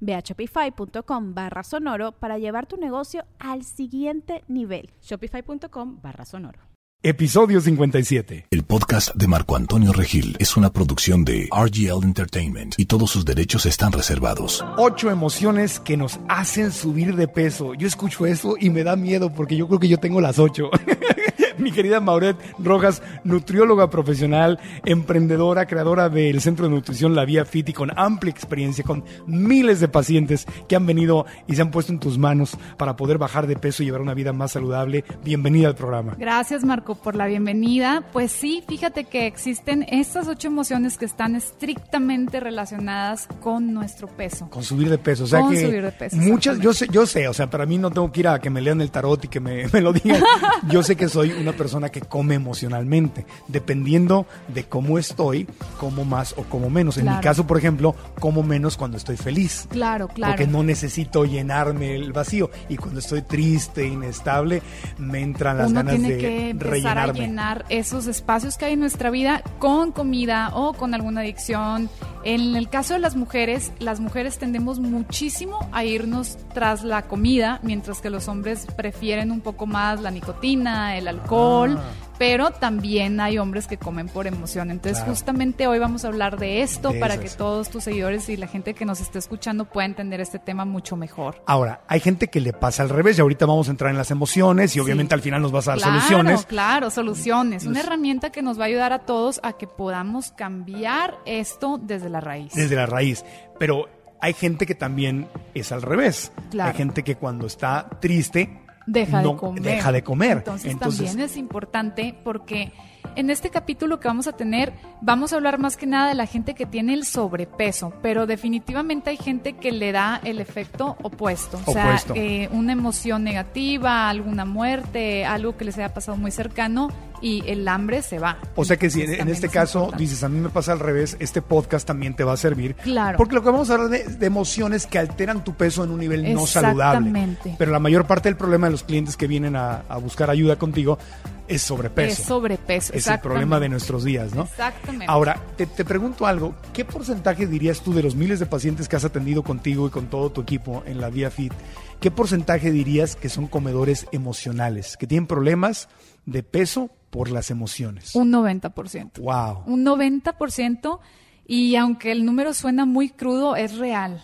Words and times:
Ve 0.00 0.14
a 0.14 0.20
shopify.com 0.20 1.34
barra 1.34 1.62
sonoro 1.62 2.12
para 2.12 2.38
llevar 2.38 2.66
tu 2.66 2.76
negocio 2.76 3.24
al 3.38 3.64
siguiente 3.64 4.44
nivel. 4.48 4.90
Shopify.com 5.02 6.00
barra 6.02 6.24
sonoro. 6.24 6.68
Episodio 7.00 7.60
57. 7.60 8.48
El 8.50 8.64
podcast 8.64 9.14
de 9.14 9.28
Marco 9.28 9.54
Antonio 9.54 9.92
Regil 9.92 10.34
es 10.40 10.56
una 10.56 10.72
producción 10.72 11.24
de 11.24 11.48
RGL 11.52 12.02
Entertainment 12.02 12.74
y 12.76 12.86
todos 12.86 13.12
sus 13.12 13.24
derechos 13.24 13.66
están 13.66 13.92
reservados. 13.92 14.64
Ocho 14.76 15.08
emociones 15.08 15.78
que 15.78 15.96
nos 15.96 16.18
hacen 16.28 16.72
subir 16.72 17.14
de 17.14 17.28
peso. 17.28 17.74
Yo 17.74 17.86
escucho 17.86 18.26
eso 18.26 18.56
y 18.58 18.70
me 18.70 18.82
da 18.82 18.96
miedo 18.96 19.32
porque 19.32 19.56
yo 19.56 19.68
creo 19.68 19.78
que 19.78 19.86
yo 19.86 19.98
tengo 19.98 20.20
las 20.20 20.40
ocho. 20.40 20.70
mi 21.68 21.72
querida 21.72 22.00
Mauret 22.00 22.36
Rojas, 22.58 23.02
nutrióloga 23.24 23.90
profesional, 23.90 24.58
emprendedora, 24.84 25.66
creadora 25.66 26.08
del 26.08 26.40
Centro 26.40 26.66
de 26.66 26.74
Nutrición 26.74 27.14
La 27.14 27.24
Vía 27.24 27.44
Fit 27.44 27.68
y 27.68 27.72
con 27.72 27.90
amplia 27.98 28.30
experiencia, 28.30 28.84
con 28.84 29.04
miles 29.26 29.80
de 29.80 29.88
pacientes 29.88 30.46
que 30.68 30.76
han 30.76 30.86
venido 30.86 31.26
y 31.46 31.54
se 31.54 31.62
han 31.62 31.70
puesto 31.70 31.92
en 31.92 31.98
tus 31.98 32.18
manos 32.18 32.56
para 32.76 32.96
poder 32.96 33.18
bajar 33.18 33.46
de 33.46 33.56
peso 33.56 33.82
y 33.82 33.86
llevar 33.86 34.00
una 34.00 34.14
vida 34.14 34.32
más 34.32 34.52
saludable. 34.52 35.04
Bienvenida 35.24 35.68
al 35.68 35.74
programa. 35.74 36.14
Gracias, 36.18 36.64
Marco, 36.64 36.94
por 36.94 37.14
la 37.14 37.26
bienvenida. 37.26 38.04
Pues 38.12 38.32
sí, 38.32 38.62
fíjate 38.66 39.04
que 39.04 39.26
existen 39.26 39.84
estas 39.88 40.28
ocho 40.28 40.48
emociones 40.48 40.98
que 40.98 41.04
están 41.04 41.36
estrictamente 41.36 42.40
relacionadas 42.40 43.28
con 43.40 43.72
nuestro 43.72 44.08
peso. 44.08 44.48
Con 44.50 44.62
subir 44.62 44.88
de 44.90 44.98
peso. 44.98 45.24
O 45.24 45.26
sea 45.26 45.40
con 45.40 45.50
que 45.50 45.66
subir 45.66 45.82
de 45.82 45.92
peso. 45.92 46.16
Muchas, 46.16 46.58
yo 46.60 46.72
sé, 46.72 46.86
yo 46.90 47.06
sé, 47.06 47.28
o 47.28 47.34
sea, 47.34 47.48
para 47.50 47.66
mí 47.66 47.78
no 47.78 47.90
tengo 47.90 48.10
que 48.12 48.20
ir 48.20 48.28
a 48.28 48.38
que 48.40 48.50
me 48.50 48.60
lean 48.60 48.80
el 48.80 48.90
tarot 48.90 49.24
y 49.24 49.28
que 49.28 49.40
me, 49.40 49.66
me 49.72 49.80
lo 49.80 49.92
digan. 49.92 50.22
yo 50.68 50.82
sé 50.82 50.96
que 50.96 51.08
soy 51.08 51.32
una 51.32 51.47
persona 51.52 51.88
que 51.90 52.00
come 52.00 52.34
emocionalmente, 52.34 53.26
dependiendo 53.48 54.26
de 54.48 54.64
cómo 54.64 54.98
estoy, 54.98 55.46
como 55.78 56.04
más 56.04 56.34
o 56.36 56.44
como 56.44 56.70
menos. 56.70 56.96
En 56.98 57.04
Claro. 57.04 57.18
mi 57.18 57.22
caso, 57.22 57.46
por 57.46 57.58
ejemplo, 57.58 57.94
como 58.20 58.42
menos 58.42 58.76
cuando 58.76 58.96
estoy 58.96 59.16
feliz. 59.16 59.66
Claro, 59.70 60.08
claro. 60.08 60.32
Porque 60.34 60.46
no 60.46 60.62
necesito 60.62 61.24
llenarme 61.24 61.94
el 61.94 62.12
vacío. 62.12 62.50
Y 62.68 62.76
cuando 62.76 63.00
estoy 63.00 63.22
triste, 63.22 63.86
inestable, 63.86 64.62
me 64.98 65.20
entran 65.22 65.58
las 65.58 65.70
Uno 65.70 65.80
ganas 65.80 65.94
tiene 65.96 66.08
de 66.14 66.18
que 66.18 66.50
empezar 66.50 66.70
rellenarme. 66.72 67.18
a 67.20 67.22
llenar 67.26 67.64
esos 67.68 68.06
espacios 68.06 68.56
que 68.56 68.66
hay 68.66 68.72
en 68.74 68.80
nuestra 68.80 69.10
vida 69.10 69.42
con 69.58 69.92
comida 69.92 70.50
o 70.54 70.72
con 70.74 70.94
alguna 70.94 71.20
adicción. 71.22 71.88
En 72.24 72.56
el 72.56 72.68
caso 72.68 72.94
de 72.94 73.00
las 73.00 73.16
mujeres, 73.16 73.72
las 73.78 74.00
mujeres 74.00 74.38
tendemos 74.38 74.80
muchísimo 74.80 75.68
a 75.72 75.84
irnos 75.84 76.36
tras 76.52 76.82
la 76.84 77.02
comida, 77.02 77.60
mientras 77.62 78.00
que 78.00 78.10
los 78.10 78.28
hombres 78.28 78.66
prefieren 78.76 79.30
un 79.30 79.40
poco 79.40 79.66
más 79.66 80.00
la 80.00 80.10
nicotina, 80.10 80.96
el 80.96 81.08
alcohol. 81.08 81.37
Ah. 81.42 81.82
Pero 82.18 82.50
también 82.50 83.20
hay 83.20 83.38
hombres 83.38 83.68
que 83.68 83.76
comen 83.76 84.08
por 84.08 84.26
emoción. 84.26 84.72
Entonces, 84.72 84.98
Claro. 84.98 85.12
justamente 85.12 85.68
hoy 85.68 85.78
vamos 85.78 86.04
a 86.04 86.08
hablar 86.08 86.36
de 86.36 86.62
esto 86.62 86.90
De 86.90 86.98
para 86.98 87.20
que 87.20 87.28
todos 87.28 87.70
tus 87.70 87.84
seguidores 87.84 88.28
y 88.28 88.36
la 88.36 88.48
gente 88.48 88.74
que 88.74 88.84
nos 88.84 89.00
esté 89.00 89.20
escuchando 89.20 89.66
pueda 89.66 89.86
entender 89.86 90.20
este 90.20 90.40
tema 90.40 90.64
mucho 90.64 90.96
mejor. 90.96 91.40
Ahora, 91.46 91.82
hay 91.86 92.00
gente 92.00 92.26
que 92.26 92.40
le 92.40 92.52
pasa 92.52 92.82
al 92.82 92.88
revés 92.88 93.18
y 93.18 93.20
ahorita 93.20 93.46
vamos 93.46 93.68
a 93.68 93.70
entrar 93.70 93.92
en 93.92 93.96
las 93.98 94.10
emociones 94.10 94.74
y 94.74 94.80
obviamente 94.80 95.14
al 95.14 95.20
final 95.22 95.40
nos 95.42 95.52
vas 95.52 95.68
a 95.68 95.72
dar 95.72 95.78
Claro, 95.78 95.92
soluciones. 96.00 96.46
Claro, 96.46 96.90
soluciones. 96.90 97.66
Una 97.66 97.80
herramienta 97.80 98.30
que 98.30 98.42
nos 98.42 98.58
va 98.58 98.64
a 98.64 98.66
ayudar 98.66 98.92
a 98.92 98.98
todos 99.06 99.38
a 99.44 99.52
que 99.52 99.68
podamos 99.68 100.32
cambiar 100.32 101.14
esto 101.24 101.78
desde 101.80 102.08
la 102.08 102.20
raíz. 102.20 102.52
desde 102.52 102.74
la 102.74 102.86
raíz. 102.86 103.24
Pero 103.60 103.86
hay 104.20 104.32
gente 104.32 104.66
que 104.66 104.74
también 104.74 105.28
es 105.54 105.70
al 105.70 105.82
revés. 105.82 106.32
Claro. 106.50 106.70
Hay 106.72 106.76
gente 106.76 107.04
que 107.04 107.14
cuando 107.14 107.46
está 107.46 107.88
triste 108.00 108.60
deja 108.88 109.22
no- 109.22 109.32
de 109.32 109.36
comer. 109.36 109.62
deja 109.62 109.92
de 109.92 110.02
comer. 110.02 110.36
Entonces, 110.38 110.72
Entonces- 110.72 111.06
también 111.06 111.24
es 111.26 111.36
importante 111.36 112.14
porque 112.24 112.72
en 113.18 113.30
este 113.30 113.50
capítulo 113.50 113.98
que 113.98 114.06
vamos 114.06 114.28
a 114.28 114.32
tener 114.32 114.72
vamos 115.00 115.32
a 115.32 115.36
hablar 115.36 115.58
más 115.58 115.76
que 115.76 115.86
nada 115.86 116.08
de 116.08 116.14
la 116.14 116.26
gente 116.26 116.54
que 116.54 116.66
tiene 116.66 116.94
el 116.94 117.04
sobrepeso, 117.04 117.92
pero 118.00 118.26
definitivamente 118.26 119.10
hay 119.10 119.16
gente 119.16 119.54
que 119.54 119.72
le 119.72 119.90
da 119.92 120.20
el 120.24 120.40
efecto 120.40 120.96
opuesto. 121.02 121.60
O 121.66 121.72
sea, 121.72 121.86
Opuesto. 121.86 122.14
eh, 122.16 122.48
una 122.52 122.72
emoción 122.72 123.24
negativa, 123.24 124.08
alguna 124.08 124.44
muerte, 124.44 125.24
algo 125.26 125.56
que 125.56 125.64
les 125.64 125.76
haya 125.78 125.92
pasado 125.92 126.16
muy 126.16 126.30
cercano 126.30 126.88
y 127.20 127.42
el 127.48 127.66
hambre 127.66 128.02
se 128.02 128.20
va. 128.20 128.38
O 128.54 128.64
sea 128.64 128.76
que 128.76 128.88
si 128.88 129.00
en, 129.02 129.10
Entonces, 129.10 129.14
en 129.14 129.18
también 129.18 129.34
este 129.34 129.46
es 129.48 129.52
caso 129.52 129.78
importante. 129.80 130.02
dices, 130.04 130.22
a 130.22 130.28
mí 130.28 130.38
me 130.38 130.48
pasa 130.50 130.70
al 130.72 130.78
revés, 130.78 131.16
este 131.18 131.42
podcast 131.42 131.86
también 131.86 132.14
te 132.14 132.22
va 132.22 132.34
a 132.34 132.36
servir. 132.36 132.76
Claro. 132.76 133.18
Porque 133.18 133.34
lo 133.34 133.42
que 133.42 133.50
vamos 133.50 133.68
a 133.70 133.74
hablar 133.74 133.88
de, 133.88 134.04
de 134.04 134.26
emociones 134.26 134.86
que 134.86 134.98
alteran 135.00 135.42
tu 135.42 135.54
peso 135.54 135.82
en 135.82 135.90
un 135.90 135.98
nivel 135.98 136.32
no 136.32 136.46
saludable. 136.46 137.08
Exactamente. 137.08 137.56
Pero 137.58 137.72
la 137.72 137.80
mayor 137.80 138.06
parte 138.06 138.28
del 138.28 138.36
problema 138.36 138.68
de 138.68 138.70
los 138.72 138.84
clientes 138.84 139.16
que 139.16 139.26
vienen 139.26 139.56
a, 139.56 139.82
a 139.88 139.96
buscar 139.98 140.30
ayuda 140.30 140.56
contigo 140.56 140.98
es 141.48 141.62
sobrepeso. 141.62 142.22
Es 142.22 142.28
sobrepeso. 142.28 142.92
Es 142.92 143.06
el 143.06 143.20
problema 143.20 143.58
de 143.58 143.68
nuestros 143.68 144.04
días, 144.04 144.34
¿no? 144.34 144.42
Exactamente. 144.42 145.06
Ahora, 145.08 145.40
te, 145.56 145.66
te 145.66 145.84
pregunto 145.84 146.26
algo. 146.26 146.54
¿Qué 146.72 146.84
porcentaje 146.84 147.46
dirías 147.46 147.80
tú 147.80 147.92
de 147.94 148.02
los 148.02 148.14
miles 148.14 148.38
de 148.38 148.46
pacientes 148.46 148.88
que 148.88 148.96
has 148.96 149.04
atendido 149.04 149.42
contigo 149.42 149.86
y 149.86 149.90
con 149.90 150.06
todo 150.06 150.30
tu 150.30 150.42
equipo 150.42 150.82
en 150.86 151.00
la 151.00 151.10
Vía 151.10 151.30
Fit? 151.30 151.52
¿Qué 152.00 152.10
porcentaje 152.10 152.70
dirías 152.70 153.16
que 153.16 153.28
son 153.28 153.48
comedores 153.48 154.06
emocionales, 154.12 154.96
que 154.96 155.06
tienen 155.06 155.26
problemas 155.26 155.88
de 156.26 156.42
peso 156.42 156.90
por 157.10 157.30
las 157.30 157.50
emociones? 157.50 158.14
Un 158.14 158.32
90%. 158.32 159.18
Wow. 159.18 159.64
Un 159.66 159.84
90% 159.84 161.00
y 161.46 161.76
aunque 161.76 162.12
el 162.12 162.24
número 162.24 162.52
suena 162.52 162.84
muy 162.84 163.08
crudo, 163.08 163.56
es 163.56 163.78
real. 163.78 164.22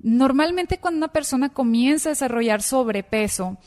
Normalmente 0.00 0.78
cuando 0.78 0.98
una 0.98 1.12
persona 1.12 1.50
comienza 1.50 2.08
a 2.08 2.12
desarrollar 2.12 2.62
sobrepeso, 2.62 3.58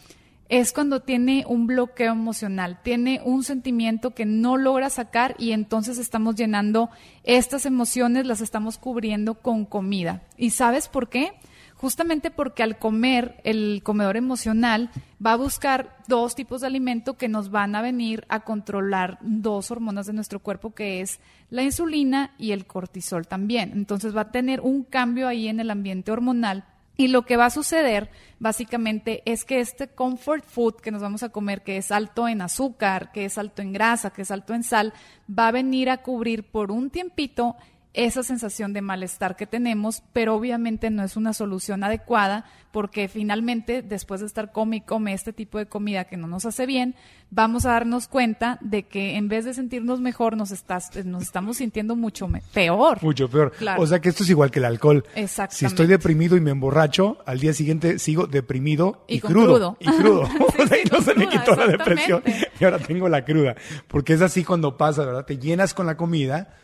es 0.48 0.74
cuando 0.74 1.02
tiene 1.02 1.44
un 1.48 1.68
bloqueo 1.68 2.12
emocional, 2.12 2.80
tiene 2.84 3.22
un 3.24 3.44
sentimiento 3.44 4.12
que 4.12 4.26
no 4.26 4.58
logra 4.58 4.90
sacar 4.90 5.36
y 5.40 5.52
entonces 5.52 5.98
estamos 5.98 6.36
llenando 6.36 6.90
estas 7.24 7.66
emociones, 7.66 8.26
las 8.26 8.42
estamos 8.42 8.78
cubriendo 8.78 9.36
con 9.36 9.66
comida. 9.66 10.22
¿Y 10.38 10.52
sabes 10.52 10.88
por 10.88 11.10
qué? 11.10 11.34
Justamente 11.76 12.32
porque 12.32 12.64
al 12.64 12.78
comer, 12.78 13.42
el 13.44 13.82
comedor 13.84 14.18
emocional 14.18 14.92
va 15.24 15.34
a 15.34 15.38
buscar 15.38 15.98
dos 16.08 16.34
tipos 16.34 16.62
de 16.62 16.68
alimento 16.68 17.16
que 17.16 17.28
nos 17.28 17.52
van 17.52 17.76
a 17.76 17.82
venir 17.82 18.26
a 18.30 18.42
controlar 18.42 19.18
dos 19.22 19.72
hormonas 19.72 20.06
de 20.06 20.14
nuestro 20.14 20.40
cuerpo, 20.40 20.74
que 20.74 21.02
es 21.02 21.20
la 21.50 21.64
insulina 21.64 22.34
y 22.38 22.52
el 22.52 22.66
cortisol 22.66 23.28
también. 23.28 23.72
Entonces 23.74 24.16
va 24.16 24.22
a 24.22 24.32
tener 24.32 24.62
un 24.62 24.84
cambio 24.84 25.28
ahí 25.28 25.48
en 25.48 25.60
el 25.60 25.70
ambiente 25.70 26.12
hormonal 26.12 26.64
y 26.98 27.10
lo 27.10 27.24
que 27.24 27.38
va 27.38 27.46
a 27.46 27.50
suceder 27.50 28.10
básicamente 28.40 29.22
es 29.26 29.44
que 29.44 29.60
este 29.60 29.88
comfort 29.88 30.46
food 30.46 30.76
que 30.76 30.92
nos 30.92 31.02
vamos 31.02 31.24
a 31.24 31.30
comer, 31.30 31.64
que 31.64 31.78
es 31.78 31.92
alto 31.92 32.28
en 32.28 32.42
azúcar, 32.42 33.12
que 33.12 33.26
es 33.26 33.38
alto 33.38 33.62
en 33.62 33.74
grasa, 33.74 34.12
que 34.12 34.22
es 34.22 34.32
alto 34.32 34.54
en 34.54 34.64
sal, 34.64 34.94
va 35.28 35.48
a 35.48 35.52
venir 35.52 35.90
a 35.90 35.98
cubrir 35.98 36.44
por 36.44 36.72
un 36.72 36.90
tiempito 36.90 37.56
esa 37.96 38.24
sensación 38.24 38.74
de 38.74 38.82
malestar 38.82 39.36
que 39.36 39.48
tenemos, 39.48 40.04
pero 40.14 40.36
obviamente 40.36 40.90
no 40.90 41.04
es 41.04 41.16
una 41.16 41.34
solución 41.34 41.84
adecuada 41.84 42.46
porque 42.72 43.08
finalmente 43.08 43.82
después 43.82 44.20
de 44.20 44.28
estar 44.28 44.52
come 44.52 44.78
y 44.78 44.82
come 44.82 45.14
este 45.14 45.32
tipo 45.32 45.58
de 45.58 45.66
comida 45.66 46.04
que 46.04 46.18
no 46.18 46.28
nos 46.28 46.46
hace 46.46 46.66
bien, 46.66 46.94
vamos 47.32 47.66
a 47.66 47.72
darnos 47.72 48.10
cuenta 48.10 48.58
de 48.60 48.84
que 48.84 49.16
en 49.16 49.30
vez 49.30 49.46
de 49.46 49.54
sentirnos 49.54 50.02
mejor 50.02 50.36
nos, 50.36 50.52
estás, 50.52 50.94
nos 51.06 51.24
estamos 51.24 51.58
sintiendo 51.58 51.96
mucho 51.96 52.28
peor. 52.54 53.02
Mucho 53.02 53.30
peor. 53.30 53.54
Claro. 53.54 53.82
O 53.82 53.88
sea 53.88 54.00
que 54.02 54.10
esto 54.10 54.24
es 54.24 54.30
igual 54.30 54.52
que 54.52 54.60
el 54.60 54.66
alcohol. 54.66 55.06
Exactamente. 55.16 55.56
Si 55.56 55.66
estoy 55.66 55.88
deprimido 55.88 56.36
y 56.36 56.42
me 56.42 56.52
emborracho, 56.52 57.20
al 57.26 57.40
día 57.40 57.54
siguiente 57.54 57.98
sigo 57.98 58.28
deprimido 58.28 59.06
y, 59.08 59.16
Y 59.18 59.22
crudo. 59.22 59.46
crudo. 59.46 59.78
Y 59.80 59.88
crudo. 59.88 60.30
Sí, 60.56 60.64
O 60.64 60.68
sea, 60.68 60.78
sí, 60.78 60.84
y 60.86 60.90
no 60.90 61.02
se 61.02 61.14
me 61.16 61.30
quitó 61.30 61.56
la 61.56 61.68
depresión 61.68 62.24
y 62.60 62.64
ahora 62.64 62.80
tengo 62.80 63.08
la 63.08 63.24
cruda. 63.24 63.56
Porque 63.88 64.14
es 64.14 64.22
así 64.22 64.44
cuando 64.44 64.78
pasa, 64.78 65.06
¿verdad? 65.06 65.26
Te 65.26 65.38
llenas 65.38 65.74
con 65.74 65.86
la 65.86 65.96
comida 65.96 66.56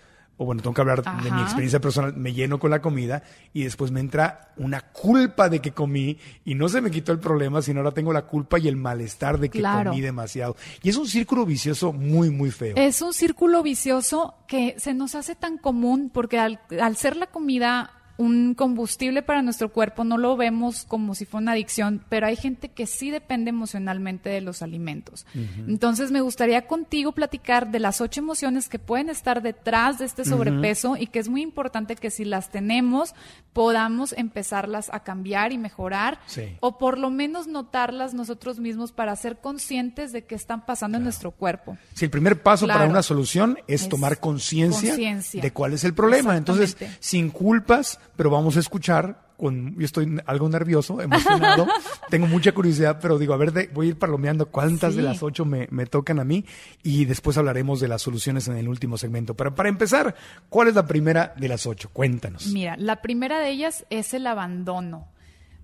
o 0.42 0.46
bueno, 0.46 0.64
tengo 0.64 0.74
que 0.74 0.82
hablar 0.82 1.04
de 1.22 1.30
mi 1.32 1.40
experiencia 1.44 1.80
personal, 1.80 2.16
me 2.16 2.34
lleno 2.34 2.58
con 2.58 2.72
la 2.72 2.82
comida 2.82 3.22
y 3.54 3.64
después 3.64 3.92
me 3.92 4.00
entra 4.00 4.54
una 4.58 4.82
culpa 4.82 5.50
de 5.50 5.60
que 5.60 5.72
comí 5.72 6.18
y 6.44 6.56
no 6.56 6.68
se 6.68 6.82
me 6.82 6.90
quitó 6.90 7.12
el 7.12 7.20
problema, 7.20 7.62
sino 7.62 7.82
ahora 7.82 7.92
tengo 7.92 8.12
la 8.12 8.24
culpa 8.24 8.58
y 8.58 8.68
el 8.68 8.76
malestar 8.76 9.38
de 9.40 9.50
que 9.50 9.60
Claro. 9.60 9.92
comí 9.92 10.02
demasiado. 10.02 10.56
Y 10.82 10.90
es 10.90 10.98
un 10.98 11.06
círculo 11.08 11.46
vicioso 11.46 11.94
muy, 11.94 12.32
muy 12.32 12.50
feo. 12.50 12.74
Es 12.76 13.04
un 13.04 13.14
círculo 13.14 13.62
vicioso 13.62 14.34
que 14.48 14.74
se 14.80 14.96
nos 14.96 15.14
hace 15.14 15.36
tan 15.36 15.60
común 15.60 16.10
porque 16.12 16.40
al, 16.40 16.60
al 16.82 16.96
ser 16.98 17.18
la 17.18 17.28
comida 17.28 17.92
un 18.21 18.53
combustible 18.53 19.23
para 19.23 19.41
nuestro 19.41 19.69
cuerpo 19.69 20.03
no 20.03 20.18
lo 20.18 20.38
vemos 20.38 20.85
como 20.88 21.15
si 21.15 21.25
fuera 21.25 21.41
una 21.41 21.51
adicción, 21.53 22.03
pero 22.07 22.27
hay 22.27 22.35
gente 22.35 22.69
que 22.69 22.85
sí 22.85 23.09
depende 23.09 23.50
emocionalmente 23.50 24.29
de 24.29 24.41
los 24.41 24.62
alimentos. 24.62 25.25
Entonces 25.68 26.12
me 26.12 26.21
gustaría 26.21 26.68
contigo 26.68 27.13
platicar 27.13 27.71
de 27.71 27.79
las 27.79 28.00
ocho 28.00 28.21
emociones 28.21 28.69
que 28.69 28.77
pueden 28.79 29.09
estar 29.09 29.41
detrás 29.41 29.97
de 29.97 30.06
este 30.06 30.23
sobrepeso 30.23 30.97
y 30.97 31.07
que 31.07 31.19
es 31.19 31.29
muy 31.29 31.41
importante 31.41 31.95
que 31.95 32.12
si 32.12 32.23
las 32.23 32.51
tenemos 32.51 33.15
podamos 33.53 34.13
empezarlas 34.13 34.89
a 34.94 35.01
cambiar 35.01 35.51
y 35.51 35.57
mejorar 35.57 36.19
Sí. 36.27 36.56
o 36.59 36.77
por 36.77 36.97
lo 36.97 37.09
menos 37.09 37.47
notarlas 37.47 38.13
nosotros 38.13 38.59
mismos 38.59 38.91
para 38.91 39.15
ser 39.15 39.38
conscientes 39.38 40.12
de 40.12 40.23
qué 40.25 40.35
están 40.35 40.65
pasando 40.65 40.97
en 40.97 41.03
nuestro 41.03 41.31
cuerpo. 41.31 41.77
Si 41.95 42.06
el 42.06 42.12
primer 42.12 42.41
paso 42.41 42.68
para 42.68 42.85
una 42.85 43.01
solución 43.03 43.57
es, 43.68 43.81
Es 43.83 43.89
tomar 43.89 44.19
conciencia 44.19 44.95
de 44.95 45.51
cuál 45.51 45.73
es 45.73 45.83
el 45.83 45.94
problema. 45.94 46.38
Entonces, 46.38 46.77
sin 47.00 47.29
culpas, 47.29 48.00
pero 48.16 48.30
vamos 48.30 48.58
a 48.58 48.60
escuchar. 48.60 49.30
Con, 49.42 49.75
yo 49.80 49.86
estoy 49.86 50.22
algo 50.28 50.48
nervioso, 50.50 51.02
emocionado, 51.02 51.66
tengo 52.12 52.28
mucha 52.28 52.52
curiosidad, 52.52 53.00
pero 53.02 53.18
digo, 53.18 53.34
a 53.34 53.38
ver, 53.38 53.52
de- 53.52 53.72
voy 53.74 53.88
a 53.88 53.90
ir 53.90 53.98
palomeando 53.98 54.46
cuántas 54.46 54.96
de 54.96 55.02
las 55.02 55.24
ocho 55.24 55.46
me, 55.46 55.68
me 55.72 55.88
tocan 55.88 56.19
a 56.19 56.24
mí 56.24 56.46
y 56.84 57.06
después 57.06 57.40
hablaremos 57.40 57.80
de 57.80 57.88
las 57.88 58.04
soluciones 58.04 58.48
en 58.48 58.58
el 58.58 58.68
último 58.68 58.98
segmento. 59.00 59.34
Pero 59.34 59.56
para 59.56 59.68
empezar, 59.69 60.13
¿cuál 60.48 60.68
es 60.68 60.75
la 60.75 60.86
primera 60.86 61.34
de 61.38 61.48
las 61.48 61.66
ocho? 61.66 61.90
Cuéntanos. 61.92 62.46
Mira, 62.54 62.75
la 62.78 63.02
primera 63.02 63.40
de 63.40 63.50
ellas 63.50 63.84
es 63.90 64.14
el 64.14 64.28
abandono. 64.28 65.07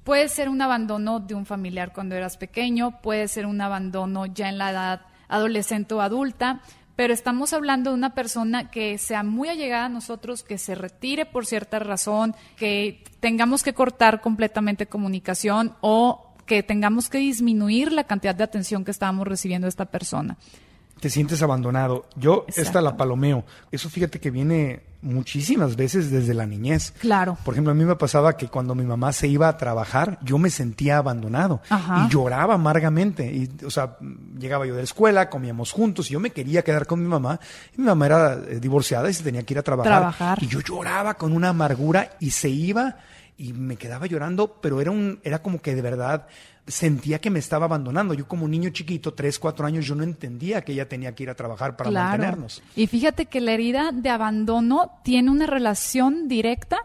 Puede 0.03 0.27
ser 0.29 0.49
un 0.49 0.59
abandono 0.63 1.19
de 1.19 1.35
un 1.35 1.45
familiar 1.45 1.93
cuando 1.93 2.15
eras 2.15 2.35
pequeño, 2.37 2.99
puede 3.03 3.27
ser 3.27 3.45
un 3.45 3.61
abandono 3.61 4.25
ya 4.25 4.49
en 4.49 4.57
la 4.57 4.71
edad 4.71 5.01
adolescente 5.27 5.93
o 5.93 6.01
adulta, 6.01 6.61
pero 6.97 7.13
estamos 7.13 7.53
hablando 7.53 7.91
de 7.91 7.95
una 7.95 8.15
persona 8.15 8.71
que 8.71 8.97
sea 8.97 9.21
muy 9.21 9.49
allegada 9.49 9.85
a 9.85 9.89
nosotros, 9.89 10.41
que 10.41 10.57
se 10.57 10.73
retire 10.73 11.27
por 11.27 11.45
cierta 11.45 11.77
razón, 11.77 12.35
que 12.57 13.03
tengamos 13.19 13.61
que 13.61 13.73
cortar 13.73 14.19
completamente 14.19 14.87
comunicación 14.87 15.75
o 15.81 16.33
que 16.47 16.63
tengamos 16.63 17.07
que 17.07 17.19
disminuir 17.19 17.93
la 17.93 18.05
cantidad 18.05 18.33
de 18.33 18.43
atención 18.43 18.83
que 18.83 18.89
estábamos 18.89 19.27
recibiendo 19.27 19.65
de 19.65 19.69
esta 19.69 19.85
persona. 19.85 20.37
Te 20.99 21.09
sientes 21.09 21.41
abandonado. 21.41 22.05
Yo 22.15 22.45
esta 22.47 22.81
la 22.81 22.97
palomeo. 22.97 23.45
Eso 23.71 23.89
fíjate 23.89 24.19
que 24.19 24.31
viene 24.31 24.83
muchísimas 25.01 25.75
veces 25.75 26.09
desde 26.09 26.33
la 26.33 26.45
niñez. 26.45 26.93
Claro. 26.99 27.37
Por 27.43 27.53
ejemplo, 27.53 27.71
a 27.71 27.75
mí 27.75 27.85
me 27.85 27.95
pasaba 27.95 28.35
que 28.35 28.47
cuando 28.47 28.75
mi 28.75 28.83
mamá 28.83 29.13
se 29.13 29.27
iba 29.27 29.47
a 29.47 29.57
trabajar, 29.57 30.19
yo 30.21 30.37
me 30.37 30.49
sentía 30.49 30.97
abandonado 30.97 31.61
Ajá. 31.69 32.05
y 32.05 32.11
lloraba 32.11 32.55
amargamente. 32.55 33.25
Y, 33.25 33.49
o 33.65 33.69
sea, 33.69 33.97
llegaba 34.37 34.65
yo 34.65 34.73
de 34.73 34.79
la 34.79 34.83
escuela, 34.83 35.29
comíamos 35.29 35.71
juntos 35.71 36.09
y 36.09 36.13
yo 36.13 36.19
me 36.19 36.31
quería 36.31 36.63
quedar 36.63 36.85
con 36.85 37.01
mi 37.01 37.07
mamá. 37.07 37.39
Y 37.75 37.81
mi 37.81 37.87
mamá 37.87 38.05
era 38.05 38.33
eh, 38.33 38.59
divorciada 38.59 39.09
y 39.09 39.13
se 39.13 39.23
tenía 39.23 39.43
que 39.43 39.53
ir 39.53 39.59
a 39.59 39.63
trabajar. 39.63 39.91
Trabajar. 39.91 40.43
Y 40.43 40.47
yo 40.47 40.59
lloraba 40.61 41.13
con 41.13 41.33
una 41.33 41.49
amargura 41.49 42.11
y 42.19 42.31
se 42.31 42.49
iba 42.49 42.97
y 43.37 43.53
me 43.53 43.75
quedaba 43.75 44.07
llorando, 44.07 44.59
pero 44.61 44.81
era 44.81 44.91
un, 44.91 45.19
era 45.23 45.41
como 45.41 45.61
que 45.61 45.75
de 45.75 45.81
verdad 45.81 46.27
sentía 46.65 47.19
que 47.19 47.29
me 47.29 47.39
estaba 47.39 47.65
abandonando. 47.65 48.13
Yo 48.13 48.27
como 48.27 48.47
niño 48.47 48.69
chiquito, 48.71 49.13
tres, 49.13 49.39
cuatro 49.39 49.65
años, 49.65 49.85
yo 49.85 49.95
no 49.95 50.03
entendía 50.03 50.61
que 50.61 50.73
ella 50.73 50.89
tenía 50.89 51.13
que 51.15 51.23
ir 51.23 51.29
a 51.29 51.35
trabajar 51.35 51.77
para 51.77 51.91
mantenernos. 51.91 52.61
Y 52.75 52.87
fíjate 52.87 53.27
que 53.27 53.39
la 53.39 53.53
herida 53.53 53.91
de 53.93 54.09
abandono 54.09 54.99
tiene 55.03 55.29
una 55.29 55.45
relación 55.45 56.27
directa 56.27 56.77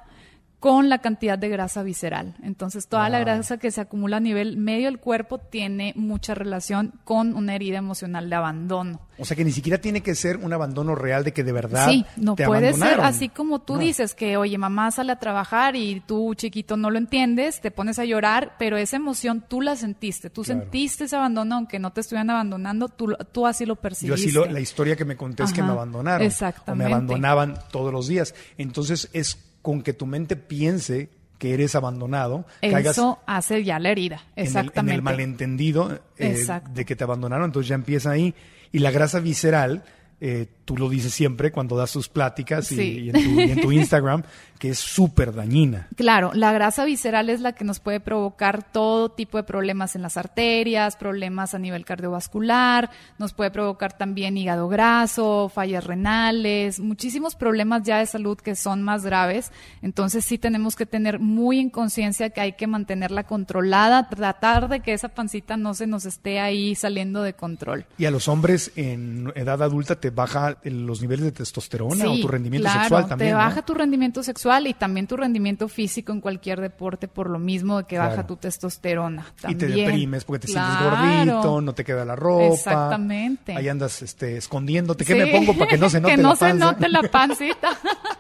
con 0.62 0.88
la 0.88 0.99
cantidad 0.99 1.37
de 1.37 1.49
grasa 1.49 1.82
visceral. 1.82 2.37
Entonces, 2.41 2.87
toda 2.87 3.09
la 3.09 3.19
grasa 3.19 3.59
que 3.59 3.73
se 3.73 3.81
acumula 3.81 4.19
a 4.19 4.20
nivel 4.20 4.56
medio 4.59 4.85
del 4.87 5.00
cuerpo 5.00 5.38
tiene 5.38 5.93
mucha 5.97 6.37
relación 6.37 6.93
con 7.03 7.35
una 7.35 7.56
herida 7.56 7.79
emocional 7.79 8.31
de 8.31 8.37
abandono. 8.37 9.00
O 9.19 9.25
sea 9.25 9.37
que 9.37 9.44
ni 9.44 9.50
siquiera 9.50 9.79
tiene 9.79 10.03
que 10.03 10.14
ser 10.14 10.37
un 10.37 10.53
abandono 10.53 10.94
real 10.94 11.25
de 11.25 11.32
que 11.32 11.43
de 11.43 11.50
verdad 11.50 11.88
Sí, 11.91 12.06
no 12.17 12.37
te 12.37 12.47
puede 12.47 12.73
ser 12.75 13.00
así 13.00 13.29
como 13.29 13.59
tú 13.59 13.75
No. 13.75 13.81
dices 13.81 14.14
que, 14.14 14.37
oye, 14.37 14.56
mamá 14.56 14.93
sale 14.93 15.11
a 15.11 15.19
trabajar 15.19 15.75
y 15.75 16.00
tú, 16.06 16.32
chiquito, 16.37 16.76
no 16.76 16.91
lo 16.91 16.99
entiendes, 16.99 17.61
te 17.61 17.73
pones 17.73 17.99
a 17.99 18.05
llorar, 18.05 18.53
pero 18.56 18.76
esa 18.76 18.94
emoción 18.97 19.44
tú 19.49 19.62
la 19.62 19.75
sentiste, 19.75 20.31
tú 20.31 20.43
Claro. 20.44 20.61
sentiste 20.61 21.05
ese 21.05 21.17
abandono, 21.17 21.56
aunque 21.56 21.81
no 21.81 21.93
te 21.93 22.03
estuvieran 22.03 22.31
abandonando, 22.31 22.88
tú, 22.88 23.17
tú 23.32 23.49
así 23.49 23.67
lo 23.67 23.75
Yo 23.75 23.81
percibiste. 23.81 24.15
así 24.29 24.31
lo, 24.31 24.47
la 24.47 24.61
historia 24.61 24.94
que 24.94 25.05
me 25.05 25.17
conté 25.17 25.43
es 25.43 25.53
que 25.53 25.61
me 25.61 25.73
abandonaron. 25.73 26.25
exactamente. 26.25 26.85
O 26.85 26.88
me 26.88 26.94
abandonaban 26.94 27.55
todos 27.73 27.93
los 27.93 28.06
días. 28.06 28.32
Entonces 28.58 29.11
es 29.12 29.37
con 29.62 29.82
que 29.82 29.93
tu 29.93 30.06
mente 30.06 30.37
piense 30.37 31.09
que 31.38 31.55
eres 31.55 31.75
abandonado, 31.75 32.44
Eso 32.61 33.19
hace 33.26 33.64
ya 33.64 33.81
la 33.81 33.91
herida, 33.91 34.17
en 34.17 34.23
el, 34.23 34.29
en 34.37 34.47
exactamente. 34.47 34.94
el 34.94 35.03
malentendido 35.03 36.00
eh, 36.17 36.47
de 36.73 36.85
que 36.85 36.94
te 36.94 37.03
abandonaron, 37.03 37.47
entonces 37.47 37.69
ya 37.69 37.75
empieza 37.75 38.12
ahí. 38.12 38.32
Y 38.70 38.79
la 38.79 38.93
grasa 38.93 39.19
visceral, 39.19 39.82
eh, 40.20 40.47
tú 40.74 40.78
lo 40.78 40.88
dices 40.88 41.12
siempre 41.12 41.52
cuando 41.52 41.76
das 41.76 41.92
tus 41.92 42.08
pláticas 42.08 42.72
y- 42.72 42.76
Sí. 42.76 42.82
y, 42.82 43.10
en 43.10 43.12
tu, 43.12 43.40
y 43.40 43.50
en 43.50 43.60
tu 43.60 43.72
Instagram, 43.72 44.22
que 44.58 44.70
es 44.70 44.78
súper 44.78 45.34
dañina. 45.34 45.88
Claro, 45.96 46.30
la 46.34 46.52
grasa 46.52 46.84
visceral 46.84 47.28
es 47.30 47.40
la 47.40 47.52
que 47.52 47.64
nos 47.64 47.80
puede 47.80 47.98
provocar 48.00 48.62
todo 48.72 49.10
tipo 49.10 49.36
de 49.36 49.42
problemas 49.42 49.96
en 49.96 50.02
las 50.02 50.16
arterias, 50.16 50.96
problemas 50.96 51.52
a 51.54 51.58
nivel 51.58 51.84
cardiovascular, 51.84 52.90
nos 53.19 53.32
puede 53.32 53.50
provocar 53.50 53.96
también 53.98 54.36
hígado 54.38 54.69
graso, 54.69 55.50
fallas 55.52 55.84
renales, 55.84 56.78
muchísimos 56.80 57.34
problemas 57.34 57.82
ya 57.82 57.98
de 57.98 58.06
salud 58.06 58.38
que 58.38 58.54
son 58.54 58.82
más 58.82 59.04
graves. 59.04 59.50
Entonces 59.82 60.24
sí 60.24 60.38
tenemos 60.38 60.76
que 60.76 60.86
tener 60.86 61.19
muy 61.19 61.58
en 61.58 61.69
conciencia 61.69 62.30
que 62.30 62.40
hay 62.40 62.52
que 62.52 62.66
mantenerla 62.69 63.24
controlada, 63.24 64.08
tratar 64.08 64.69
de 64.69 64.80
que 64.80 64.92
esa 64.92 65.08
pancita 65.08 65.56
no 65.56 65.74
se 65.74 65.86
nos 65.88 66.04
esté 66.04 66.38
ahí 66.40 66.74
saliendo 66.76 67.22
de 67.24 67.34
control. 67.34 67.84
Y 67.98 68.04
a 68.04 68.10
los 68.12 68.28
hombres 68.28 68.70
en 68.76 69.32
edad 69.34 69.60
adulta 69.62 69.96
te 70.00 70.10
baja 70.10 70.58
los 70.70 71.00
niveles 71.03 71.25
de 71.25 71.32
testosterona 71.32 72.11
o 72.11 72.19
tu 72.20 72.29
rendimiento 72.29 72.67
claro, 72.67 72.81
sexual 72.82 73.06
también. 73.09 73.31
Te 73.31 73.32
¿no? 73.32 73.38
baja 73.38 73.62
tu 73.62 73.75
rendimiento 73.75 74.23
sexual 74.23 74.67
y 74.67 74.75
también 74.75 75.06
tu 75.06 75.17
rendimiento 75.17 75.69
físico 75.69 76.12
en 76.12 76.20
cualquier 76.20 76.61
deporte 76.61 77.09
por 77.09 77.29
lo 77.31 77.38
mismo 77.38 77.79
de 77.79 77.85
que 77.85 77.97
Claro. 77.97 78.11
baja 78.11 78.26
tu 78.26 78.37
testosterona. 78.37 79.26
Y 79.49 79.55
te 79.55 79.67
también. 79.67 79.87
deprimes 79.88 80.25
porque 80.25 80.47
te 80.47 80.53
sientes 80.53 80.75
gordito, 80.82 81.61
no 81.61 81.75
te 81.75 81.85
queda 81.85 82.05
la 82.05 82.17
ropa. 82.17 82.47
Exactamente. 82.55 83.56
Ahí 83.56 83.69
andas 83.69 84.03
este, 84.03 84.37
escondiéndote. 84.37 85.05
¿Qué 85.05 85.12
Sí. 85.14 85.19
me 85.19 85.26
pongo 85.29 85.55
para 85.59 85.70
que 85.70 85.79
no 85.79 85.88
se 85.91 86.00
note 86.00 86.14
que 86.17 86.23
no 86.23 86.31
la 86.31 86.37
se 86.37 86.55
note 86.55 86.88
la 86.88 87.03
pancita. 87.03 87.69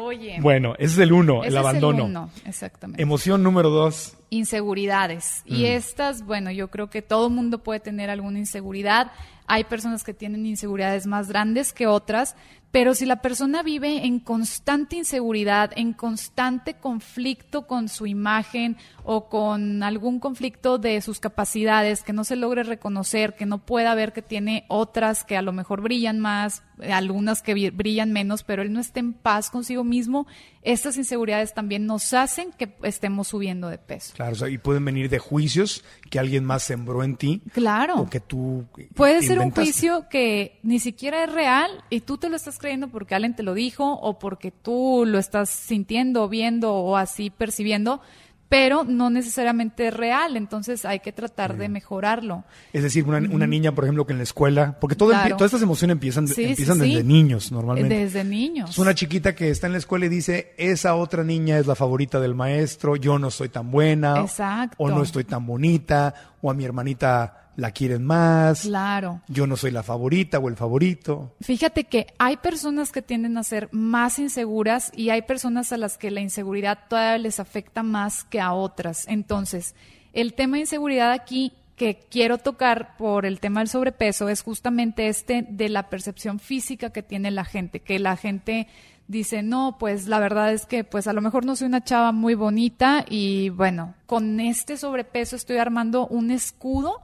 Oye. 0.00 0.38
Bueno, 0.40 0.74
ese 0.78 0.94
es 0.94 0.98
el 0.98 1.12
uno, 1.12 1.40
ese 1.40 1.48
el 1.48 1.54
es 1.54 1.60
abandono. 1.60 2.04
uno, 2.04 2.30
exactamente. 2.44 3.02
Emoción 3.02 3.42
número 3.42 3.70
dos. 3.70 4.14
Inseguridades. 4.30 5.42
Y 5.46 5.64
estas, 5.64 6.24
bueno, 6.24 6.50
yo 6.50 6.68
creo 6.68 6.90
que 6.90 7.00
todo 7.02 7.30
mundo 7.30 7.58
puede 7.58 7.80
tener 7.80 8.10
alguna 8.10 8.38
inseguridad. 8.38 9.10
Hay 9.46 9.64
personas 9.64 10.04
que 10.04 10.12
tienen 10.12 10.44
inseguridades 10.44 11.06
más 11.06 11.28
grandes 11.28 11.72
que 11.72 11.86
otras, 11.86 12.36
pero 12.70 12.94
si 12.94 13.06
la 13.06 13.22
persona 13.22 13.62
vive 13.62 14.04
en 14.04 14.20
constante 14.20 14.96
inseguridad, 14.96 15.70
en 15.74 15.94
constante 15.94 16.74
conflicto 16.74 17.66
con 17.66 17.88
su 17.88 18.06
imagen 18.06 18.76
o 19.04 19.30
con 19.30 19.82
algún 19.82 20.20
conflicto 20.20 20.76
de 20.76 21.00
sus 21.00 21.18
capacidades, 21.18 22.02
que 22.02 22.12
no 22.12 22.24
se 22.24 22.36
logre 22.36 22.64
reconocer, 22.64 23.34
que 23.34 23.46
no 23.46 23.58
pueda 23.58 23.94
ver 23.94 24.12
que 24.12 24.20
tiene 24.20 24.66
otras 24.68 25.24
que 25.24 25.38
a 25.38 25.42
lo 25.42 25.52
mejor 25.52 25.80
brillan 25.80 26.18
más, 26.18 26.62
eh, 26.80 26.92
algunas 26.92 27.42
que 27.42 27.70
brillan 27.70 28.12
menos, 28.12 28.42
pero 28.42 28.60
él 28.60 28.72
no 28.72 28.80
esté 28.80 29.00
en 29.00 29.14
paz 29.14 29.48
consigo 29.48 29.82
mismo, 29.82 30.26
estas 30.72 30.98
inseguridades 30.98 31.54
también 31.54 31.86
nos 31.86 32.12
hacen 32.12 32.52
que 32.52 32.74
estemos 32.82 33.28
subiendo 33.28 33.68
de 33.68 33.78
peso. 33.78 34.12
Claro, 34.14 34.32
o 34.32 34.34
sea, 34.34 34.48
y 34.50 34.58
pueden 34.58 34.84
venir 34.84 35.08
de 35.08 35.18
juicios 35.18 35.82
que 36.10 36.18
alguien 36.18 36.44
más 36.44 36.62
sembró 36.62 37.02
en 37.02 37.16
ti. 37.16 37.42
Claro. 37.52 38.00
O 38.02 38.10
que 38.10 38.20
tú. 38.20 38.66
Puede 38.94 39.22
ser 39.22 39.38
un 39.38 39.50
juicio 39.50 40.08
que 40.10 40.58
ni 40.62 40.78
siquiera 40.78 41.24
es 41.24 41.32
real 41.32 41.70
y 41.88 42.00
tú 42.00 42.18
te 42.18 42.28
lo 42.28 42.36
estás 42.36 42.58
creyendo 42.58 42.88
porque 42.88 43.14
alguien 43.14 43.34
te 43.34 43.42
lo 43.42 43.54
dijo 43.54 43.94
o 43.94 44.18
porque 44.18 44.50
tú 44.50 45.04
lo 45.06 45.18
estás 45.18 45.48
sintiendo, 45.48 46.28
viendo 46.28 46.74
o 46.74 46.98
así 46.98 47.30
percibiendo, 47.30 48.02
pero 48.48 48.84
no 48.84 49.10
necesariamente 49.10 49.88
es 49.88 49.94
real. 49.94 50.36
Entonces 50.36 50.84
hay 50.84 51.00
que 51.00 51.12
tratar 51.12 51.56
de 51.56 51.68
mejorarlo. 51.68 52.44
Es 52.72 52.82
decir, 52.82 53.04
una, 53.04 53.18
una 53.18 53.46
niña, 53.46 53.72
por 53.74 53.84
ejemplo, 53.84 54.06
que 54.06 54.12
en 54.12 54.18
la 54.18 54.24
escuela. 54.24 54.76
Porque 54.80 54.96
todo 54.96 55.10
Claro. 55.10 55.36
todas 55.36 55.50
estas 55.50 55.62
emociones 55.62 55.94
empiezan, 55.94 56.28
sí, 56.28 56.44
empiezan 56.44 56.78
sí. 56.80 56.90
desde 56.90 57.04
niños, 57.04 57.52
normalmente. 57.52 57.94
Desde 57.94 58.24
niños. 58.24 58.70
Es 58.70 58.78
una 58.78 58.94
chiquita 58.94 59.34
que 59.34 59.50
está 59.50 59.66
en 59.66 59.72
la 59.72 59.78
escuela 59.78 60.06
y 60.06 60.08
dice, 60.08 60.54
esa 60.56 60.94
otra 60.94 61.24
niña 61.24 61.58
es 61.58 61.66
la 61.66 61.74
favorita 61.74 62.20
del 62.20 62.34
maestro, 62.34 62.96
yo 62.96 63.18
no 63.18 63.30
soy 63.30 63.48
tan 63.48 63.70
buena, 63.70 64.20
Exacto. 64.20 64.76
o 64.78 64.88
no 64.88 65.02
estoy 65.02 65.24
tan 65.24 65.46
bonita, 65.46 66.14
o 66.42 66.50
a 66.50 66.54
mi 66.54 66.64
hermanita 66.64 67.50
la 67.56 67.72
quieren 67.72 68.04
más, 68.04 68.62
Claro. 68.62 69.20
yo 69.26 69.46
no 69.48 69.56
soy 69.56 69.72
la 69.72 69.82
favorita 69.82 70.38
o 70.38 70.48
el 70.48 70.54
favorito. 70.56 71.34
Fíjate 71.40 71.84
que 71.84 72.06
hay 72.18 72.36
personas 72.36 72.92
que 72.92 73.02
tienden 73.02 73.36
a 73.36 73.42
ser 73.42 73.68
más 73.72 74.20
inseguras 74.20 74.92
y 74.94 75.10
hay 75.10 75.22
personas 75.22 75.72
a 75.72 75.76
las 75.76 75.98
que 75.98 76.12
la 76.12 76.20
inseguridad 76.20 76.78
todavía 76.88 77.18
les 77.18 77.40
afecta 77.40 77.82
más 77.82 78.22
que 78.22 78.40
a 78.40 78.52
otras. 78.52 79.06
Entonces, 79.08 79.74
el 80.12 80.34
tema 80.34 80.54
de 80.56 80.60
inseguridad 80.62 81.10
aquí 81.10 81.52
que 81.74 81.98
quiero 82.10 82.38
tocar 82.38 82.96
por 82.96 83.26
el 83.26 83.40
tema 83.40 83.60
del 83.60 83.68
sobrepeso 83.68 84.28
es 84.28 84.42
justamente 84.42 85.08
este 85.08 85.44
de 85.48 85.68
la 85.68 85.88
percepción 85.88 86.38
física 86.40 86.90
que 86.90 87.02
tiene 87.02 87.30
la 87.32 87.44
gente, 87.44 87.80
que 87.80 87.98
la 87.98 88.16
gente 88.16 88.68
dice, 89.08 89.42
no, 89.42 89.76
pues 89.78 90.06
la 90.06 90.20
verdad 90.20 90.52
es 90.52 90.66
que 90.66 90.84
pues 90.84 91.06
a 91.06 91.12
lo 91.12 91.20
mejor 91.20 91.44
no 91.44 91.56
soy 91.56 91.66
una 91.66 91.82
chava 91.82 92.12
muy 92.12 92.34
bonita 92.34 93.04
y 93.08 93.48
bueno, 93.48 93.94
con 94.06 94.38
este 94.38 94.76
sobrepeso 94.76 95.34
estoy 95.34 95.56
armando 95.56 96.06
un 96.06 96.30
escudo, 96.30 97.00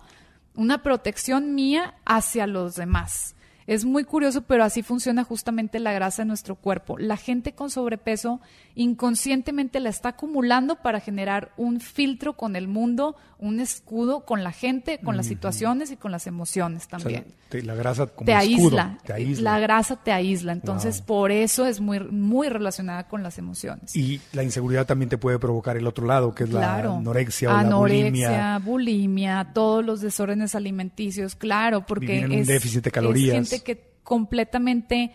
una 0.55 0.83
protección 0.83 1.55
mía 1.55 1.95
hacia 2.05 2.47
los 2.47 2.77
demás. 2.77 3.34
Es 3.67 3.85
muy 3.85 4.05
curioso, 4.05 4.43
pero 4.43 4.65
así 4.65 4.83
funciona 4.83 5.25
justamente 5.25 5.79
la 5.81 5.93
grasa 5.93 6.23
en 6.23 6.29
nuestro 6.29 6.55
cuerpo. 6.57 6.99
La 6.99 7.17
gente 7.17 7.53
con 7.53 7.71
sobrepeso 7.71 8.41
inconscientemente 8.75 9.81
la 9.81 9.89
está 9.91 10.11
acumulando 10.11 10.77
para 10.77 11.01
generar 11.01 11.53
un 11.57 11.81
filtro 11.81 12.35
con 12.35 12.57
el 12.57 12.69
mundo, 12.69 13.17
un 13.39 13.61
escudo 13.61 14.25
con 14.25 14.43
la 14.43 14.53
gente, 14.53 14.99
con 14.99 15.17
las 15.17 15.27
situaciones 15.27 15.91
y 15.91 15.97
con 15.97 16.11
las 16.13 16.27
emociones 16.27 16.89
también. 16.89 17.25
la 17.53 17.75
grasa 17.75 18.07
como 18.07 18.27
te, 18.27 18.33
escudo, 18.33 18.79
aísla, 18.79 18.99
te 19.05 19.13
aísla. 19.13 19.53
La 19.53 19.61
grasa 19.61 19.97
te 19.97 20.13
aísla. 20.13 20.53
Entonces, 20.53 21.01
por 21.01 21.31
eso 21.31 21.67
es 21.67 21.81
muy, 21.81 22.01
muy 22.01 22.49
relacionada 22.49 23.07
con 23.07 23.23
las 23.23 23.39
emociones. 23.39 23.95
Y 23.95 24.21
la 24.33 24.43
inseguridad 24.43 24.87
también 24.87 25.09
te 25.09 25.19
puede 25.19 25.39
provocar 25.39 25.77
el 25.77 25.87
otro 25.87 26.07
lado, 26.07 26.35
que 26.35 26.45
es 26.45 26.51
Claro. 26.51 26.93
la 26.93 26.99
anorexia 26.99 27.51
o 27.51 27.53
Anorexia, 27.53 28.31
la 28.31 28.59
bulimia. 28.59 28.59
bulimia, 28.59 29.51
todos 29.55 29.85
los 29.85 30.01
desórdenes 30.01 30.55
alimenticios, 30.55 31.35
claro, 31.37 31.87
porque 31.87 32.07
Vivir 32.07 32.25
en 32.25 32.33
un 32.33 32.39
es, 32.39 32.47
déficit 32.47 32.83
de 32.85 32.91
calorías. 32.91 33.54
Gente 33.55 33.65
que 33.65 33.95
completamente 34.03 35.13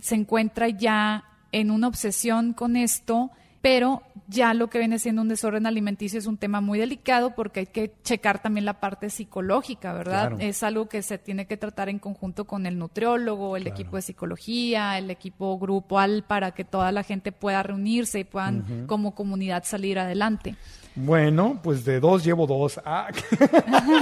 se 0.00 0.14
encuentra 0.14 0.68
ya 0.68 1.24
en 1.52 1.70
una 1.70 1.88
obsesión 1.88 2.52
con 2.52 2.76
esto, 2.76 3.30
pero 3.62 4.02
ya 4.28 4.54
lo 4.54 4.68
que 4.68 4.78
viene 4.78 4.98
siendo 4.98 5.22
un 5.22 5.28
desorden 5.28 5.66
alimenticio 5.66 6.18
es 6.18 6.26
un 6.26 6.36
tema 6.36 6.60
muy 6.60 6.78
delicado 6.78 7.34
porque 7.34 7.60
hay 7.60 7.66
que 7.66 7.92
checar 8.04 8.42
también 8.42 8.64
la 8.64 8.80
parte 8.80 9.10
psicológica, 9.10 9.92
¿verdad? 9.92 10.28
Claro. 10.28 10.36
Es 10.38 10.62
algo 10.62 10.88
que 10.88 11.02
se 11.02 11.18
tiene 11.18 11.46
que 11.46 11.56
tratar 11.56 11.88
en 11.88 11.98
conjunto 11.98 12.44
con 12.44 12.66
el 12.66 12.78
nutriólogo, 12.78 13.56
el 13.56 13.66
equipo 13.66 13.96
de 13.96 14.02
psicología, 14.02 14.98
el 14.98 15.10
equipo 15.10 15.58
grupal 15.58 16.24
para 16.26 16.52
que 16.52 16.64
toda 16.64 16.92
la 16.92 17.02
gente 17.02 17.32
pueda 17.32 17.62
reunirse 17.62 18.20
y 18.20 18.24
puedan 18.24 18.86
como 18.86 19.14
comunidad 19.14 19.64
salir 19.64 19.98
adelante. 19.98 20.54
Bueno, 20.96 21.60
pues 21.62 21.84
de 21.84 22.00
dos 22.00 22.24
llevo 22.24 22.46
dos. 22.46 22.80
Ah, 22.84 23.08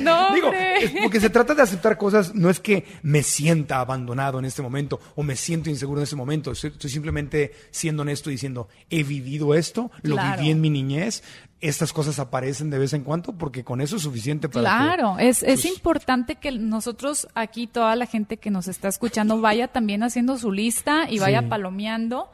No, 0.00 0.30
Digo, 0.34 0.52
es 0.52 0.92
porque 1.02 1.20
se 1.20 1.30
trata 1.30 1.54
de 1.54 1.62
aceptar 1.62 1.96
cosas, 1.98 2.34
no 2.34 2.50
es 2.50 2.60
que 2.60 2.84
me 3.02 3.22
sienta 3.22 3.80
abandonado 3.80 4.38
en 4.38 4.44
este 4.44 4.62
momento 4.62 5.00
o 5.14 5.22
me 5.22 5.36
siento 5.36 5.70
inseguro 5.70 6.00
en 6.00 6.04
este 6.04 6.16
momento. 6.16 6.52
Estoy, 6.52 6.70
estoy 6.70 6.90
simplemente 6.90 7.52
siendo 7.70 8.02
honesto 8.02 8.30
y 8.30 8.34
diciendo, 8.34 8.68
he 8.90 9.02
vivido 9.02 9.54
esto, 9.54 9.90
lo 10.02 10.14
Claro. 10.16 10.38
viví 10.40 10.50
en 10.50 10.60
mi 10.60 10.70
niñez, 10.70 11.22
estas 11.60 11.92
cosas 11.92 12.18
aparecen 12.18 12.70
de 12.70 12.78
vez 12.78 12.92
en 12.92 13.02
cuando 13.02 13.32
porque 13.36 13.64
con 13.64 13.80
eso 13.80 13.96
es 13.96 14.02
suficiente 14.02 14.48
para 14.48 14.62
Claro, 14.68 15.18
es, 15.18 15.42
es 15.42 15.62
pues, 15.62 15.74
importante 15.76 16.36
que 16.36 16.52
nosotros 16.52 17.26
aquí, 17.34 17.66
toda 17.66 17.96
la 17.96 18.06
gente 18.06 18.36
que 18.36 18.50
nos 18.50 18.68
está 18.68 18.88
escuchando, 18.88 19.40
vaya 19.40 19.68
también 19.68 20.02
haciendo 20.02 20.36
su 20.38 20.52
lista 20.52 21.06
y 21.10 21.18
vaya 21.18 21.40
Sí. 21.40 21.46
palomeando 21.48 22.30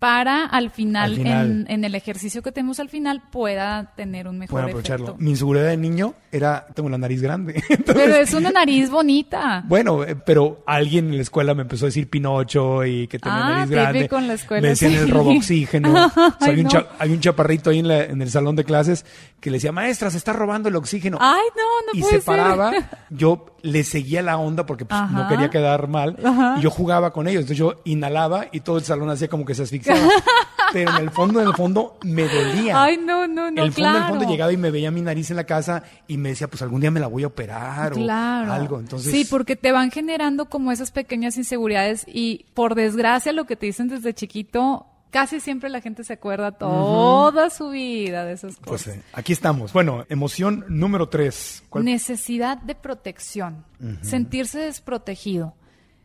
para 0.00 0.46
al 0.46 0.70
final, 0.70 1.10
Al 1.12 1.16
final. 1.16 1.46
En, 1.50 1.66
en 1.70 1.84
el 1.84 1.94
ejercicio 1.94 2.42
que 2.42 2.50
tenemos 2.50 2.80
al 2.80 2.88
final, 2.88 3.22
pueda 3.30 3.92
tener 3.94 4.26
un 4.26 4.38
mejor 4.38 4.62
aprovecharlo. 4.62 5.06
efecto. 5.08 5.22
Mi 5.22 5.30
inseguridad 5.30 5.66
de 5.66 5.76
niño 5.76 6.14
era, 6.32 6.66
tengo 6.74 6.88
la 6.88 6.96
nariz 6.98 7.20
grande. 7.22 7.54
Entonces, 7.68 8.04
Pero 8.04 8.16
es 8.16 8.32
una 8.34 8.50
nariz 8.50 8.90
bonita. 8.90 9.62
Bueno, 9.68 10.02
eh, 10.04 10.16
pero 10.16 10.62
alguien 10.66 11.08
en 11.10 11.16
la 11.16 11.22
escuela 11.22 11.54
me 11.54 11.62
empezó 11.62 11.84
a 11.84 11.88
decir 11.88 12.08
Pinocho 12.10 12.84
y 12.84 13.06
que 13.08 13.18
tenía 13.18 13.38
Ah, 13.46 13.50
nariz 13.58 13.70
grande. 13.70 13.98
típico 14.00 14.18
en 14.18 14.26
la 14.28 14.34
escuela, 14.34 14.62
Me 14.62 14.68
decían 14.68 14.92
sí. 14.92 14.98
el 14.98 15.10
roboxígeno. 15.10 15.90
O 16.10 16.10
sea, 16.10 16.34
Ay, 16.40 16.50
hay, 16.54 16.56
un 16.58 16.62
no. 16.64 16.68
cha- 16.70 16.86
hay 16.98 17.12
un 17.12 17.20
chaparrito 17.20 17.70
ahí 17.70 17.78
en, 17.80 17.88
la- 17.88 18.04
en 18.04 18.22
el 18.22 18.30
salón 18.30 18.56
de 18.56 18.64
clases 18.64 19.04
que 19.38 19.50
le 19.50 19.56
decía, 19.58 19.70
maestra, 19.72 20.10
se 20.10 20.16
está 20.16 20.32
robando 20.32 20.68
el 20.70 20.76
oxígeno. 20.76 21.18
Ay, 21.20 21.40
no, 21.56 21.92
no 21.92 21.98
y 21.98 22.00
puede 22.00 22.14
se 22.20 22.24
paraba, 22.24 22.72
yo 23.10 23.46
le 23.62 23.84
seguía 23.84 24.22
la 24.22 24.38
onda 24.38 24.64
porque 24.64 24.86
pues, 24.86 24.98
no 25.10 25.28
quería 25.28 25.50
quedar 25.50 25.86
mal 25.88 26.16
Ajá. 26.24 26.54
y 26.58 26.62
yo 26.62 26.70
jugaba 26.70 27.12
con 27.12 27.28
ellos. 27.28 27.40
Entonces 27.42 27.58
yo 27.58 27.82
inhalaba 27.84 28.46
y 28.50 28.60
todo 28.60 28.78
el 28.78 28.84
salón 28.84 29.10
hacía 29.10 29.28
como 29.28 29.44
que 29.44 29.54
se 29.54 29.62
asfixiaba. 29.64 29.89
Pero 30.72 30.90
en 30.96 30.96
el 31.02 31.10
fondo, 31.10 31.40
en 31.40 31.48
el 31.48 31.54
fondo, 31.54 31.98
me 32.04 32.22
dolía. 32.28 32.80
Ay, 32.82 32.96
no, 32.96 33.26
no, 33.26 33.50
no, 33.50 33.62
el 33.64 33.72
fondo, 33.72 33.74
claro. 33.90 33.98
el 33.98 34.04
fondo 34.04 34.28
llegaba 34.28 34.52
y 34.52 34.56
me 34.56 34.70
veía 34.70 34.90
mi 34.92 35.00
nariz 35.00 35.28
en 35.30 35.36
la 35.36 35.44
casa 35.44 35.82
y 36.06 36.16
me 36.16 36.28
decía, 36.28 36.48
pues 36.48 36.62
algún 36.62 36.80
día 36.80 36.90
me 36.92 37.00
la 37.00 37.08
voy 37.08 37.24
a 37.24 37.26
operar 37.26 37.92
Claro. 37.92 38.50
o 38.50 38.54
algo. 38.54 38.78
Entonces, 38.78 39.10
Sí, 39.10 39.24
porque 39.28 39.56
te 39.56 39.72
van 39.72 39.90
generando 39.90 40.46
como 40.46 40.70
esas 40.70 40.92
pequeñas 40.92 41.36
inseguridades 41.36 42.04
y 42.06 42.46
por 42.54 42.74
desgracia 42.76 43.32
lo 43.32 43.46
que 43.46 43.56
te 43.56 43.66
dicen 43.66 43.88
desde 43.88 44.14
chiquito, 44.14 44.86
casi 45.10 45.40
siempre 45.40 45.70
la 45.70 45.80
gente 45.80 46.04
se 46.04 46.12
acuerda 46.12 46.52
toda 46.52 47.50
su 47.50 47.70
vida 47.70 48.24
de 48.24 48.34
esas 48.34 48.54
pues 48.64 48.84
cosas. 48.84 48.98
eh, 48.98 49.02
aquí 49.12 49.32
estamos. 49.32 49.72
Bueno, 49.72 50.04
emoción 50.08 50.64
número 50.68 51.08
tres. 51.08 51.64
¿Cuál? 51.68 51.84
Necesidad 51.84 52.58
de 52.58 52.76
protección, 52.76 53.64
sentirse 54.02 54.60
desprotegido. 54.60 55.54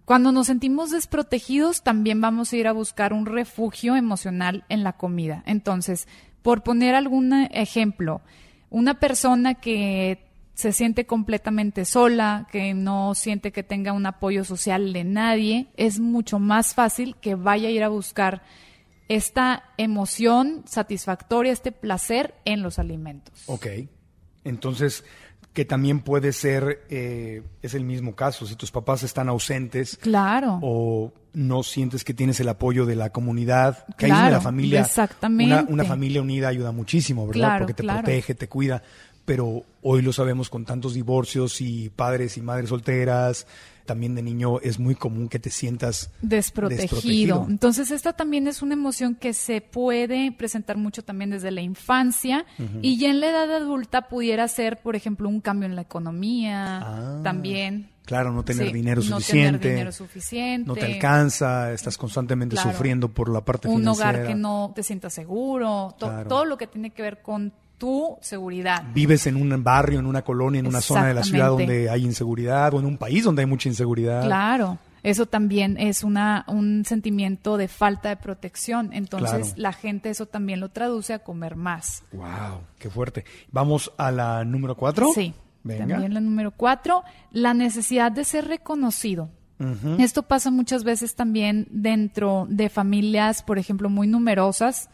Cuando 0.06 0.32
nos 0.32 0.48
sentimos 0.48 0.92
desprotegidos, 0.92 1.82
también 1.82 2.22
vamos 2.22 2.54
a 2.54 2.58
ir 2.58 2.68
a 2.68 2.74
buscar 2.74 3.12
un 3.12 3.26
refugio 3.26 3.96
emocional 3.96 4.64
en 4.70 4.84
la 4.84 4.94
comida. 4.94 5.44
Entonces, 5.48 6.08
por 6.44 6.62
poner 6.62 6.94
algún 6.94 7.34
ejemplo, 7.52 8.22
una 8.70 9.00
persona 9.00 9.56
que 9.56 10.26
se 10.54 10.72
siente 10.72 11.06
completamente 11.06 11.86
sola, 11.86 12.48
que 12.52 12.74
no 12.76 13.16
siente 13.16 13.52
que 13.52 13.64
tenga 13.64 13.94
un 13.94 14.06
apoyo 14.06 14.44
social 14.44 14.94
de 14.94 15.04
nadie, 15.04 15.68
es 15.76 16.00
mucho 16.00 16.38
más 16.40 16.76
fácil 16.76 17.16
que 17.18 17.34
vaya 17.36 17.68
a 17.68 17.72
ir 17.72 17.84
a 17.84 17.90
buscar 17.90 18.44
esta 19.10 19.64
emoción 19.78 20.64
satisfactoria, 20.66 21.52
este 21.52 21.72
placer 21.72 22.36
en 22.46 22.62
los 22.62 22.80
alimentos. 22.80 23.44
Ok. 23.48 23.68
Entonces, 24.44 25.04
que 25.56 25.66
también 25.66 26.02
puede 26.02 26.34
ser, 26.34 26.86
eh, 26.90 27.42
es 27.64 27.74
el 27.74 27.86
mismo 27.86 28.14
caso, 28.16 28.46
si 28.46 28.56
tus 28.56 28.70
papás 28.72 29.02
están 29.04 29.30
ausentes 29.30 29.98
Claro. 30.02 30.60
o 30.62 31.14
no 31.34 31.64
sientes 31.64 32.04
que 32.04 32.14
tienes 32.14 32.40
el 32.42 32.50
apoyo 32.50 32.86
de 32.86 32.96
la 32.96 33.10
comunidad, 33.10 33.86
que 33.98 34.06
ahí 34.06 34.12
Claro, 34.12 34.32
la 34.32 34.42
familia, 34.42 34.82
exactamente. 34.82 35.54
Una, 35.54 35.66
una 35.70 35.86
familia 35.86 36.22
unida 36.22 36.50
ayuda 36.50 36.72
muchísimo, 36.74 37.26
¿verdad? 37.26 37.40
Claro, 37.40 37.60
Porque 37.66 37.74
te 37.74 37.84
claro. 37.84 38.04
protege, 38.04 38.36
te 38.36 38.48
cuida, 38.50 38.84
pero 39.24 39.64
hoy 39.82 40.02
lo 40.02 40.12
sabemos 40.14 40.50
con 40.50 40.66
tantos 40.66 40.94
divorcios 40.94 41.62
y 41.62 41.90
padres 41.90 42.36
y 42.38 42.42
madres 42.42 42.70
solteras, 42.70 43.48
también 43.86 44.16
de 44.16 44.22
niño 44.24 44.60
es 44.62 44.80
muy 44.80 44.96
común 44.96 45.30
que 45.30 45.40
te 45.40 45.50
sientas 45.50 46.10
desprotegido. 46.22 47.46
Entonces, 47.50 47.92
esta 47.92 48.14
también 48.14 48.48
es 48.48 48.62
una 48.62 48.74
emoción 48.74 49.16
que 49.16 49.34
se 49.34 49.62
puede 49.62 50.32
presentar 50.32 50.78
mucho 50.78 51.04
también 51.04 51.30
desde 51.30 51.52
la 51.52 51.62
infancia 51.62 52.46
y 52.82 52.98
ya 52.98 53.10
en 53.10 53.20
la 53.20 53.30
edad 53.30 53.52
adulta 53.56 54.08
pudiera 54.08 54.48
ser, 54.48 54.82
por 54.82 54.96
ejemplo, 54.96 55.30
un 55.30 55.42
cambio 55.42 55.68
en 55.68 55.76
la 55.76 55.82
economía, 55.82 56.80
Ah, 56.84 57.22
también. 57.24 57.90
Claro, 58.06 58.32
no 58.32 58.44
tener 58.46 58.68
Sí, 58.68 58.74
dinero 58.74 59.02
no 59.02 59.20
suficiente. 59.20 59.60
tener 59.60 59.76
dinero 59.78 59.92
suficiente. 59.92 60.68
No 60.68 60.76
te 60.76 60.86
alcanza, 60.86 61.72
estás 61.74 61.98
constantemente 61.98 62.56
Claro. 62.56 62.72
sufriendo 62.72 63.10
por 63.12 63.30
la 63.30 63.44
parte 63.44 63.68
Un 63.68 63.80
financiera. 63.80 64.10
hogar 64.12 64.28
que 64.28 64.36
no 64.36 64.72
te 64.76 64.84
sientas 64.84 65.12
seguro, 65.14 65.96
to- 65.98 66.06
Claro. 66.08 66.30
todo 66.30 66.46
lo 66.46 66.58
que 66.58 66.68
tiene 66.68 66.92
que 66.92 67.02
ver 67.02 67.24
con 67.24 67.52
tu 67.78 68.18
seguridad. 68.22 68.84
Vives 68.94 69.28
en 69.28 69.36
un 69.36 69.64
barrio, 69.64 70.00
en 70.00 70.06
una 70.06 70.22
colonia, 70.22 70.60
en 70.60 70.68
una 70.68 70.82
zona 70.82 71.08
de 71.08 71.14
la 71.14 71.24
ciudad 71.24 71.50
donde 71.50 71.90
hay 71.90 72.04
inseguridad 72.04 72.74
o 72.74 72.80
en 72.80 72.86
un 72.86 72.98
país 72.98 73.24
donde 73.24 73.42
hay 73.42 73.46
mucha 73.48 73.70
inseguridad. 73.70 74.24
Claro, 74.24 74.78
eso 75.04 75.26
también 75.26 75.78
es 75.78 76.04
una, 76.04 76.46
un 76.48 76.84
sentimiento 76.86 77.58
de 77.58 77.68
falta 77.68 78.10
de 78.10 78.18
protección. 78.18 78.92
Entonces, 78.94 79.30
Claro. 79.54 79.54
la 79.58 79.74
gente 79.74 80.10
eso 80.10 80.26
también 80.26 80.60
lo 80.60 80.70
traduce 80.70 81.14
a 81.14 81.20
comer 81.20 81.56
más. 81.56 82.04
Wow, 82.12 82.62
qué 82.80 82.90
fuerte. 82.90 83.26
Vamos 83.52 83.92
a 83.98 84.12
la 84.12 84.44
número 84.46 84.76
cuatro. 84.76 85.10
Sí. 85.14 85.34
Venga. 85.64 85.88
También 85.88 86.14
la 86.14 86.20
número 86.22 86.52
cuatro, 86.52 87.04
la 87.32 87.56
necesidad 87.56 88.12
de 88.12 88.24
ser 88.24 88.48
reconocido. 88.48 89.30
Esto 90.00 90.24
pasa 90.24 90.52
muchas 90.52 90.84
veces 90.84 91.16
también 91.16 91.68
dentro 91.72 92.46
de 92.50 92.68
familias, 92.70 93.42
por 93.42 93.58
ejemplo, 93.58 93.90
muy 93.90 94.06
numerosas, 94.06 94.90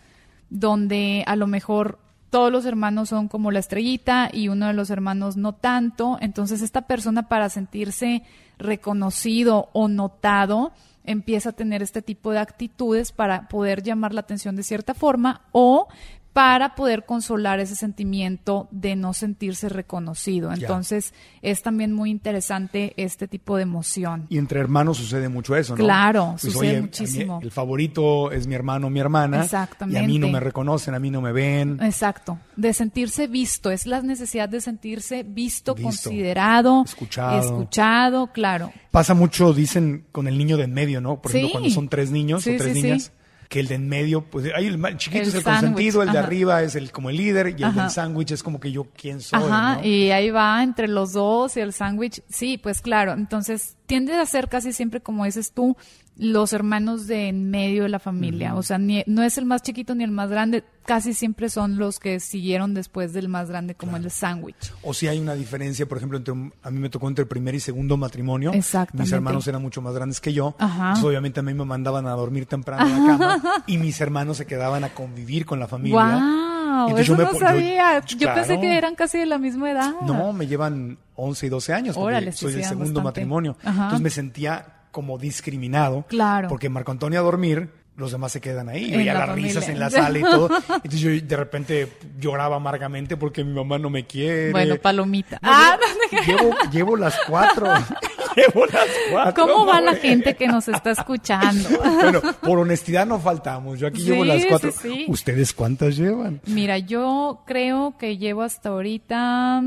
donde 0.52 1.24
a 1.26 1.36
lo 1.36 1.48
mejor 1.48 1.98
todos 2.32 2.52
los 2.52 2.66
hermanos 2.66 3.10
son 3.10 3.28
como 3.28 3.52
la 3.52 3.60
estrellita 3.60 4.30
y 4.32 4.48
uno 4.48 4.68
de 4.68 4.74
los 4.74 4.90
hermanos 4.90 5.36
no 5.38 5.54
tanto. 5.54 6.18
Entonces 6.22 6.62
esta 6.62 6.84
persona 6.84 7.28
para 7.28 7.50
sentirse 7.50 8.24
reconocido 8.58 9.70
o 9.74 9.90
notado 9.90 10.72
empieza 11.04 11.50
a 11.50 11.54
tener 11.54 11.84
este 11.84 12.02
tipo 12.02 12.32
de 12.32 12.40
actitudes 12.40 13.12
para 13.12 13.50
poder 13.50 13.84
llamar 13.84 14.14
la 14.14 14.22
atención 14.22 14.56
de 14.56 14.64
cierta 14.64 14.94
forma 14.94 15.42
o 15.52 15.90
para 16.34 16.76
poder 16.76 17.06
consolar 17.06 17.60
ese 17.60 17.76
sentimiento 17.76 18.70
de 18.72 18.96
no 18.96 19.14
sentirse 19.14 19.68
reconocido. 19.68 20.54
Entonces 20.54 21.14
es 21.42 21.62
también 21.62 21.92
muy 21.92 22.10
interesante 22.10 22.94
este 22.96 23.28
tipo 23.28 23.58
de 23.58 23.64
emoción. 23.64 24.28
Y 24.30 24.38
entre 24.38 24.62
hermanos 24.62 24.98
sucede 24.98 25.28
mucho 25.28 25.58
eso, 25.58 25.76
¿no? 25.76 25.84
Claro, 25.84 26.28
Pues, 26.40 26.54
sucede 26.54 26.70
oye, 26.72 26.82
muchísimo. 26.84 27.40
el 27.44 27.52
favorito 27.52 28.32
es 28.32 28.48
mi 28.48 28.56
hermano 28.56 28.88
o 28.88 28.90
mi 28.90 29.02
hermana. 29.02 29.38
Y 29.38 29.40
a 29.40 29.42
mí 29.42 29.46
Exactamente. 29.46 30.20
no 30.20 30.28
me 30.30 30.40
reconocen, 30.40 30.94
a 30.94 31.00
mí 31.00 31.10
no 31.12 31.20
me 31.20 31.34
ven. 31.34 31.80
Exacto, 31.82 32.40
de 32.56 32.74
sentirse 32.74 33.28
visto, 33.28 33.70
es 33.70 33.86
la 33.86 34.02
necesidad 34.02 34.48
de 34.48 34.62
sentirse 34.62 35.24
visto, 35.24 35.76
Visto, 35.76 35.76
considerado, 35.84 36.84
escuchado. 36.86 37.40
escuchado, 37.42 38.28
claro. 38.28 38.72
Pasa 38.92 39.14
mucho, 39.14 39.54
dicen, 39.54 40.06
con 40.14 40.28
el 40.30 40.38
niño 40.38 40.56
de 40.56 40.64
en 40.64 40.74
medio, 40.74 41.02
¿no? 41.02 41.22
Por 41.22 41.32
ejemplo, 41.32 41.52
cuando 41.52 41.70
son 41.70 41.90
tres 41.90 42.10
niños 42.12 42.44
Sí, 42.44 42.52
o 42.56 42.58
tres 42.58 42.74
sí, 42.74 42.82
sí. 42.82 42.88
niñas. 42.88 43.12
Que 43.52 43.60
el 43.60 43.68
de 43.68 43.76
en 43.76 43.90
medio, 43.90 44.22
pues 44.24 44.50
ahí 44.56 44.66
el 44.66 44.78
ma- 44.78 44.96
chiquito 44.96 45.24
El 45.24 45.28
es 45.28 45.36
el 45.36 45.44
consentido, 45.44 46.02
el 46.04 46.12
de 46.14 46.18
arriba 46.20 46.64
es 46.64 46.76
el 46.76 46.90
como 46.94 47.10
el 47.10 47.18
líder 47.18 47.48
y 47.50 47.64
el 47.64 47.66
Ajá. 47.66 47.82
del 47.82 47.90
sándwich 47.92 48.32
es 48.32 48.44
como 48.44 48.62
que 48.62 48.72
yo 48.72 48.88
quién 48.96 49.20
soy. 49.20 49.44
Ajá, 49.44 49.76
¿no? 49.76 49.84
y 49.86 50.10
ahí 50.12 50.30
va 50.30 50.64
entre 50.64 50.88
los 50.88 51.12
dos 51.12 51.58
y 51.58 51.60
el 51.60 51.74
sándwich. 51.74 52.24
Sí, 52.30 52.58
pues 52.58 52.80
claro. 52.82 53.12
Entonces, 53.12 53.76
tiende 53.88 54.14
a 54.16 54.26
ser 54.26 54.48
casi 54.48 54.72
siempre, 54.72 55.02
como 55.02 55.26
dices 55.26 55.52
tú, 55.52 55.76
los 56.18 56.54
hermanos 56.54 57.08
de 57.08 57.30
en 57.30 57.50
medio 57.50 57.84
de 57.84 57.90
la 57.90 57.98
familia. 58.00 58.54
O 58.56 58.62
sea, 58.64 58.78
ni- 58.78 59.04
no 59.08 59.24
es 59.24 59.38
el 59.38 59.46
más 59.46 59.64
chiquito 59.64 59.96
ni 59.96 60.04
el 60.04 60.12
más 60.12 60.30
grande. 60.30 60.64
Casi 60.86 61.14
siempre 61.14 61.50
son 61.50 61.78
los 61.78 62.00
que 62.00 62.20
siguieron 62.20 62.74
después 62.74 63.14
del 63.14 63.28
más 63.30 63.50
grande, 63.50 63.76
como 63.76 63.98
el 63.98 64.10
sándwich. 64.12 64.74
O 64.84 64.94
si 64.94 65.08
hay 65.08 65.20
una 65.20 65.34
diferencia, 65.36 65.88
por 65.88 65.98
ejemplo, 65.98 66.18
entre 66.18 66.34
un- 66.34 66.54
a 66.64 66.70
mí 66.70 66.80
me 66.80 66.90
tocó 66.90 67.08
entre 67.08 67.24
el 67.24 67.28
primer 67.30 67.56
y 67.56 67.60
segundo 67.60 67.98
matrimonio. 67.98 68.52
Mis 68.52 69.12
hermanos 69.12 69.48
eran 69.48 69.62
mucho 69.62 69.82
más 69.82 69.94
grandes 69.94 70.20
que 70.20 70.34
yo. 70.34 70.56
Ajá. 70.60 70.82
Entonces, 70.90 71.06
obviamente 71.06 71.40
a 71.40 71.44
mí 71.44 71.54
me 71.54 71.66
mandaban 71.66 72.06
a 72.08 72.12
dormir 72.12 72.46
temprano 72.46 72.86
en 72.88 73.08
la 73.08 73.18
cama 73.18 73.64
y 73.66 73.78
mis 73.78 74.00
hermanos 74.02 74.38
se 74.38 74.46
quedaban 74.46 74.84
a 74.84 74.90
convivir 74.90 75.46
con 75.46 75.60
la 75.60 75.68
familia. 75.68 76.04
¡Wow! 76.04 76.88
Entonces 76.90 77.10
Eso 77.10 77.18
yo 77.18 77.32
no 77.32 77.40
sabía. 77.40 78.00
Yo, 78.06 78.18
claro. 78.18 78.36
pensé 78.42 78.60
que 78.60 78.78
eran 78.78 78.96
casi 78.96 79.18
de 79.18 79.26
la 79.26 79.38
misma 79.38 79.72
edad. 79.72 79.94
No, 80.02 80.34
me 80.34 80.48
llevan 80.48 80.98
11 81.16 81.46
y 81.46 81.50
12 81.50 81.74
años 81.74 81.96
Órale, 81.98 82.32
sí, 82.32 82.40
soy 82.40 82.50
sí, 82.50 82.56
del 82.58 82.60
eran 82.66 82.70
segundo 82.70 83.02
bastante. 83.02 83.22
matrimonio. 83.22 83.58
Ajá. 83.64 83.84
Entonces 83.84 84.02
me 84.02 84.10
sentía 84.10 84.66
como 84.92 85.18
discriminado. 85.18 86.06
Claro. 86.08 86.48
Porque 86.50 86.70
Marco 86.70 86.92
Antonio 86.92 87.20
a 87.20 87.24
dormir, 87.24 87.70
los 87.98 88.12
demás 88.12 88.32
se 88.32 88.42
quedan 88.42 88.70
ahí. 88.70 88.92
Veía 88.92 89.14
la 89.14 89.20
las 89.22 89.30
familia. 89.30 89.48
risas 89.54 89.70
en 89.70 89.80
la 89.80 89.90
sala 89.90 90.20
y 90.20 90.22
todo. 90.22 90.50
Entonces 90.76 91.00
yo 91.00 91.10
de 91.10 91.36
repente 91.36 91.88
lloraba 92.20 92.56
amargamente 92.56 93.18
porque 93.18 93.44
mi 93.44 93.54
mamá 93.54 93.78
no 93.80 93.90
me 93.90 94.06
quiere. 94.06 94.52
Bueno, 94.52 94.76
palomita. 94.78 95.40
No, 95.42 95.50
ah, 95.52 95.78
llevo, 96.26 96.56
llevo 96.72 96.96
las 96.98 97.16
cuatro. 97.28 97.68
llevo 98.36 98.66
las 98.66 98.88
cuatro. 99.12 99.46
¿Cómo 99.46 99.66
va 99.66 99.82
la 99.82 99.96
gente 99.96 100.36
que 100.36 100.48
nos 100.48 100.68
está 100.68 100.92
escuchando? 100.92 101.70
Bueno, 102.02 102.22
por 102.42 102.58
honestidad 102.60 103.06
no 103.06 103.20
faltamos. 103.20 103.80
Yo 103.80 103.88
aquí 103.88 104.00
Sí, 104.02 104.06
llevo 104.10 104.26
las 104.26 104.46
cuatro. 104.46 104.72
sí, 104.72 104.80
sí. 104.82 105.06
¿Ustedes 105.08 105.54
cuántas 105.54 105.96
llevan? 105.98 106.42
Mira, 106.48 106.78
yo 106.80 107.44
creo 107.46 107.96
que 108.00 108.18
llevo 108.18 108.42
hasta 108.42 108.70
ahorita 108.70 109.64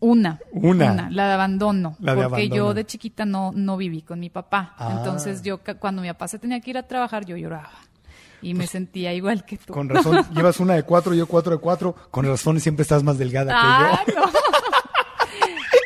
una. 0.00 0.38
Una. 0.52 1.08
la 1.10 1.26
de 1.28 1.32
abandono. 1.34 1.96
La 2.00 2.14
de 2.14 2.22
porque 2.24 2.42
abandono. 2.42 2.54
yo 2.68 2.74
de 2.74 2.84
chiquita 2.86 3.24
no, 3.24 3.52
no 3.54 3.76
viví 3.76 4.02
con 4.02 4.20
mi 4.20 4.30
papá. 4.30 4.74
Ah. 4.78 4.94
Entonces 4.98 5.42
yo 5.42 5.60
cuando 5.80 6.02
mi 6.02 6.08
papá 6.08 6.28
se 6.28 6.38
tenía 6.38 6.60
que 6.60 6.70
ir 6.70 6.78
a 6.78 6.82
trabajar, 6.84 7.24
yo 7.24 7.36
lloraba. 7.36 7.70
Y 8.40 8.54
me 8.54 8.68
sentía 8.68 9.12
igual 9.14 9.44
que 9.44 9.56
tú. 9.56 9.64
Pues 9.66 9.74
Con 9.76 9.88
razón, 9.88 10.24
llevas 10.34 10.60
una 10.60 10.74
de 10.74 10.84
cuatro, 10.84 11.12
yo 11.14 11.26
cuatro 11.26 11.52
de 11.52 11.58
cuatro. 11.58 11.94
Con 12.10 12.24
razón 12.24 12.60
siempre 12.60 12.82
estás 12.82 13.02
más 13.02 13.18
delgada 13.18 13.52
Ah, 13.54 14.00
que 14.06 14.12
yo. 14.12 14.20
no. 14.20 14.26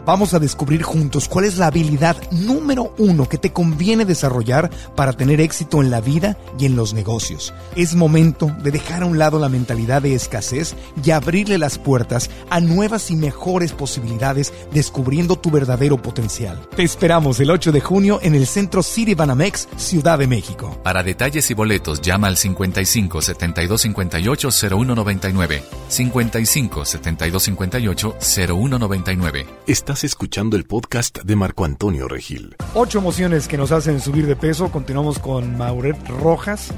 Vamos 0.05 0.33
a 0.33 0.39
descubrir 0.39 0.83
juntos 0.83 1.27
cuál 1.27 1.45
es 1.45 1.57
la 1.57 1.67
habilidad 1.67 2.15
número 2.31 2.93
uno 2.97 3.27
que 3.27 3.37
te 3.37 3.51
conviene 3.51 4.05
desarrollar 4.05 4.69
para 4.95 5.13
tener 5.13 5.41
éxito 5.41 5.81
en 5.81 5.91
la 5.91 6.01
vida 6.01 6.37
y 6.57 6.65
en 6.65 6.75
los 6.75 6.93
negocios. 6.93 7.53
Es 7.75 7.95
momento 7.95 8.51
de 8.63 8.71
dejar 8.71 9.03
a 9.03 9.05
un 9.05 9.17
lado 9.17 9.39
la 9.39 9.49
mentalidad 9.49 10.01
de 10.01 10.15
escasez 10.15 10.75
y 11.03 11.11
abrirle 11.11 11.57
las 11.57 11.77
puertas 11.77 12.29
a 12.49 12.59
nuevas 12.59 13.11
y 13.11 13.15
mejores 13.15 13.73
posibilidades 13.73 14.53
descubriendo 14.71 15.35
tu 15.35 15.51
verdadero 15.51 16.01
potencial. 16.01 16.59
Te 16.75 16.83
esperamos 16.83 17.39
el 17.39 17.51
8 17.51 17.71
de 17.71 17.81
junio 17.81 18.19
en 18.21 18.35
el 18.35 18.47
Centro 18.47 18.81
City 18.81 19.13
Banamex, 19.13 19.67
Ciudad 19.75 20.19
de 20.19 20.27
México. 20.27 20.77
Para 20.83 21.03
detalles 21.03 21.49
y 21.51 21.53
boletos 21.53 22.01
llama 22.01 22.27
al 22.27 22.37
55 22.37 23.21
72 23.21 23.81
58 23.81 24.49
0199. 24.51 25.63
55 25.89 26.85
72 26.85 27.43
58 27.43 28.15
0199. 28.19 29.32
Estás 29.65 30.03
escuchando 30.03 30.55
el 30.57 30.65
podcast 30.65 31.19
de 31.23 31.35
Marco 31.35 31.65
Antonio 31.65 32.07
Regil. 32.07 32.55
Ocho 32.75 32.99
emociones 32.99 33.47
que 33.47 33.57
nos 33.57 33.71
hacen 33.71 33.99
subir 33.99 34.27
de 34.27 34.35
peso. 34.35 34.71
Continuamos 34.71 35.19
con 35.19 35.57
Mauret 35.57 35.97
Rojas, 36.07 36.71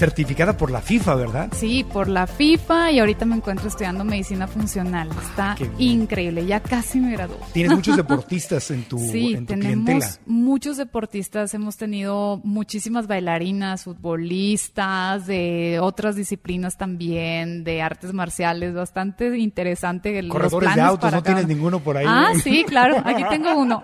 certificada 0.00 0.56
por 0.56 0.70
la 0.70 0.80
FIFA, 0.80 1.14
¿verdad? 1.14 1.48
Sí, 1.54 1.84
por 1.92 2.08
la 2.08 2.26
FIFA 2.26 2.90
y 2.92 2.98
ahorita 3.00 3.26
me 3.26 3.36
encuentro 3.36 3.68
estudiando 3.68 4.02
medicina 4.02 4.46
funcional. 4.48 5.10
Está 5.22 5.54
qué 5.58 5.68
bien. 5.68 6.00
increíble, 6.02 6.46
ya 6.46 6.58
casi 6.60 6.98
me 6.98 7.12
graduó. 7.12 7.36
Tienes 7.52 7.72
muchos 7.76 7.96
deportistas 7.98 8.70
en 8.70 8.84
tu, 8.84 8.98
Sí, 8.98 9.34
en 9.34 9.44
tu 9.46 9.52
tenemos 9.52 9.84
clientela. 9.84 10.06
muchos 10.26 10.78
deportistas, 10.78 11.52
hemos 11.52 11.76
tenido 11.76 12.40
muchísimas 12.44 13.06
bailarinas, 13.06 13.84
futbolistas, 13.84 15.26
de 15.26 15.78
otras 15.82 16.16
disciplinas 16.16 16.78
también, 16.78 17.62
de 17.62 17.82
artes 17.82 18.14
marciales, 18.14 18.72
bastante 18.74 19.36
interesante. 19.38 20.18
el- 20.18 20.28
los 20.28 20.32
Corredores 20.34 20.74
de 20.74 20.80
autos, 20.80 21.12
¿no 21.12 21.22
tienes 21.22 21.46
ninguno 21.46 21.80
por 21.80 21.98
ahí? 21.98 22.06
Ah, 22.08 22.32
sí, 22.42 22.64
claro, 22.66 23.02
aquí 23.04 23.22
tengo 23.30 23.54
uno. 23.54 23.82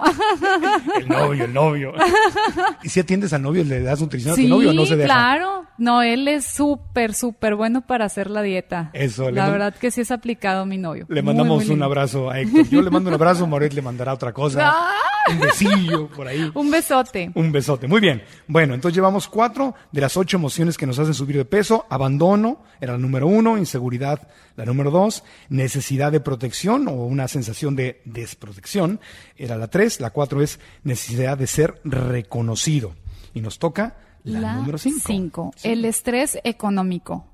El 0.98 1.08
novio, 1.08 1.44
el 1.44 1.52
novio. 1.52 1.92
¿Y 2.82 2.88
si 2.88 3.00
atiendes 3.00 3.34
al 3.34 3.42
novio, 3.42 3.62
le 3.64 3.80
das 3.82 4.00
nutrición 4.00 4.32
a 4.32 4.36
sí, 4.36 4.44
tu 4.44 4.48
novio 4.48 4.70
o 4.70 4.72
no 4.72 4.86
se 4.86 4.96
deja? 4.96 5.06
claro. 5.08 5.66
No, 5.78 6.02
él 6.14 6.28
es 6.28 6.44
súper, 6.46 7.14
súper 7.14 7.54
bueno 7.54 7.86
para 7.86 8.04
hacer 8.06 8.30
la 8.30 8.42
dieta. 8.42 8.90
Eso, 8.92 9.30
La 9.30 9.50
verdad 9.50 9.74
que 9.74 9.90
sí 9.90 10.00
es 10.00 10.10
aplicado 10.10 10.64
mi 10.66 10.78
novio. 10.78 11.06
Le 11.08 11.22
Muy, 11.22 11.26
mandamos 11.34 11.56
muy 11.58 11.64
un 11.64 11.70
lindo. 11.70 11.84
abrazo 11.84 12.30
a 12.30 12.40
Héctor. 12.40 12.68
Yo 12.68 12.82
le 12.82 12.90
mando 12.90 13.08
un 13.10 13.14
abrazo, 13.14 13.46
Moret 13.46 13.72
le 13.72 13.82
mandará 13.82 14.12
otra 14.14 14.32
cosa. 14.32 14.70
¡Ah! 14.72 14.92
Un 15.28 15.40
besillo 15.40 16.08
por 16.08 16.28
ahí. 16.28 16.52
Un 16.54 16.70
besote. 16.70 17.32
Un 17.34 17.50
besote. 17.50 17.88
Muy 17.88 18.00
bien. 18.00 18.22
Bueno, 18.46 18.74
entonces 18.74 18.94
llevamos 18.94 19.26
cuatro 19.26 19.74
de 19.90 20.00
las 20.00 20.16
ocho 20.16 20.36
emociones 20.36 20.78
que 20.78 20.86
nos 20.86 21.00
hacen 21.00 21.14
subir 21.14 21.36
de 21.36 21.44
peso. 21.44 21.84
Abandono 21.90 22.62
era 22.80 22.92
la 22.92 22.98
número 22.98 23.26
uno, 23.26 23.58
inseguridad 23.58 24.28
la 24.54 24.64
número 24.64 24.90
dos, 24.92 25.24
necesidad 25.48 26.12
de 26.12 26.20
protección 26.20 26.86
o 26.88 26.92
una 26.92 27.26
sensación 27.28 27.74
de 27.76 28.00
desprotección 28.04 29.00
era 29.36 29.56
la 29.56 29.66
tres. 29.68 29.98
La 30.00 30.10
cuatro 30.10 30.42
es 30.42 30.60
necesidad 30.84 31.36
de 31.36 31.48
ser 31.48 31.80
reconocido. 31.84 32.94
Y 33.34 33.40
nos 33.40 33.58
toca 33.58 33.96
la, 34.26 34.54
número 34.56 34.78
cinco. 34.78 35.00
cinco, 35.06 35.52
El 35.62 35.84
estrés 35.84 36.38
económico. 36.44 37.24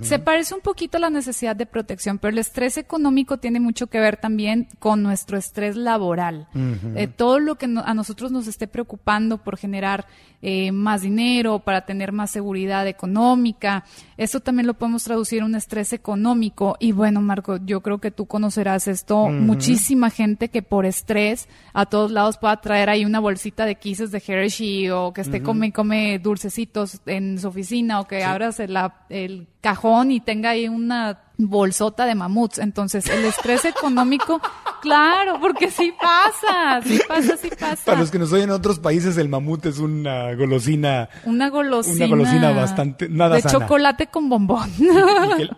Se 0.00 0.18
parece 0.18 0.54
un 0.54 0.60
poquito 0.60 0.96
a 0.96 1.00
la 1.00 1.10
necesidad 1.10 1.54
de 1.54 1.64
protección, 1.66 2.18
pero 2.18 2.32
el 2.32 2.38
estrés 2.38 2.76
económico 2.78 3.36
tiene 3.38 3.60
mucho 3.60 3.86
que 3.86 4.00
ver 4.00 4.16
también 4.16 4.66
con 4.80 5.02
nuestro 5.02 5.38
estrés 5.38 5.76
laboral. 5.76 6.48
Eh, 6.96 7.06
todo 7.06 7.38
lo 7.38 7.54
que 7.56 7.68
no- 7.68 7.82
a 7.84 7.94
nosotros 7.94 8.32
nos 8.32 8.48
esté 8.48 8.66
preocupando 8.66 9.38
por 9.38 9.56
generar 9.56 10.06
eh, 10.40 10.70
más 10.70 11.02
dinero, 11.02 11.58
para 11.58 11.84
tener 11.84 12.12
más 12.12 12.30
seguridad 12.30 12.86
económica, 12.86 13.84
eso 14.16 14.38
también 14.38 14.68
lo 14.68 14.74
podemos 14.74 15.02
traducir 15.02 15.38
en 15.40 15.46
un 15.46 15.54
estrés 15.56 15.92
económico. 15.92 16.76
Y 16.78 16.92
bueno, 16.92 17.20
Marco, 17.20 17.56
yo 17.56 17.80
creo 17.80 17.98
que 17.98 18.12
tú 18.12 18.26
conocerás 18.26 18.86
esto. 18.86 19.26
Muchísima 19.28 20.10
gente 20.10 20.48
que 20.48 20.62
por 20.62 20.86
estrés 20.86 21.48
a 21.72 21.86
todos 21.86 22.12
lados 22.12 22.38
pueda 22.38 22.60
traer 22.60 22.88
ahí 22.88 23.04
una 23.04 23.18
bolsita 23.18 23.66
de 23.66 23.74
kisses 23.76 24.12
de 24.12 24.22
Hershey 24.24 24.90
o 24.90 25.12
que 25.12 25.22
esté 25.22 25.42
come, 25.42 25.72
come 25.72 26.18
dulcecitos 26.20 27.00
en 27.06 27.38
su 27.40 27.48
oficina 27.48 27.98
o 28.00 28.06
que 28.06 28.22
abras 28.22 28.60
el, 28.60 28.76
el 29.08 29.48
cajón 29.60 30.10
y 30.10 30.20
tenga 30.20 30.50
ahí 30.50 30.68
una 30.68 31.20
bolsota 31.38 32.04
de 32.04 32.14
mamuts. 32.14 32.58
Entonces, 32.58 33.06
el 33.08 33.24
estrés 33.24 33.64
económico, 33.64 34.40
claro, 34.82 35.38
porque 35.40 35.70
sí 35.70 35.92
pasa, 36.00 36.80
sí 36.86 37.00
pasa, 37.06 37.36
sí 37.36 37.48
pasa. 37.58 37.84
Para 37.84 38.00
los 38.00 38.10
que 38.10 38.18
nos 38.18 38.32
oyen 38.32 38.44
en 38.48 38.50
otros 38.50 38.78
países, 38.80 39.16
el 39.18 39.28
mamut 39.28 39.64
es 39.66 39.78
una 39.78 40.34
golosina. 40.34 41.08
Una 41.24 41.48
golosina. 41.48 41.96
Una 41.96 42.06
golosina 42.08 42.50
bastante- 42.52 43.08
nada 43.08 43.36
De 43.36 43.42
sana. 43.42 43.58
chocolate 43.60 44.08
con 44.08 44.28
bombón. 44.28 44.70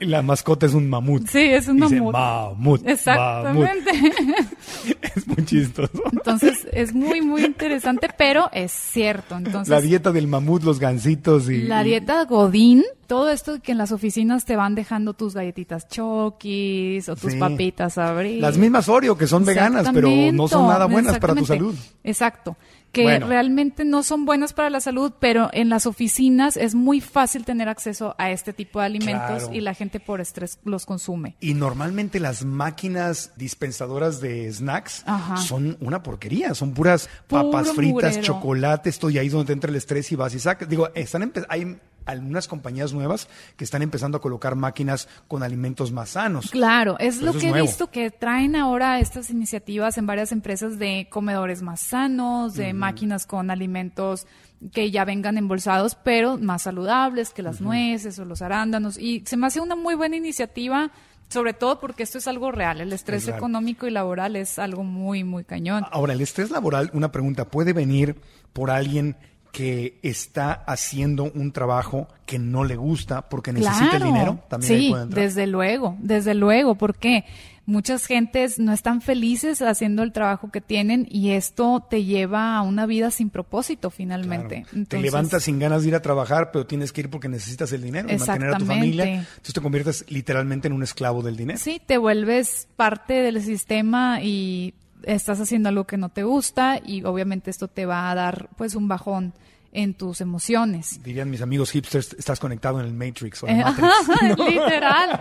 y 0.00 0.04
la 0.04 0.22
mascota 0.22 0.66
es 0.66 0.74
un 0.74 0.88
mamut. 0.88 1.26
Sí, 1.28 1.38
es 1.40 1.66
un 1.68 1.76
Dice, 1.80 1.96
mamut. 1.96 2.12
mamut. 2.14 2.56
mamut". 2.82 2.88
Exactamente. 2.88 3.90
Es 5.16 5.26
muy 5.26 5.44
chistoso. 5.44 5.90
Entonces, 6.12 6.68
es 6.72 6.94
muy, 6.94 7.20
muy 7.20 7.44
interesante, 7.44 8.08
pero 8.16 8.48
es 8.52 8.70
cierto. 8.70 9.36
Entonces, 9.36 9.68
la 9.68 9.80
dieta 9.80 10.12
del 10.12 10.28
mamut, 10.28 10.62
los 10.62 10.78
gansitos 10.78 11.48
y. 11.50 11.62
La 11.62 11.82
dieta 11.82 12.24
Godín, 12.26 12.84
todo 13.08 13.28
esto 13.30 13.60
que 13.60 13.72
en 13.72 13.78
las 13.78 13.90
oficinas 13.90 14.44
te 14.44 14.54
van 14.56 14.74
dejando 14.76 15.14
tus 15.14 15.34
galletitas 15.34 15.69
chokis 15.78 17.09
o 17.09 17.16
tus 17.16 17.33
Sí. 17.33 17.38
papitas 17.38 17.98
abril. 17.98 18.40
Las 18.40 18.56
mismas 18.59 18.88
Oreo 18.88 19.16
que 19.16 19.26
son 19.26 19.44
veganas, 19.44 19.88
pero 19.92 20.09
no 20.33 20.48
son 20.48 20.66
nada 20.68 20.87
buenas 20.87 21.18
para 21.18 21.35
tu 21.35 21.46
salud. 21.46 21.74
Exacto. 22.04 22.56
Que 22.92 23.04
Bueno. 23.04 23.28
realmente 23.28 23.85
no 23.85 24.02
son 24.02 24.24
buenas 24.24 24.52
para 24.52 24.68
la 24.68 24.80
salud, 24.80 25.12
pero 25.20 25.48
en 25.52 25.68
las 25.68 25.87
oficinas 25.87 26.56
es 26.56 26.74
muy 26.74 27.00
fácil 27.00 27.44
tener 27.44 27.68
acceso 27.68 28.16
a 28.18 28.33
este 28.33 28.52
tipo 28.52 28.80
de 28.80 28.87
alimentos 28.87 29.42
Claro. 29.44 29.54
y 29.54 29.61
la 29.61 29.74
gente 29.74 30.00
por 30.00 30.20
estrés 30.20 30.59
los 30.64 30.87
consume. 30.87 31.37
Y 31.38 31.54
normalmente 31.54 32.18
las 32.18 32.44
máquinas 32.44 33.30
dispensadoras 33.37 34.20
de 34.20 34.52
snacks 34.52 35.04
Ajá. 35.06 35.37
son 35.37 35.76
una 35.80 36.02
porquería, 36.02 36.52
son 36.54 36.74
puras 36.74 37.09
Puro 37.28 37.44
papas 37.52 37.70
fritas, 37.74 38.20
chocolate, 38.22 38.90
esto 38.90 39.09
y 39.09 39.18
ahí 39.18 39.28
es 39.28 39.33
donde 39.35 39.46
te 39.46 39.52
entra 39.52 39.70
el 39.70 39.76
estrés 39.76 40.11
y 40.11 40.16
vas 40.16 40.35
y 40.35 40.40
sacas. 40.40 40.68
Digo, 40.68 40.88
están 40.96 41.33
hay 41.48 41.78
algunas 42.11 42.49
compañías 42.49 42.92
nuevas 42.92 43.29
que 43.57 43.64
están 43.64 43.83
empezando 43.83 44.18
a 44.18 44.20
colocar 44.20 44.57
máquinas 44.57 45.09
con 45.29 45.42
alimentos 45.42 45.92
más 45.92 46.11
sanos. 46.11 46.51
Claro, 46.51 46.96
es 46.99 47.18
Pero 47.18 47.33
lo 47.33 47.38
es 47.38 47.44
que 47.44 47.51
he 47.51 47.62
visto 47.62 47.90
que 47.90 48.11
traen 48.11 48.57
ahora 48.57 49.01
estas 49.01 49.31
iniciativas 49.31 49.99
en 49.99 50.07
varias 50.07 50.33
empresas 50.33 50.79
de 50.79 51.09
comedores 51.11 51.62
más 51.62 51.81
sanos, 51.81 52.55
de 52.55 52.73
máquinas 52.73 53.27
con 53.27 53.51
alimentos 53.51 54.27
que 54.73 54.90
ya 54.90 55.05
vengan 55.05 55.38
embolsados, 55.38 55.94
pero 55.94 56.37
más 56.37 56.62
saludables 56.62 57.31
que 57.31 57.42
las 57.42 57.61
nueces 57.61 58.18
o 58.18 58.25
los 58.25 58.42
arándanos. 58.42 58.99
Y 58.99 59.23
se 59.27 59.37
me 59.37 59.46
hace 59.46 59.61
una 59.61 59.75
muy 59.75 59.94
buena 59.94 60.16
iniciativa, 60.16 60.90
sobre 61.29 61.55
todo 61.55 61.81
porque 61.81 62.03
esto 62.03 62.18
es 62.18 62.29
algo 62.29 62.53
real. 62.53 62.81
El 62.81 62.92
estrés 62.92 63.23
Exacto. 63.23 63.38
económico 63.38 63.87
y 63.87 63.90
laboral 63.90 64.37
es 64.37 64.59
algo 64.59 64.85
muy, 64.85 65.25
muy 65.25 65.44
cañón. 65.44 65.85
Ahora, 65.90 66.12
el 66.12 66.20
estrés 66.20 66.51
laboral, 66.51 66.90
una 66.92 67.11
pregunta, 67.11 67.46
puede 67.46 67.73
venir 67.73 68.16
por 68.53 68.70
alguien 68.70 69.16
que 69.52 69.98
está 70.02 70.52
haciendo 70.52 71.24
un 71.34 71.52
trabajo 71.52 72.08
que 72.26 72.38
no 72.38 72.64
le 72.64 72.76
gusta 72.76 73.28
porque 73.28 73.52
necesita 73.52 73.96
el 73.96 74.04
dinero. 74.04 74.38
También 74.48 74.72
ahí 74.72 74.80
sí, 74.80 74.90
puede 74.90 75.02
entrar. 75.02 75.24
desde 75.24 75.46
luego, 75.46 75.96
desde 75.98 76.34
luego, 76.34 76.76
porque 76.76 77.24
muchas 77.66 78.06
gentes 78.06 78.58
no 78.58 78.72
están 78.72 79.00
felices 79.00 79.62
haciendo 79.62 80.02
el 80.02 80.12
trabajo 80.12 80.50
que 80.50 80.60
tienen 80.60 81.06
y 81.10 81.30
esto 81.30 81.86
te 81.88 82.04
lleva 82.04 82.56
a 82.56 82.62
una 82.62 82.86
vida 82.86 83.10
sin 83.10 83.30
propósito 83.30 83.90
finalmente. 83.90 84.64
Te 84.70 84.76
Entonces, 84.76 85.02
levantas 85.02 85.44
sin 85.44 85.58
ganas 85.58 85.82
de 85.82 85.88
ir 85.88 85.94
a 85.94 86.02
trabajar, 86.02 86.50
pero 86.52 86.66
tienes 86.66 86.92
que 86.92 87.02
ir 87.02 87.10
porque 87.10 87.28
necesitas 87.28 87.72
el 87.72 87.82
dinero 87.82 88.08
y 88.10 88.16
mantener 88.16 88.54
a 88.54 88.58
tu 88.58 88.66
familia. 88.66 89.04
Entonces 89.04 89.54
te 89.54 89.60
conviertes 89.60 90.04
literalmente 90.08 90.68
en 90.68 90.74
un 90.74 90.82
esclavo 90.82 91.22
del 91.22 91.36
dinero. 91.36 91.58
Sí, 91.58 91.80
te 91.84 91.98
vuelves 91.98 92.68
parte 92.76 93.14
del 93.14 93.42
sistema 93.42 94.20
y 94.22 94.74
estás 95.04 95.40
haciendo 95.40 95.68
algo 95.68 95.84
que 95.86 95.96
no 95.96 96.08
te 96.08 96.22
gusta 96.22 96.80
y 96.84 97.04
obviamente 97.04 97.50
esto 97.50 97.68
te 97.68 97.86
va 97.86 98.10
a 98.10 98.14
dar 98.14 98.48
pues 98.56 98.74
un 98.74 98.88
bajón 98.88 99.32
en 99.72 99.94
tus 99.94 100.20
emociones. 100.20 101.00
Dirían 101.02 101.30
mis 101.30 101.42
amigos 101.42 101.70
hipsters, 101.70 102.14
estás 102.18 102.40
conectado 102.40 102.80
en 102.80 102.86
el 102.86 102.92
Matrix 102.92 103.44
o 103.44 103.46
Eh, 103.46 103.56
la 103.56 103.70
Matrix. 103.70 103.88
¿no? 104.38 104.48
Literal. 104.48 105.20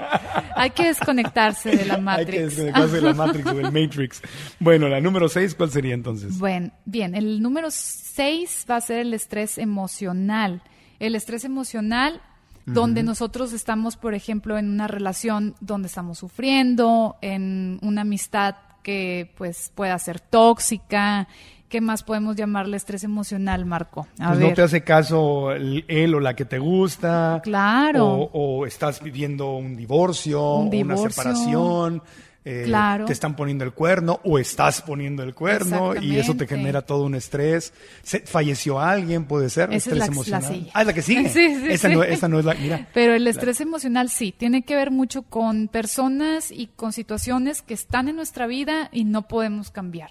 Hay 0.56 0.72
que 0.72 0.86
desconectarse 0.86 1.70
de 1.76 1.86
la 1.86 1.94
Hay 1.94 2.00
que 2.00 2.04
Matrix. 2.04 2.44
desconectarse 2.46 2.96
de 2.96 3.02
la 3.02 3.14
Matrix 3.14 3.46
o 3.48 3.54
del 3.54 3.72
Matrix. 3.72 4.22
Bueno, 4.60 4.88
la 4.90 5.00
número 5.02 5.30
6, 5.30 5.54
¿cuál 5.56 5.70
sería 5.70 5.94
entonces? 5.94 6.40
Bueno, 6.40 6.72
bien, 6.86 7.14
el 7.14 7.42
número 7.44 7.70
6 7.70 8.66
va 8.70 8.78
a 8.78 8.82
ser 8.82 9.00
el 9.02 9.14
estrés 9.14 9.58
emocional. 9.60 10.64
El 11.00 11.14
estrés 11.16 11.44
emocional 11.46 12.22
donde 12.66 13.02
nosotros 13.02 13.52
estamos, 13.54 13.98
por 13.98 14.14
ejemplo, 14.14 14.56
en 14.60 14.70
una 14.70 14.88
relación 14.88 15.56
donde 15.60 15.88
estamos 15.88 16.20
sufriendo, 16.20 17.18
en 17.22 17.80
una 17.82 18.02
amistad 18.02 18.56
que 18.84 19.32
pues 19.38 19.72
pueda 19.76 19.98
ser 20.00 20.20
tóxica. 20.20 21.28
¿Qué 21.70 21.82
más 21.82 22.02
podemos 22.02 22.36
llamarle 22.36 22.78
estrés 22.78 23.04
emocional, 23.04 23.64
Marco? 23.66 24.08
A 24.20 24.30
pues 24.30 24.40
ver. 24.40 24.50
no 24.50 24.54
te 24.56 24.62
hace 24.64 24.84
caso 24.84 25.52
el- 25.52 25.86
él 25.88 26.16
o 26.16 26.20
la 26.20 26.36
que 26.36 26.44
te 26.46 26.58
gusta. 26.58 27.40
Claro. 27.44 28.08
O, 28.08 28.60
o 28.62 28.66
estás 28.66 29.04
viviendo 29.04 29.54
un 29.56 29.76
divorcio, 29.78 30.42
Un 30.42 30.58
o 30.58 30.62
una 30.62 30.70
divorcio. 30.72 31.10
separación. 31.12 32.02
Eh, 32.46 32.64
Claro. 32.66 33.06
Te 33.06 33.14
están 33.14 33.36
poniendo 33.36 33.64
el 33.66 33.74
cuerno 33.74 34.20
o 34.24 34.40
estás 34.40 34.82
poniendo 34.82 35.24
el 35.24 35.36
cuerno 35.36 35.94
y 36.02 36.18
eso 36.18 36.36
te 36.36 36.48
genera 36.48 36.82
todo 36.82 37.04
un 37.04 37.16
estrés. 37.16 37.74
Se- 38.02 38.22
falleció 38.22 38.80
alguien, 38.80 39.26
puede 39.26 39.50
ser, 39.50 39.70
Esa 39.70 39.76
es 39.76 39.84
estrés 39.88 40.00
la- 40.00 40.06
la 40.06 40.12
emocional. 40.12 40.44
siguiente. 40.44 40.72
ah, 40.74 40.82
es 40.82 40.88
la 40.88 40.94
que 40.94 41.02
sigue. 41.02 41.30
Sí, 41.30 41.56
sí, 41.56 41.68
esta, 41.70 41.90
sí. 41.90 41.94
No, 42.30 42.40
es 42.40 42.46
la. 42.46 42.54
Mira. 42.56 42.88
Pero 42.94 43.14
el 43.14 43.28
estrés 43.28 43.60
emocional 43.62 44.10
sí, 44.10 44.32
tiene 44.36 44.64
que 44.64 44.76
ver 44.76 44.90
mucho 44.92 45.24
con 45.24 45.68
personas 45.68 46.52
y 46.52 46.68
con 46.68 46.94
situaciones 46.94 47.62
que 47.62 47.74
están 47.74 48.08
en 48.08 48.16
nuestra 48.16 48.48
vida 48.48 48.90
y 48.92 49.04
no 49.04 49.28
podemos 49.28 49.70
cambiar. 49.72 50.10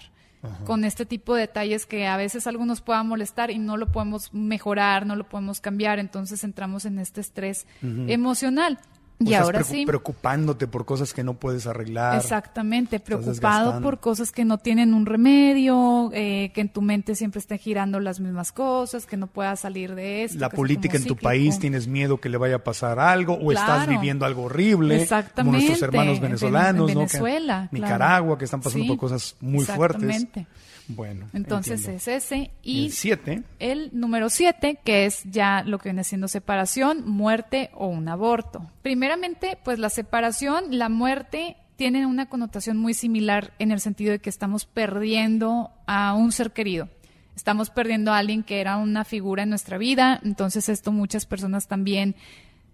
Con 0.65 0.85
este 0.85 1.05
tipo 1.05 1.35
de 1.35 1.41
detalles 1.41 1.85
que 1.85 2.07
a 2.07 2.15
veces 2.15 2.47
algo 2.47 2.63
nos 2.65 2.79
pueda 2.79 3.03
molestar 3.03 3.51
y 3.51 3.57
no 3.57 3.75
lo 3.75 3.91
podemos 3.91 4.33
mejorar, 4.33 5.05
no 5.05 5.17
lo 5.17 5.27
podemos 5.27 5.59
cambiar, 5.59 5.99
entonces 5.99 6.45
entramos 6.45 6.85
en 6.85 6.97
este 6.99 7.19
estrés 7.19 7.67
emocional. 8.07 8.79
Y 9.21 9.33
estás 9.33 9.41
ahora 9.43 9.63
sí. 9.63 9.85
preocupándote 9.85 10.65
por 10.67 10.85
cosas 10.85 11.13
que 11.13 11.25
no 11.25 11.33
puedes 11.33 11.67
arreglar. 11.67 12.15
Exactamente, 12.17 13.01
preocupado 13.01 13.81
por 13.81 13.99
cosas 13.99 14.31
que 14.31 14.45
no 14.45 14.57
tienen 14.59 14.93
un 14.93 15.05
remedio, 15.05 16.09
eh, 16.13 16.51
que 16.53 16.61
en 16.61 16.69
tu 16.69 16.81
mente 16.81 17.15
siempre 17.15 17.39
estén 17.39 17.57
girando 17.59 17.99
las 17.99 18.19
mismas 18.21 18.51
cosas, 18.53 19.05
que 19.05 19.17
no 19.17 19.27
puedas 19.27 19.59
salir 19.59 19.93
de 19.95 20.23
esto. 20.23 20.39
la 20.39 20.49
política 20.49 20.95
en 20.97 21.03
como 21.03 21.15
tu 21.15 21.21
país, 21.21 21.59
tienes 21.59 21.87
miedo 21.87 22.19
que 22.21 22.29
le 22.29 22.37
vaya 22.37 22.55
a 22.55 22.63
pasar 22.63 22.99
algo 22.99 23.33
o 23.33 23.51
estás 23.51 23.87
viviendo 23.87 24.25
algo 24.25 24.43
horrible, 24.43 24.93
como 24.95 25.03
Exactamente, 25.03 25.57
nuestros 25.57 25.81
hermanos 25.81 26.15
en 26.17 26.21
venezolanos, 26.23 26.87
Ven- 26.87 26.95
¿no? 26.95 26.99
Venezuela, 27.01 27.67
Que- 27.69 27.77
claro. 27.77 27.93
Nicaragua, 27.93 28.37
que 28.37 28.45
están 28.45 28.61
pasando 28.61 28.83
Sí, 28.83 28.87
por 28.89 28.97
cosas 28.99 29.35
muy 29.41 29.65
fuertes. 29.65 30.03
exactamente. 30.03 30.47
Bueno, 30.89 31.27
Entonces 31.33 31.81
entiendo. 31.81 31.97
es 31.97 32.07
ese. 32.07 32.51
Y 32.63 32.85
El 32.85 32.91
siete. 32.91 33.43
el 33.59 33.89
número 33.93 34.29
siete, 34.29 34.79
que 34.83 35.05
es 35.05 35.21
ya 35.25 35.63
lo 35.63 35.77
que 35.77 35.89
viene 35.89 36.03
siendo 36.03 36.27
separación, 36.27 37.07
muerte 37.07 37.69
o 37.75 37.87
un 37.87 38.09
aborto. 38.09 38.69
Primeramente, 38.81 39.57
pues 39.63 39.77
la 39.77 39.89
separación, 39.89 40.77
la 40.77 40.89
muerte 40.89 41.57
tienen 41.75 42.07
una 42.07 42.27
connotación 42.27 42.77
muy 42.77 42.93
similar 42.93 43.53
en 43.59 43.71
el 43.71 43.79
sentido 43.79 44.11
de 44.11 44.19
que 44.19 44.29
estamos 44.29 44.65
perdiendo 44.65 45.71
a 45.85 46.13
un 46.15 46.31
ser 46.31 46.51
querido. 46.51 46.89
Estamos 47.35 47.69
perdiendo 47.69 48.11
a 48.11 48.17
alguien 48.17 48.43
que 48.43 48.59
era 48.59 48.75
una 48.77 49.05
figura 49.05 49.43
en 49.43 49.49
nuestra 49.49 49.77
vida. 49.77 50.19
Entonces 50.25 50.67
esto 50.67 50.91
muchas 50.91 51.25
personas 51.25 51.67
también, 51.67 52.15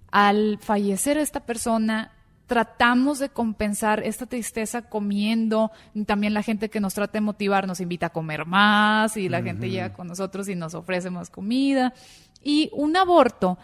al 0.09 0.57
fallecer 0.59 1.17
esta 1.17 1.41
persona, 1.41 2.13
tratamos 2.47 3.19
de 3.19 3.29
compensar 3.29 4.03
esta 4.03 4.25
tristeza 4.25 4.83
comiendo. 4.83 5.71
También 6.05 6.33
la 6.33 6.43
gente 6.43 6.69
que 6.69 6.79
nos 6.79 6.93
trata 6.93 7.13
de 7.13 7.21
motivar 7.21 7.67
nos 7.67 7.79
invita 7.79 8.07
a 8.07 8.13
comer 8.13 8.45
más 8.45 9.17
y 9.17 9.29
la 9.29 9.41
gente 9.41 9.69
llega 9.69 9.93
con 9.93 10.07
nosotros 10.07 10.47
y 10.47 10.55
nos 10.55 10.73
ofrece 10.73 11.09
más 11.09 11.29
comida. 11.29 11.93
Y 12.43 12.69
un 12.73 12.95
aborto 12.95 13.57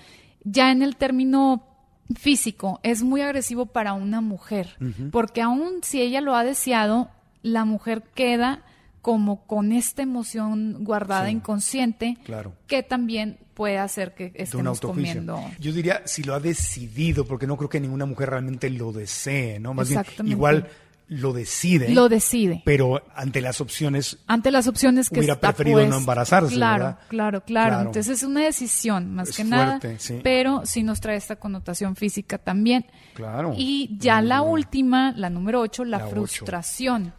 Ya 0.43 0.71
en 0.71 0.81
el 0.81 0.95
término 0.95 1.67
físico 2.15 2.79
es 2.83 3.03
muy 3.03 3.21
agresivo 3.21 3.67
para 3.67 3.93
una 3.93 4.21
mujer, 4.21 4.75
porque 5.11 5.41
aún 5.41 5.81
si 5.83 6.01
ella 6.01 6.19
lo 6.19 6.35
ha 6.35 6.43
deseado, 6.43 7.09
la 7.43 7.63
mujer 7.63 8.03
queda 8.15 8.63
como 9.01 9.45
con 9.47 9.71
esta 9.71 10.01
emoción 10.03 10.83
guardada 10.83 11.29
inconsciente 11.31 12.17
Claro. 12.23 12.53
que 12.67 12.83
también 12.83 13.37
puede 13.53 13.77
hacer 13.79 14.13
que 14.13 14.31
estemos 14.35 14.79
comiendo. 14.79 15.39
Yo 15.59 15.71
diría 15.73 16.01
si 16.05 16.23
lo 16.23 16.33
ha 16.35 16.39
decidido, 16.39 17.25
porque 17.25 17.47
no 17.47 17.57
creo 17.57 17.69
que 17.69 17.79
ninguna 17.79 18.05
mujer 18.05 18.29
realmente 18.29 18.69
lo 18.69 18.91
desee, 18.91 19.59
¿no? 19.59 19.73
Más 19.73 19.89
bien, 19.89 20.03
igual 20.25 20.67
lo 21.07 21.33
decide. 21.33 21.89
Lo 21.89 22.07
decide. 22.07 22.61
Pero 22.63 23.03
ante 23.15 23.41
las 23.41 23.59
opciones, 23.59 24.19
Ante 24.27 24.49
las 24.49 24.67
opciones 24.67 25.09
que 25.09 25.19
Hubiera 25.19 25.33
está 25.33 25.49
preferido 25.49 25.79
no 25.79 25.83
puesta. 25.87 25.97
embarazarse, 25.99 26.55
Claro, 26.55 26.83
¿verdad? 26.85 26.99
claro, 27.09 27.41
claro, 27.43 27.69
Claro. 27.71 27.81
Entonces 27.87 28.17
es 28.19 28.23
una 28.23 28.45
decisión 28.45 29.13
más 29.13 29.29
Es 29.29 29.35
que 29.35 29.43
fuerte, 29.43 29.87
nada, 29.89 29.99
sí. 29.99 30.19
pero 30.23 30.61
sí 30.65 30.83
nos 30.83 31.01
trae 31.01 31.17
esta 31.17 31.35
connotación 31.35 31.95
física 31.97 32.37
también. 32.37 32.85
claro. 33.13 33.53
Y 33.57 33.97
ya 33.99 34.21
la 34.21 34.41
última, 34.41 35.11
la 35.17 35.29
número 35.29 35.59
ocho, 35.59 35.83
la, 35.83 35.97
La 35.97 36.05
ocho. 36.05 36.11
frustración. 36.15 37.13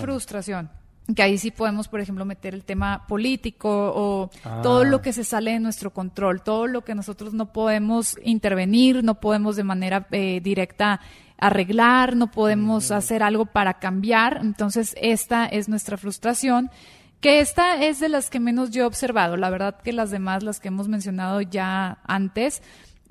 frustración. 0.00 0.70
Que 1.14 1.22
ahí 1.22 1.38
sí 1.38 1.50
podemos, 1.50 1.88
por 1.88 2.00
ejemplo, 2.00 2.24
meter 2.26 2.54
el 2.54 2.64
tema 2.64 3.06
político 3.06 3.68
o 3.70 4.30
Ah. 4.44 4.60
todo 4.62 4.84
lo 4.84 5.00
que 5.00 5.12
se 5.14 5.24
sale 5.24 5.52
de 5.52 5.60
nuestro 5.60 5.90
control, 5.92 6.42
todo 6.42 6.66
lo 6.66 6.84
que 6.84 6.94
nosotros 6.94 7.32
no 7.32 7.52
podemos 7.52 8.16
intervenir, 8.22 9.02
no 9.02 9.14
podemos 9.18 9.56
de 9.56 9.64
manera 9.64 10.06
eh, 10.10 10.40
directa 10.42 11.00
arreglar, 11.38 12.16
no 12.16 12.30
podemos 12.30 12.90
hacer 12.90 13.22
algo 13.22 13.46
para 13.46 13.74
cambiar. 13.78 14.40
Entonces, 14.42 14.94
esta 15.00 15.46
es 15.46 15.68
nuestra 15.68 15.96
frustración. 15.96 16.70
Que 17.20 17.40
esta 17.40 17.82
es 17.82 17.98
de 18.00 18.08
las 18.08 18.30
que 18.30 18.38
menos 18.38 18.70
yo 18.70 18.82
he 18.82 18.86
observado. 18.86 19.36
La 19.36 19.50
verdad 19.50 19.80
que 19.82 19.92
las 19.92 20.10
demás, 20.10 20.42
las 20.44 20.60
que 20.60 20.68
hemos 20.68 20.88
mencionado 20.88 21.40
ya 21.40 21.98
antes, 22.04 22.62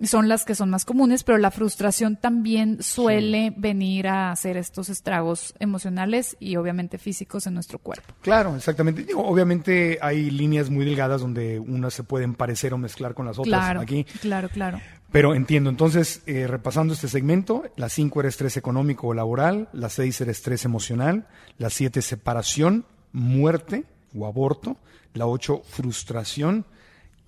son 0.03 0.27
las 0.27 0.45
que 0.45 0.53
son 0.53 0.69
más 0.69 0.85
comunes, 0.85 1.23
pero 1.23 1.37
la 1.37 1.49
frustración 1.51 2.17
también 2.17 2.83
suele 2.83 3.53
venir 3.57 4.07
a 4.07 4.31
hacer 4.31 4.57
estos 4.57 4.89
estragos 4.89 5.55
emocionales 5.59 6.37
y 6.39 6.55
obviamente 6.55 6.97
físicos 6.97 7.47
en 7.47 7.55
nuestro 7.55 7.79
cuerpo. 7.79 8.13
Claro, 8.21 8.55
exactamente. 8.55 9.03
Digo, 9.03 9.25
obviamente 9.25 9.97
hay 10.01 10.29
líneas 10.29 10.69
muy 10.69 10.85
delgadas 10.85 11.21
donde 11.21 11.59
unas 11.59 11.93
se 11.93 12.03
pueden 12.03 12.35
parecer 12.35 12.73
o 12.73 12.77
mezclar 12.77 13.13
con 13.15 13.25
las 13.25 13.39
otras 13.39 13.47
Claro, 13.47 13.81
aquí. 13.81 14.03
claro, 14.21 14.49
claro. 14.49 14.79
Pero 15.11 15.33
entiendo, 15.33 15.69
entonces, 15.69 16.21
eh, 16.25 16.47
repasando 16.47 16.93
este 16.93 17.07
segmento, 17.07 17.63
la 17.77 17.89
5 17.89 18.19
era 18.19 18.29
estrés 18.29 18.57
económico 18.57 19.07
o 19.07 19.13
laboral, 19.13 19.69
la 19.71 19.89
6 19.89 20.21
era 20.21 20.31
estrés 20.31 20.65
emocional, 20.65 21.27
la 21.57 21.69
7 21.69 22.01
separación, 22.01 22.85
muerte 23.13 23.85
o 24.13 24.27
aborto, 24.27 24.77
la 25.13 25.25
8 25.25 25.61
frustración. 25.65 26.65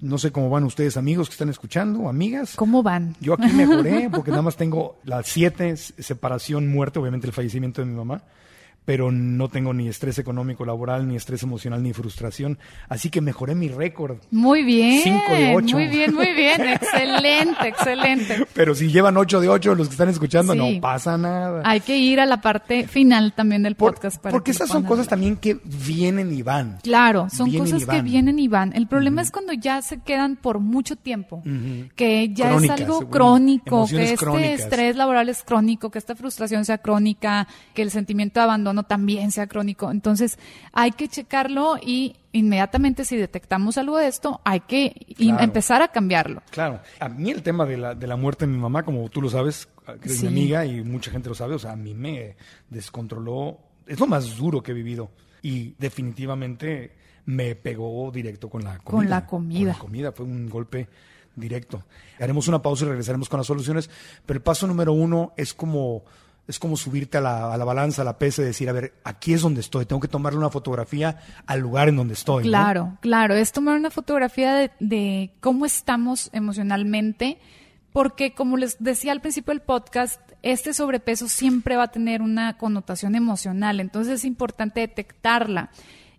No 0.02 0.18
sé 0.18 0.32
cómo 0.32 0.50
van 0.50 0.64
ustedes 0.64 0.96
amigos 0.96 1.28
que 1.28 1.34
están 1.34 1.50
escuchando, 1.50 2.08
amigas. 2.08 2.56
¿Cómo 2.56 2.82
van? 2.82 3.16
Yo 3.20 3.34
aquí 3.34 3.52
mejoré 3.52 4.10
porque 4.14 4.32
nada 4.32 4.44
más 4.44 4.56
tengo 4.56 4.98
la 5.04 5.24
7, 5.24 5.76
separación, 5.76 6.70
muerte, 6.70 7.00
obviamente 7.00 7.28
el 7.28 7.34
fallecimiento 7.34 7.82
de 7.82 7.88
mi 7.88 7.96
mamá, 7.96 8.22
pero 8.90 9.12
no 9.12 9.50
tengo 9.50 9.72
ni 9.72 9.88
estrés 9.88 10.18
económico 10.18 10.66
laboral, 10.66 11.08
ni 11.08 11.16
estrés 11.16 11.44
emocional, 11.44 11.84
ni 11.84 11.94
frustración. 11.94 12.58
Así 12.88 13.12
que 13.12 13.22
mejoré 13.22 13.54
mi 13.54 13.68
récord. 13.68 14.18
Muy 14.32 14.64
bien. 14.64 15.04
Cinco 15.04 15.32
de 15.32 15.56
ocho. 15.56 15.76
Muy 15.76 15.86
bien, 15.90 16.16
muy 16.16 16.34
bien. 16.34 16.60
excelente, 16.70 17.68
excelente. 17.68 18.48
Pero 18.52 18.74
si 18.74 18.88
llevan 18.92 19.16
8 19.16 19.42
de 19.42 19.48
8 19.48 19.76
los 19.76 19.90
que 19.90 19.92
están 19.92 20.10
escuchando, 20.10 20.54
Sí. 20.54 20.58
no 20.76 20.82
pasa 20.82 21.20
nada. 21.20 21.62
Hay 21.66 21.82
que 21.82 21.98
ir 22.00 22.20
a 22.20 22.26
la 22.26 22.42
parte 22.42 22.88
final 22.88 23.34
también 23.34 23.62
del 23.62 23.76
podcast 23.76 24.20
para 24.20 24.32
Porque 24.32 24.46
que 24.46 24.52
esas 24.56 24.70
son 24.70 24.82
cosas 24.82 25.08
también 25.08 25.36
que 25.38 25.60
vienen 25.64 26.34
y 26.34 26.42
van. 26.42 26.80
Claro, 26.82 27.28
son 27.30 27.48
Vienen 27.48 27.72
cosas 27.72 27.88
que 27.88 28.02
vienen 28.02 28.40
y 28.40 28.48
van. 28.48 28.74
El 28.76 28.88
problema 28.88 29.22
es 29.22 29.30
cuando 29.30 29.54
ya 29.54 29.84
se 29.84 30.00
quedan 30.00 30.36
por 30.36 30.58
mucho 30.58 30.96
tiempo, 30.96 31.44
que 31.96 32.30
ya 32.34 32.56
es 32.56 32.68
algo 32.72 33.08
crónico, 33.08 33.86
que 33.88 34.02
este 34.14 34.16
crónicas. 34.18 34.62
estrés 34.62 34.96
laboral 34.96 35.30
es 35.30 35.44
crónico, 35.44 35.92
que 35.92 36.00
esta 36.00 36.16
frustración 36.16 36.66
sea 36.66 36.80
crónica, 36.80 37.48
que 37.76 37.84
el 37.84 37.92
sentimiento 37.92 38.40
de 38.40 38.46
abandono 38.46 38.79
también 38.84 39.32
sea 39.32 39.48
crónico. 39.48 39.92
Entonces, 39.92 40.38
hay 40.74 40.92
que 40.92 41.08
checarlo 41.08 41.78
y 41.82 42.16
inmediatamente 42.32 43.06
si 43.06 43.18
detectamos 43.18 43.78
algo 43.78 43.98
de 43.98 44.08
esto, 44.08 44.42
hay 44.46 44.60
que 44.62 45.06
Claro. 45.18 45.44
empezar 45.44 45.82
a 45.82 45.88
cambiarlo. 45.90 46.42
Claro, 46.52 46.80
a 47.00 47.10
mí 47.10 47.32
el 47.32 47.42
tema 47.44 47.66
de 47.66 47.78
la, 47.78 47.96
de 47.96 48.08
la 48.08 48.16
muerte 48.16 48.46
de 48.46 48.52
mi 48.52 48.58
mamá, 48.58 48.84
como 48.84 49.08
tú 49.10 49.22
lo 49.22 49.30
sabes, 49.30 49.68
que 49.86 49.92
eres 50.10 50.18
Sí. 50.18 50.24
mi 50.28 50.28
amiga 50.28 50.66
y 50.66 50.84
mucha 50.84 51.12
gente 51.12 51.30
lo 51.30 51.36
sabe, 51.36 51.56
o 51.56 51.60
sea, 51.60 51.72
a 51.72 51.76
mí 51.76 51.94
me 51.94 52.36
descontroló, 52.70 53.58
es 53.88 54.00
lo 54.00 54.08
más 54.08 54.38
duro 54.38 54.62
que 54.62 54.72
he 54.72 54.76
vivido 54.76 55.10
y 55.42 55.74
definitivamente 55.80 56.92
me 57.26 57.56
pegó 57.56 58.12
directo 58.12 58.50
con 58.50 58.64
la 58.64 58.78
comida. 58.80 58.84
Con 58.84 59.10
la 59.10 59.26
comida. 59.26 59.60
Con 59.60 59.68
la 59.68 59.80
comida, 59.80 60.12
fue 60.12 60.26
un 60.26 60.50
golpe 60.50 60.88
directo. 61.36 61.84
Haremos 62.20 62.48
una 62.48 62.62
pausa 62.62 62.86
y 62.86 62.90
regresaremos 62.90 63.30
con 63.30 63.38
las 63.40 63.48
soluciones, 63.48 63.90
pero 64.26 64.38
el 64.38 64.44
paso 64.44 64.68
número 64.68 64.94
uno 64.94 65.34
es 65.38 65.54
como... 65.54 66.04
Es 66.50 66.60
como 66.60 66.76
subirte 66.76 67.20
a 67.20 67.22
la, 67.22 67.64
balanza, 67.64 68.02
a 68.02 68.06
la 68.06 68.18
pesa 68.18 68.42
y 68.42 68.46
decir, 68.46 68.68
a 68.68 68.74
ver, 68.74 68.96
aquí 69.06 69.34
es 69.34 69.42
donde 69.42 69.62
estoy, 69.62 69.86
tengo 69.86 70.02
que 70.02 70.08
tomarle 70.10 70.40
una 70.40 70.50
fotografía 70.50 71.20
al 71.46 71.60
lugar 71.62 71.88
en 71.88 71.96
donde 71.96 72.16
estoy. 72.16 72.44
Claro, 72.44 72.98
claro, 73.00 73.36
es 73.36 73.52
tomar 73.54 73.78
una 73.78 73.92
fotografía 73.92 74.54
de, 74.56 74.72
de 74.80 75.32
cómo 75.40 75.66
estamos 75.66 76.30
emocionalmente, 76.34 77.38
porque 77.94 78.34
como 78.34 78.58
les 78.58 78.84
decía 78.84 79.12
al 79.14 79.22
principio 79.22 79.54
del 79.54 79.62
podcast, 79.62 80.20
este 80.42 80.74
sobrepeso 80.74 81.28
siempre 81.28 81.78
va 81.78 81.84
a 81.84 81.92
tener 81.92 82.22
una 82.22 82.58
connotación 82.58 83.16
emocional, 83.16 83.80
entonces 83.80 84.16
es 84.16 84.26
importante 84.26 84.82
detectarla. 84.82 85.70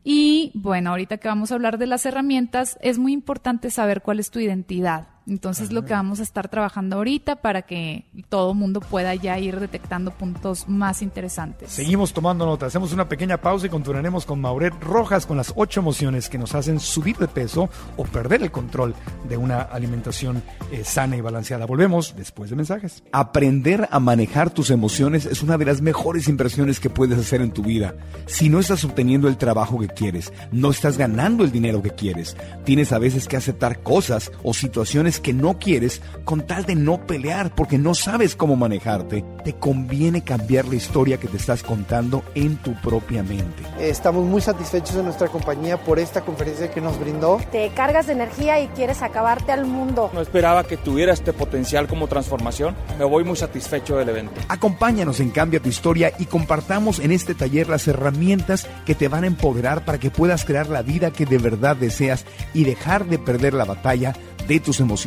Y 0.03 0.53
bueno, 0.55 0.91
ahorita 0.91 1.19
que 1.19 1.29
vamos 1.29 1.53
a 1.53 1.55
hablar 1.55 1.77
de 1.77 1.87
las 1.87 2.07
herramientas, 2.07 2.79
es 2.81 2.99
muy 2.99 3.13
importante 3.13 3.71
saber 3.71 4.01
cuál 4.01 4.19
es 4.19 4.31
tu 4.31 4.39
identidad. 4.39 5.09
Entonces, 5.27 5.73
lo 5.73 5.85
que 5.85 5.93
vamos 5.93 6.21
a 6.21 6.23
estar 6.23 6.49
trabajando 6.49 6.97
ahorita 6.97 7.37
para 7.37 7.63
que 7.63 8.05
todo 8.29 8.55
mundo 8.55 8.81
pueda 8.81 9.15
ya 9.15 9.39
ir 9.39 9.61
detectando 9.61 10.11
puntos 10.11 10.69
más 10.69 11.03
interesantes. 11.03 11.71
Seguimos 11.71 12.13
tomando 12.13 12.47
nota. 12.47 12.67
Hacemos 12.67 12.93
una 12.93 13.09
pequeña 13.09 13.37
pausa 13.37 13.67
y 13.67 13.71
continuaremos 13.71 14.27
con 14.27 14.41
Mauret 14.41 14.75
Rojas 14.81 15.27
con 15.27 15.37
las 15.37 15.53
ocho 15.57 15.81
emociones 15.81 16.29
que 16.29 16.39
nos 16.39 16.55
hacen 16.55 16.81
subir 16.81 17.17
de 17.19 17.29
peso 17.29 17.69
o 17.97 18.05
perder 18.05 18.43
el 18.43 18.51
control 18.51 18.95
de 19.29 19.37
una 19.37 19.61
alimentación 19.61 20.43
eh, 20.73 20.83
sana 20.85 21.17
y 21.17 21.21
balanceada. 21.21 21.67
Volvemos 21.67 22.15
después 22.17 22.51
de 22.51 22.57
mensajes. 22.57 23.03
Aprender 23.13 23.89
a 23.91 24.01
manejar 24.01 24.51
tus 24.51 24.71
emociones 24.71 25.27
es 25.27 25.43
una 25.43 25.59
de 25.59 25.65
las 25.65 25.81
mejores 25.81 26.29
inversiones 26.29 26.81
que 26.81 26.91
puedes 26.91 27.19
hacer 27.19 27.41
en 27.41 27.53
tu 27.53 27.63
vida. 27.63 27.95
Si 28.27 28.49
no 28.49 28.59
estás 28.59 28.85
obteniendo 28.85 29.29
el 29.29 29.37
trabajo 29.37 29.79
que 29.79 29.89
quieres, 29.89 30.33
no 30.51 30.71
estás 30.71 30.99
ganando 30.99 31.45
el 31.45 31.53
dinero 31.53 31.83
que 31.83 31.91
quieres, 31.91 32.37
tienes 32.65 32.93
a 32.93 32.99
veces 32.99 33.29
que 33.29 33.37
aceptar 33.37 33.83
cosas 33.83 34.33
o 34.43 34.55
situaciones 34.55 35.20
que 35.21 35.33
no 35.33 35.59
quieres 35.59 36.03
con 36.25 36.47
tal 36.47 36.65
de 36.65 36.75
no 36.75 37.07
pelear 37.07 37.55
porque 37.55 37.79
no 37.79 37.95
sabes 37.95 38.37
cómo 38.37 38.57
manejarte, 38.57 39.25
te 39.45 39.55
conviene 39.55 40.23
cambiar 40.23 40.67
la 40.67 40.77
historia 40.77 41.19
que 41.19 41.29
te 41.29 41.37
estás 41.37 41.63
contando 41.63 42.23
en 42.35 42.57
tu 42.57 42.75
propia 42.81 43.23
mente. 43.23 43.63
Estamos 43.81 44.25
muy 44.25 44.41
satisfechos 44.41 44.95
de 44.95 45.03
nuestra 45.03 45.29
compañía 45.29 45.77
por 45.83 45.99
esta 45.99 46.21
conferencia 46.23 46.71
que 46.71 46.81
nos 46.81 46.99
brindó. 47.01 47.41
Te 47.51 47.71
cargas 47.71 48.07
de 48.07 48.13
energía 48.13 48.61
y 48.61 48.69
quieres 48.69 49.03
acabarte 49.03 49.53
al 49.53 49.67
mundo. 49.67 50.11
No 50.13 50.21
esperaba 50.21 50.65
que 50.65 50.77
tuviera 50.77 51.13
este 51.13 51.33
potencial 51.33 51.89
como 51.89 52.07
transformación. 52.07 52.77
Me 52.99 53.05
voy 53.05 53.25
muy 53.25 53.37
satisfecho 53.37 53.97
del 53.97 54.09
evento. 54.09 54.41
Acompáñanos 54.49 55.21
en 55.21 55.31
Cambia 55.31 55.61
tu 55.61 55.69
historia 55.69 56.13
y 56.19 56.27
compartamos 56.27 56.99
en 56.99 57.13
este 57.13 57.35
taller 57.35 57.69
las 57.69 57.89
herramientas 57.89 58.69
que 58.87 58.95
te 58.95 59.09
van 59.09 59.25
a 59.25 59.29
empoderar 59.29 59.85
para 59.85 59.99
que 59.99 60.11
puedas 60.11 60.45
crear 60.45 60.69
la 60.69 60.83
vida 60.83 61.11
que 61.11 61.27
de 61.27 61.39
verdad 61.39 61.77
deseas 61.77 62.25
y 62.55 62.65
dejar 62.65 63.07
de 63.07 63.19
perder 63.19 63.55
la 63.55 63.65
batalla 63.65 64.15
de 64.47 64.61
tus 64.61 64.81
emociones 64.81 65.00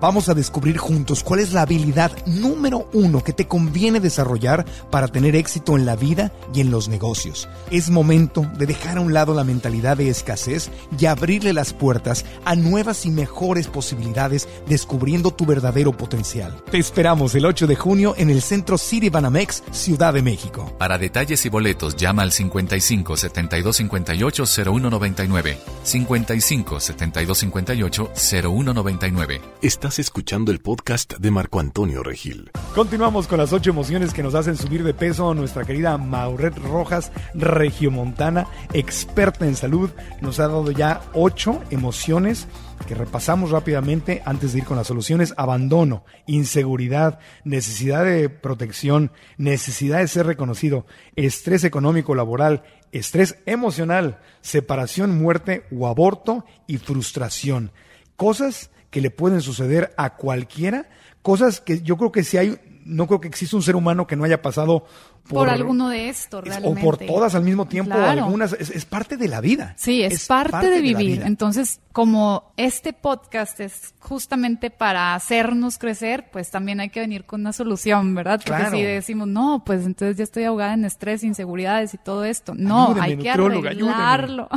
vamos 0.00 0.28
a 0.28 0.34
descubrir 0.34 0.76
juntos 0.78 1.22
cuál 1.22 1.40
es 1.40 1.52
la 1.52 1.62
habilidad 1.62 2.12
número 2.26 2.88
uno 2.92 3.22
que 3.22 3.32
te 3.32 3.46
conviene 3.46 4.00
desarrollar 4.00 4.64
para 4.90 5.08
tener 5.08 5.36
éxito 5.36 5.76
en 5.76 5.86
la 5.86 5.96
vida 5.96 6.32
y 6.54 6.60
en 6.60 6.70
los 6.70 6.88
negocios. 6.88 7.48
Es 7.70 7.90
momento 7.90 8.46
de 8.56 8.66
dejar 8.66 8.98
a 8.98 9.00
un 9.00 9.14
lado 9.14 9.34
la 9.34 9.44
mentalidad 9.44 9.96
de 9.96 10.08
escasez 10.08 10.70
y 10.98 11.06
abrirle 11.06 11.52
las 11.52 11.72
puertas 11.72 12.24
a 12.44 12.54
nuevas 12.54 13.06
y 13.06 13.10
mejores 13.10 13.66
posibilidades 13.66 14.48
descubriendo 14.68 15.30
tu 15.30 15.46
verdadero 15.46 15.96
potencial. 15.96 16.62
Te 16.70 16.78
esperamos 16.78 17.34
el 17.34 17.46
8 17.46 17.66
de 17.66 17.76
junio 17.76 18.14
en 18.16 18.30
el 18.30 18.42
Centro 18.42 18.78
City 18.78 19.08
Banamex, 19.08 19.62
Ciudad 19.70 20.12
de 20.12 20.22
México. 20.22 20.72
Para 20.78 20.98
detalles 20.98 21.44
y 21.46 21.48
boletos 21.48 21.96
llama 21.96 22.22
al 22.22 22.32
55 22.32 23.16
72 23.16 23.76
58 23.76 24.44
0199. 24.46 25.58
55 25.82 26.80
72 26.80 27.38
58 27.38 28.10
0199. 28.14 29.29
Estás 29.62 29.98
escuchando 29.98 30.50
el 30.50 30.60
podcast 30.60 31.14
de 31.18 31.30
Marco 31.30 31.60
Antonio 31.60 32.02
Regil. 32.02 32.50
Continuamos 32.74 33.26
con 33.26 33.38
las 33.38 33.52
ocho 33.52 33.70
emociones 33.70 34.14
que 34.14 34.22
nos 34.22 34.34
hacen 34.34 34.56
subir 34.56 34.82
de 34.82 34.94
peso. 34.94 35.34
Nuestra 35.34 35.64
querida 35.64 35.98
Mauret 35.98 36.56
Rojas, 36.56 37.12
regiomontana, 37.34 38.46
experta 38.72 39.46
en 39.46 39.54
salud, 39.54 39.90
nos 40.20 40.40
ha 40.40 40.48
dado 40.48 40.70
ya 40.70 41.02
ocho 41.12 41.60
emociones 41.70 42.48
que 42.88 42.94
repasamos 42.94 43.50
rápidamente 43.50 44.22
antes 44.24 44.52
de 44.52 44.60
ir 44.60 44.64
con 44.64 44.76
las 44.76 44.86
soluciones. 44.86 45.34
Abandono, 45.36 46.04
inseguridad, 46.26 47.18
necesidad 47.44 48.04
de 48.04 48.30
protección, 48.30 49.12
necesidad 49.36 49.98
de 49.98 50.08
ser 50.08 50.26
reconocido, 50.26 50.86
estrés 51.16 51.64
económico 51.64 52.14
laboral, 52.14 52.62
estrés 52.92 53.36
emocional, 53.46 54.20
separación, 54.40 55.20
muerte 55.20 55.66
o 55.70 55.86
aborto 55.86 56.44
y 56.66 56.78
frustración. 56.78 57.72
Cosas 58.16 58.70
que 58.90 59.00
le 59.00 59.10
pueden 59.10 59.40
suceder 59.40 59.94
a 59.96 60.16
cualquiera, 60.16 60.88
cosas 61.22 61.60
que 61.60 61.82
yo 61.82 61.96
creo 61.96 62.12
que 62.12 62.24
si 62.24 62.36
hay, 62.36 62.58
no 62.84 63.06
creo 63.06 63.20
que 63.20 63.28
exista 63.28 63.56
un 63.56 63.62
ser 63.62 63.76
humano 63.76 64.06
que 64.06 64.16
no 64.16 64.24
haya 64.24 64.42
pasado 64.42 64.84
por, 65.28 65.48
alguno 65.48 65.88
de 65.88 66.08
estos, 66.08 66.42
realmente. 66.42 66.80
O 66.80 66.84
por 66.84 66.98
todas 66.98 67.34
al 67.34 67.44
mismo 67.44 67.66
tiempo, 67.66 67.94
algunas, 67.94 68.52
es, 68.52 68.84
parte 68.84 69.16
de 69.16 69.28
la 69.28 69.40
vida. 69.40 69.74
Sí, 69.76 70.02
es, 70.02 70.26
parte, 70.26 70.68
de 70.68 70.80
vivir. 70.80 71.22
Entonces, 71.24 71.80
como 71.92 72.52
este 72.56 72.92
podcast 72.92 73.60
es 73.60 73.94
justamente 74.00 74.70
para 74.70 75.14
hacernos 75.14 75.78
crecer, 75.78 76.30
pues 76.32 76.50
también 76.50 76.80
hay 76.80 76.90
que 76.90 77.00
venir 77.00 77.24
con 77.24 77.42
una 77.42 77.52
solución, 77.52 78.14
¿verdad? 78.14 78.40
Porque 78.44 78.70
si 78.70 78.82
decimos, 78.82 79.28
no, 79.28 79.62
pues 79.64 79.86
entonces 79.86 80.16
ya 80.16 80.24
estoy 80.24 80.44
ahogada 80.44 80.74
en 80.74 80.84
estrés, 80.84 81.22
inseguridades 81.22 81.94
y 81.94 81.98
todo 81.98 82.24
esto. 82.24 82.54
No, 82.56 82.96
hay 83.00 83.16
que 83.16 83.30
arreglarlo. 83.30 84.48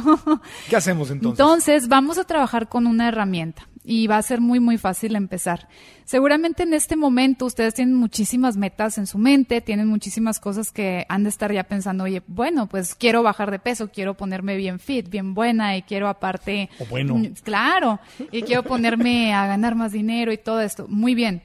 ¿Qué 0.70 0.76
hacemos 0.76 1.12
entonces? 1.12 1.40
Entonces, 1.40 1.88
vamos 1.88 2.18
a 2.18 2.24
trabajar 2.24 2.68
con 2.68 2.88
una 2.88 3.08
herramienta 3.10 3.68
y 3.84 4.08
va 4.08 4.18
a 4.18 4.22
ser 4.22 4.40
muy, 4.40 4.60
muy 4.60 4.78
fácil 4.78 5.16
empezar. 5.16 5.68
Seguramente 6.06 6.64
en 6.64 6.74
este 6.74 6.96
momento 6.96 7.46
ustedes 7.46 7.74
tienen 7.74 7.96
muchísimas 7.96 8.56
metas 8.56 8.98
en 8.98 9.08
su 9.08 9.18
mente, 9.18 9.62
tienen 9.62 9.88
muchísimas 9.88 10.40
cosas 10.40 10.72
que 10.72 11.06
han 11.10 11.24
de 11.24 11.30
estar 11.30 11.52
ya 11.52 11.64
pensando, 11.64 12.06
oye, 12.06 12.22
bueno, 12.28 12.68
pues 12.68 12.96
quiero 12.96 13.24
bajar 13.24 13.52
de 13.52 13.60
peso, 13.60 13.90
quiero 13.92 14.16
ponerme 14.16 14.56
bien 14.56 14.80
fit, 14.80 15.10
bien 15.10 15.34
buena 15.34 15.76
y 15.76 15.82
quiero 15.82 16.08
aparte... 16.08 16.70
bueno. 16.90 17.16
Mm, 17.16 17.34
claro, 17.44 18.00
y 18.32 18.44
quiero 18.44 18.64
ponerme 18.64 19.34
a 19.34 19.48
ganar 19.48 19.76
más 19.76 19.92
dinero 19.92 20.32
y 20.32 20.38
todo 20.38 20.62
esto. 20.62 20.88
Muy 20.88 21.16
bien. 21.16 21.44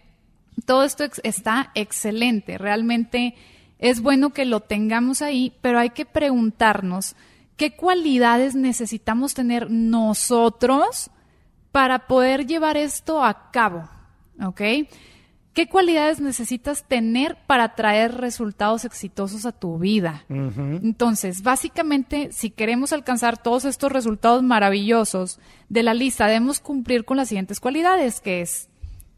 Todo 0.65 0.85
esto 0.85 1.05
está 1.23 1.71
excelente. 1.75 2.59
Realmente 2.59 3.35
es 3.79 4.01
bueno 4.01 4.31
que 4.31 4.45
lo 4.45 4.61
tengamos 4.61 5.23
ahí, 5.23 5.53
pero 5.61 5.79
hay 5.79 5.91
que 5.91 6.05
preguntarnos 6.05 7.15
qué 7.57 7.75
cualidades 7.75 8.55
necesitamos 8.55 9.35
tener 9.35 9.71
nosotros 9.71 11.11
para 11.79 12.09
poder 12.09 12.45
llevar 12.45 12.77
esto 12.77 13.23
a 13.25 13.53
cabo, 13.53 13.89
¿ok? 14.45 14.61
¿Qué 15.53 15.69
cualidades 15.69 16.19
necesitas 16.19 16.83
tener 16.89 17.37
para 17.47 17.77
traer 17.77 18.17
resultados 18.17 18.85
exitosos 18.85 19.47
a 19.47 19.53
tu 19.53 19.79
vida? 19.79 20.25
Entonces, 20.29 21.45
básicamente, 21.45 22.31
si 22.33 22.51
queremos 22.51 22.93
alcanzar 22.93 23.41
todos 23.41 23.65
estos 23.65 23.93
resultados 23.93 24.43
maravillosos 24.43 25.39
de 25.69 25.85
la 25.85 25.95
lista, 25.95 26.27
debemos 26.27 26.59
cumplir 26.59 27.05
con 27.05 27.17
las 27.17 27.29
siguientes 27.29 27.61
cualidades, 27.61 28.21
que 28.21 28.41
es 28.41 28.69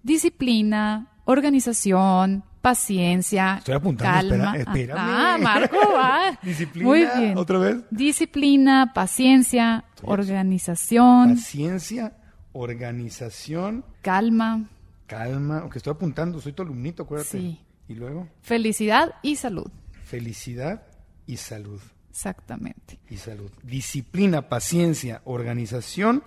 disciplina, 0.02 1.06
organización, 1.24 2.44
paciencia, 2.60 3.56
Estoy 3.56 3.74
apuntando, 3.76 4.36
calma. 4.36 4.56
Espera, 4.58 4.94
Ah, 4.98 5.38
Marco, 5.40 5.78
va. 5.94 6.38
Disciplina, 6.42 6.86
Muy 6.86 7.06
bien. 7.16 7.38
otra 7.38 7.58
vez. 7.58 7.76
Disciplina, 7.90 8.92
paciencia, 8.94 9.84
organización. 10.02 11.36
Paciencia, 11.36 12.12
organización. 12.52 13.84
Calma. 14.02 14.68
Calma, 15.06 15.58
aunque 15.58 15.78
estoy 15.78 15.92
apuntando, 15.92 16.40
soy 16.40 16.52
tu 16.52 16.62
alumnito, 16.62 17.02
acuérdate. 17.02 17.38
Sí. 17.38 17.60
¿Y 17.88 17.94
luego? 17.94 18.28
Felicidad 18.42 19.14
y 19.22 19.36
salud. 19.36 19.70
Felicidad 20.04 20.86
y 21.26 21.36
salud. 21.36 21.80
Exactamente. 22.10 22.98
Y 23.08 23.16
salud. 23.16 23.50
Disciplina, 23.62 24.48
paciencia, 24.48 25.22
organización, 25.24 26.22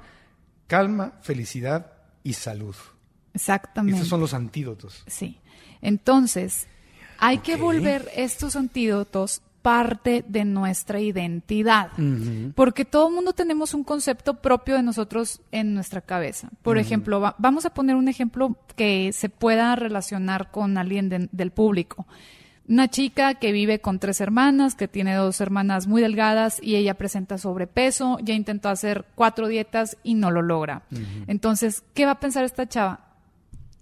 calma, 0.67 1.19
felicidad 1.21 1.93
y 2.23 2.33
salud. 2.33 2.75
Exactamente. 3.33 3.97
Estos 3.97 4.09
son 4.09 4.21
los 4.21 4.33
antídotos. 4.33 5.03
Sí. 5.07 5.39
Entonces, 5.81 6.67
hay 7.19 7.39
que 7.39 7.55
volver 7.55 8.09
estos 8.15 8.55
antídotos 8.55 9.41
parte 9.63 10.23
de 10.27 10.45
nuestra 10.45 10.99
identidad, 10.99 11.89
porque 12.53 12.85
todo 12.85 13.07
el 13.07 13.15
mundo 13.15 13.33
tenemos 13.33 13.73
un 13.73 13.83
concepto 13.83 14.35
propio 14.35 14.75
de 14.75 14.83
nosotros 14.83 15.41
en 15.51 15.73
nuestra 15.73 16.01
cabeza. 16.01 16.49
Por 16.61 16.77
ejemplo, 16.77 17.33
vamos 17.39 17.65
a 17.65 17.73
poner 17.73 17.95
un 17.95 18.09
ejemplo 18.09 18.57
que 18.75 19.11
se 19.13 19.29
pueda 19.29 19.75
relacionar 19.75 20.51
con 20.51 20.77
alguien 20.77 21.29
del 21.31 21.51
público. 21.51 22.05
Una 22.67 22.89
chica 22.89 23.35
que 23.35 23.51
vive 23.51 23.79
con 23.79 23.99
tres 23.99 24.21
hermanas, 24.21 24.75
que 24.75 24.87
tiene 24.87 25.15
dos 25.15 25.41
hermanas 25.41 25.87
muy 25.87 26.01
delgadas 26.01 26.59
y 26.61 26.75
ella 26.75 26.93
presenta 26.93 27.37
sobrepeso, 27.37 28.19
ya 28.21 28.33
intentó 28.33 28.69
hacer 28.69 29.05
cuatro 29.15 29.47
dietas 29.47 29.97
y 30.03 30.13
no 30.13 30.29
lo 30.29 30.41
logra. 30.41 30.83
Entonces, 31.27 31.83
¿qué 31.93 32.05
va 32.05 32.11
a 32.11 32.19
pensar 32.19 32.43
esta 32.43 32.67
chava? 32.67 33.12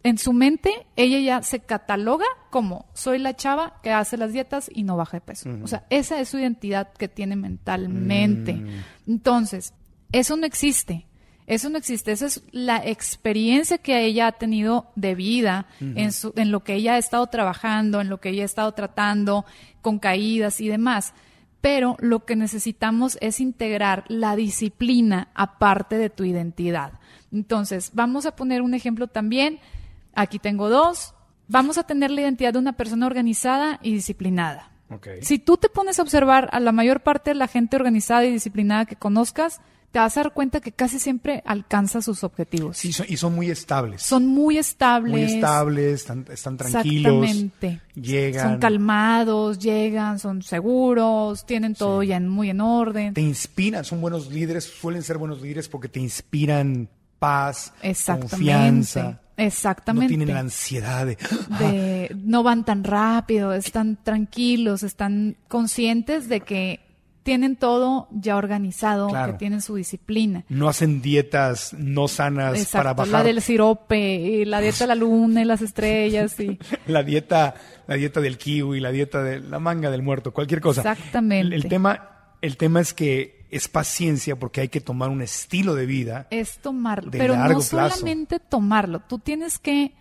En 0.04 0.18
su 0.18 0.34
mente 0.34 0.72
ella 0.96 1.20
ya 1.20 1.44
se 1.44 1.60
cataloga 1.60 2.26
como 2.50 2.86
soy 2.94 3.20
la 3.20 3.36
chava 3.36 3.80
que 3.84 3.92
hace 3.92 4.18
las 4.18 4.34
dietas 4.34 4.70
y 4.74 4.84
no 4.84 4.98
baja 4.98 5.18
de 5.18 5.22
peso. 5.22 5.50
O 5.64 5.68
sea, 5.68 5.86
esa 5.90 6.20
es 6.20 6.30
su 6.30 6.40
identidad 6.40 6.92
que 6.94 7.08
tiene 7.08 7.36
mentalmente. 7.36 8.54
Mm. 8.54 8.70
Entonces, 9.08 9.74
eso 10.12 10.36
no 10.38 10.46
existe. 10.46 11.06
Eso 11.48 11.70
no 11.70 11.78
existe. 11.78 12.12
Esa 12.12 12.28
es 12.28 12.44
la 12.52 12.78
experiencia 12.78 13.78
que 13.78 14.06
ella 14.06 14.28
ha 14.28 14.32
tenido 14.32 14.92
de 14.96 15.16
vida 15.16 15.68
en, 15.80 16.12
su, 16.12 16.34
en 16.36 16.52
lo 16.52 16.64
que 16.64 16.76
ella 16.76 16.94
ha 16.94 16.98
estado 16.98 17.28
trabajando, 17.28 18.00
en 18.00 18.10
lo 18.10 18.20
que 18.20 18.30
ella 18.30 18.44
ha 18.44 18.46
estado 18.46 18.72
tratando, 18.74 19.46
con 19.82 20.00
caídas 20.00 20.62
y 20.62 20.68
demás. 20.68 21.14
Pero 21.60 21.96
lo 22.00 22.26
que 22.26 22.36
necesitamos 22.36 23.18
es 23.22 23.40
integrar 23.40 24.06
la 24.08 24.36
disciplina 24.36 25.30
aparte 25.36 25.98
de 25.98 26.10
tu 26.10 26.24
identidad. 26.24 26.94
Entonces, 27.32 27.92
vamos 27.94 28.26
a 28.26 28.36
poner 28.36 28.62
un 28.62 28.74
ejemplo 28.74 29.08
también 29.08 29.60
Aquí 30.14 30.40
tengo 30.40 30.70
dos. 30.70 31.14
Vamos 31.48 31.78
a 31.78 31.84
tener 31.84 32.12
la 32.12 32.22
identidad 32.22 32.54
de 32.54 32.60
una 32.60 32.74
persona 32.74 33.06
organizada 33.06 33.80
y 33.82 33.94
disciplinada. 33.94 34.72
Si 35.22 35.40
tú 35.40 35.58
te 35.58 35.70
pones 35.70 36.00
a 36.00 36.02
observar 36.02 36.50
a 36.52 36.60
la 36.60 36.72
mayor 36.72 37.02
parte 37.02 37.32
de 37.32 37.36
la 37.36 37.48
gente 37.48 37.78
organizada 37.78 38.26
y 38.26 38.32
disciplinada 38.32 38.86
que 38.86 38.96
conozcas, 38.96 39.62
te 39.92 40.00
vas 40.00 40.16
a 40.18 40.24
dar 40.24 40.34
cuenta 40.34 40.62
que 40.62 40.72
casi 40.72 41.00
siempre 41.00 41.44
alcanza 41.46 42.02
sus 42.02 42.24
objetivos. 42.24 42.78
Sí, 42.78 42.92
y 43.08 43.18
son 43.18 43.36
muy 43.36 43.50
estables. 43.50 44.02
Son 44.02 44.26
muy 44.26 44.58
estables. 44.58 45.12
Muy 45.12 45.24
estables, 45.24 46.02
están, 46.02 46.58
tranquilos. 46.58 47.24
Exactamente. 47.24 47.82
Llegan. 47.96 48.52
Son 48.52 48.60
calmados, 48.60 49.60
llegan, 49.60 50.20
son 50.20 50.44
seguros, 50.44 51.46
tienen 51.46 51.76
todo 51.76 52.04
ya 52.04 52.20
muy 52.22 52.50
en 52.50 52.62
orden. 52.62 53.14
Te 53.14 53.22
inspiran, 53.22 53.84
son 53.84 54.00
buenos 54.00 54.32
líderes, 54.32 54.64
suelen 54.64 55.04
ser 55.04 55.18
buenos 55.18 55.42
líderes 55.42 55.68
porque 55.68 55.90
te 55.90 56.00
inspiran 56.00 56.88
paz, 57.20 57.74
confianza. 58.06 59.20
Exactamente. 59.46 60.06
No 60.14 60.18
tienen 60.18 60.34
la 60.34 60.40
ansiedad 60.42 61.06
de, 61.60 62.16
no 62.24 62.44
van 62.44 62.64
tan 62.66 62.84
rápido, 62.84 63.54
están 63.54 63.98
tranquilos, 64.04 64.84
están 64.84 65.38
conscientes 65.48 66.30
de 66.30 66.42
que 66.42 66.80
tienen 67.24 67.56
todo 67.56 68.08
ya 68.12 68.36
organizado, 68.36 69.10
Claro. 69.10 69.34
que 69.34 69.38
tienen 69.38 69.62
su 69.62 69.76
disciplina. 69.76 70.44
No 70.50 70.68
hacen 70.68 71.02
dietas 71.04 71.74
no 71.78 72.08
sanas 72.08 72.56
Exacto, 72.58 72.78
para 72.80 72.94
bajar 72.96 73.12
la 73.12 73.24
del 73.24 73.42
sirope, 73.42 74.16
y 74.16 74.46
la 74.46 74.60
dieta 74.62 74.86
de 74.86 74.88
la 74.88 74.96
luna 74.96 75.42
y 75.42 75.46
las 75.46 75.62
estrellas 75.62 76.40
y 76.40 76.58
la 76.88 77.04
dieta, 77.04 77.54
la 77.88 77.96
dieta 77.96 78.22
del 78.22 78.38
kiwi, 78.40 78.80
la 78.80 78.92
dieta 78.92 79.22
de 79.22 79.40
la 79.40 79.60
manga 79.60 79.92
del 79.92 80.02
muerto, 80.02 80.34
cualquier 80.34 80.62
cosa. 80.62 80.82
Exactamente. 80.82 81.56
El, 81.56 81.62
el 81.64 81.70
tema, 81.70 82.10
el 82.42 82.58
tema 82.58 82.80
es 82.80 82.94
que 82.96 83.41
es 83.52 83.68
paciencia 83.68 84.36
porque 84.40 84.62
hay 84.62 84.70
que 84.70 84.82
tomar 84.82 85.10
un 85.10 85.22
estilo 85.22 85.76
de 85.76 85.86
vida. 85.86 86.28
es 86.32 86.58
tomarlo, 86.60 87.12
de 87.12 87.18
pero 87.20 87.34
largo 87.36 87.60
no 87.60 87.66
plazo. 87.68 87.96
solamente 87.98 88.40
tomarlo, 88.40 89.02
tú 89.02 89.20
tienes 89.20 89.60
que 89.60 89.94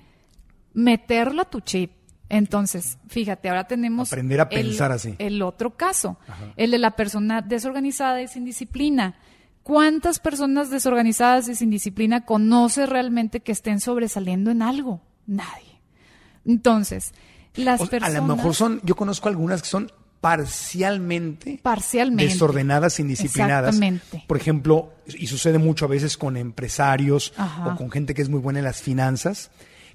meterlo 0.73 1.43
a 1.43 1.45
tu 1.51 1.61
chip. 1.61 1.93
Entonces, 2.29 2.97
fíjate, 3.09 3.49
ahora 3.49 3.67
tenemos 3.67 4.13
Aprender 4.13 4.41
a 4.41 4.45
el- 4.45 4.69
pensar 4.69 4.93
así. 4.93 5.17
El 5.19 5.43
otro 5.43 5.77
caso, 5.77 6.17
el 6.57 6.71
de 6.71 6.79
la 6.79 6.93
persona 6.93 7.43
desorganizada 7.43 8.23
y 8.23 8.29
sin 8.29 8.45
disciplina. 8.45 9.17
¿Cuántas 9.65 10.21
personas 10.21 10.71
desorganizadas 10.71 11.49
y 11.49 11.55
sin 11.57 11.71
disciplina 11.71 12.25
conoces 12.25 12.89
realmente 12.89 13.41
que 13.41 13.53
estén 13.53 13.81
sobresaliendo 13.81 14.51
en 14.53 14.63
algo? 14.63 15.01
Nadie. 15.27 15.81
Entonces, 16.47 17.13
las 17.57 17.81
O 17.81 17.87
personas 17.87 18.15
a 18.15 18.19
lo 18.27 18.37
mejor 18.37 18.55
son, 18.55 18.81
yo 18.85 18.95
conozco 18.95 19.29
algunas 19.29 19.61
que 19.63 19.69
son 19.69 19.91
parcialmente 20.21 21.59
parcialmente 21.63 22.33
desordenadas, 22.33 23.01
indisciplinadas. 23.01 23.75
Exactamente. 23.75 24.25
Por 24.27 24.37
ejemplo, 24.37 24.93
y 25.07 25.27
sucede 25.27 25.59
mucho 25.59 25.87
a 25.87 25.89
veces 25.89 26.17
con 26.17 26.37
empresarios 26.37 27.33
Ajá. 27.37 27.69
o 27.69 27.77
con 27.77 27.91
gente 27.91 28.15
que 28.15 28.23
es 28.23 28.29
muy 28.29 28.41
buena 28.41 28.59
en 28.59 28.67
las 28.67 28.83
finanzas, 28.83 29.51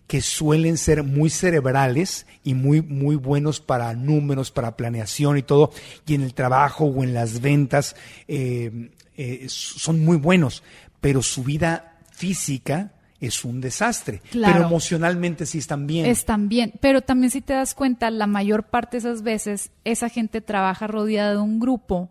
que 0.07 0.21
suelen 0.21 0.77
ser 0.77 1.03
muy 1.03 1.29
cerebrales 1.29 2.25
y 2.43 2.53
muy, 2.53 2.81
muy 2.81 3.15
buenos 3.15 3.59
para 3.59 3.93
números, 3.93 4.51
para 4.51 4.75
planeación 4.75 5.37
y 5.37 5.43
todo, 5.43 5.71
y 6.05 6.15
en 6.15 6.21
el 6.21 6.33
trabajo 6.33 6.85
o 6.85 7.03
en 7.03 7.13
las 7.13 7.41
ventas 7.41 7.95
eh, 8.27 8.91
eh, 9.17 9.45
son 9.47 10.03
muy 10.03 10.17
buenos, 10.17 10.63
pero 11.01 11.21
su 11.21 11.43
vida 11.43 11.97
física 12.11 12.93
es 13.19 13.45
un 13.45 13.61
desastre, 13.61 14.21
Claro. 14.31 14.53
pero 14.53 14.65
emocionalmente 14.67 15.45
sí 15.45 15.59
están 15.59 15.87
bien. 15.87 16.05
Están 16.05 16.49
bien, 16.49 16.73
pero 16.81 17.01
también 17.01 17.31
si 17.31 17.41
te 17.41 17.53
das 17.53 17.73
cuenta, 17.73 18.11
la 18.11 18.27
mayor 18.27 18.63
parte 18.63 18.97
de 18.97 18.99
esas 18.99 19.21
veces 19.23 19.71
esa 19.83 20.09
gente 20.09 20.41
trabaja 20.41 20.85
rodeada 20.87 21.31
de 21.31 21.37
un 21.37 21.59
grupo 21.59 22.09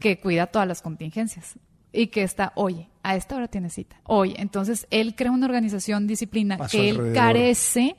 que 0.00 0.18
cuida 0.18 0.48
todas 0.48 0.66
las 0.66 0.82
contingencias 0.82 1.54
y 1.92 2.08
que 2.08 2.22
está, 2.22 2.52
oye, 2.56 2.88
a 3.02 3.16
esta 3.16 3.36
hora 3.36 3.48
tiene 3.48 3.70
cita. 3.70 3.96
Oye, 4.04 4.34
entonces 4.38 4.86
él 4.90 5.14
crea 5.14 5.30
una 5.30 5.46
organización, 5.46 6.06
disciplina 6.06 6.58
que 6.70 6.90
él 6.90 7.12
carece, 7.14 7.96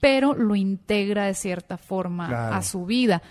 pero 0.00 0.34
lo 0.34 0.56
integra 0.56 1.26
de 1.26 1.34
cierta 1.34 1.78
forma 1.78 2.26
Claro. 2.28 2.56
a 2.56 2.62
su 2.62 2.84
vida. 2.84 3.22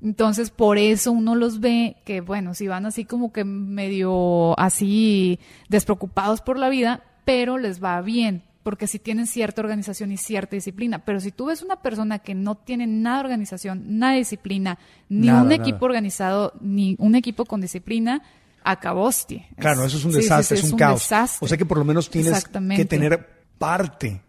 Entonces, 0.00 0.50
por 0.50 0.78
eso 0.78 1.12
uno 1.12 1.34
los 1.36 1.60
ve 1.60 1.96
que, 2.04 2.20
bueno, 2.20 2.54
si 2.54 2.66
van 2.66 2.86
así 2.86 3.04
como 3.04 3.32
que 3.32 3.44
medio 3.44 4.58
así 4.58 5.38
despreocupados 5.68 6.40
por 6.40 6.58
la 6.58 6.68
vida, 6.68 7.02
pero 7.24 7.58
les 7.58 7.82
va 7.82 8.00
bien, 8.00 8.42
porque 8.62 8.86
si 8.86 8.98
tienen 8.98 9.26
cierta 9.26 9.60
organización 9.60 10.12
y 10.12 10.16
cierta 10.16 10.56
disciplina. 10.56 11.00
Pero 11.04 11.20
si 11.20 11.32
tú 11.32 11.46
ves 11.46 11.62
una 11.62 11.76
persona 11.76 12.18
que 12.20 12.34
no 12.34 12.54
tiene 12.56 12.86
nada 12.86 13.18
de 13.18 13.24
organización, 13.24 13.84
nada 13.98 14.12
de 14.12 14.18
disciplina, 14.20 14.78
ni 15.08 15.26
Nada, 15.28 15.42
un 15.42 15.48
nada. 15.48 15.62
equipo 15.62 15.84
organizado, 15.84 16.52
ni 16.60 16.96
un 16.98 17.14
equipo 17.14 17.44
con 17.44 17.60
disciplina, 17.60 18.22
acaboste. 18.64 19.48
Claro, 19.58 19.84
eso 19.84 19.96
es 19.96 20.04
un 20.04 20.12
sí, 20.12 20.18
sí, 20.18 20.22
desastre, 20.24 20.58
es 20.58 20.70
un, 20.72 20.78
caos. 20.78 21.00
desastre. 21.00 21.44
O 21.44 21.48
sea 21.48 21.58
que 21.58 21.66
por 21.66 21.78
lo 21.78 21.84
menos 21.84 22.08
tienes 22.10 22.44
que 22.44 22.84
tener 22.84 23.28
parte 23.58 24.20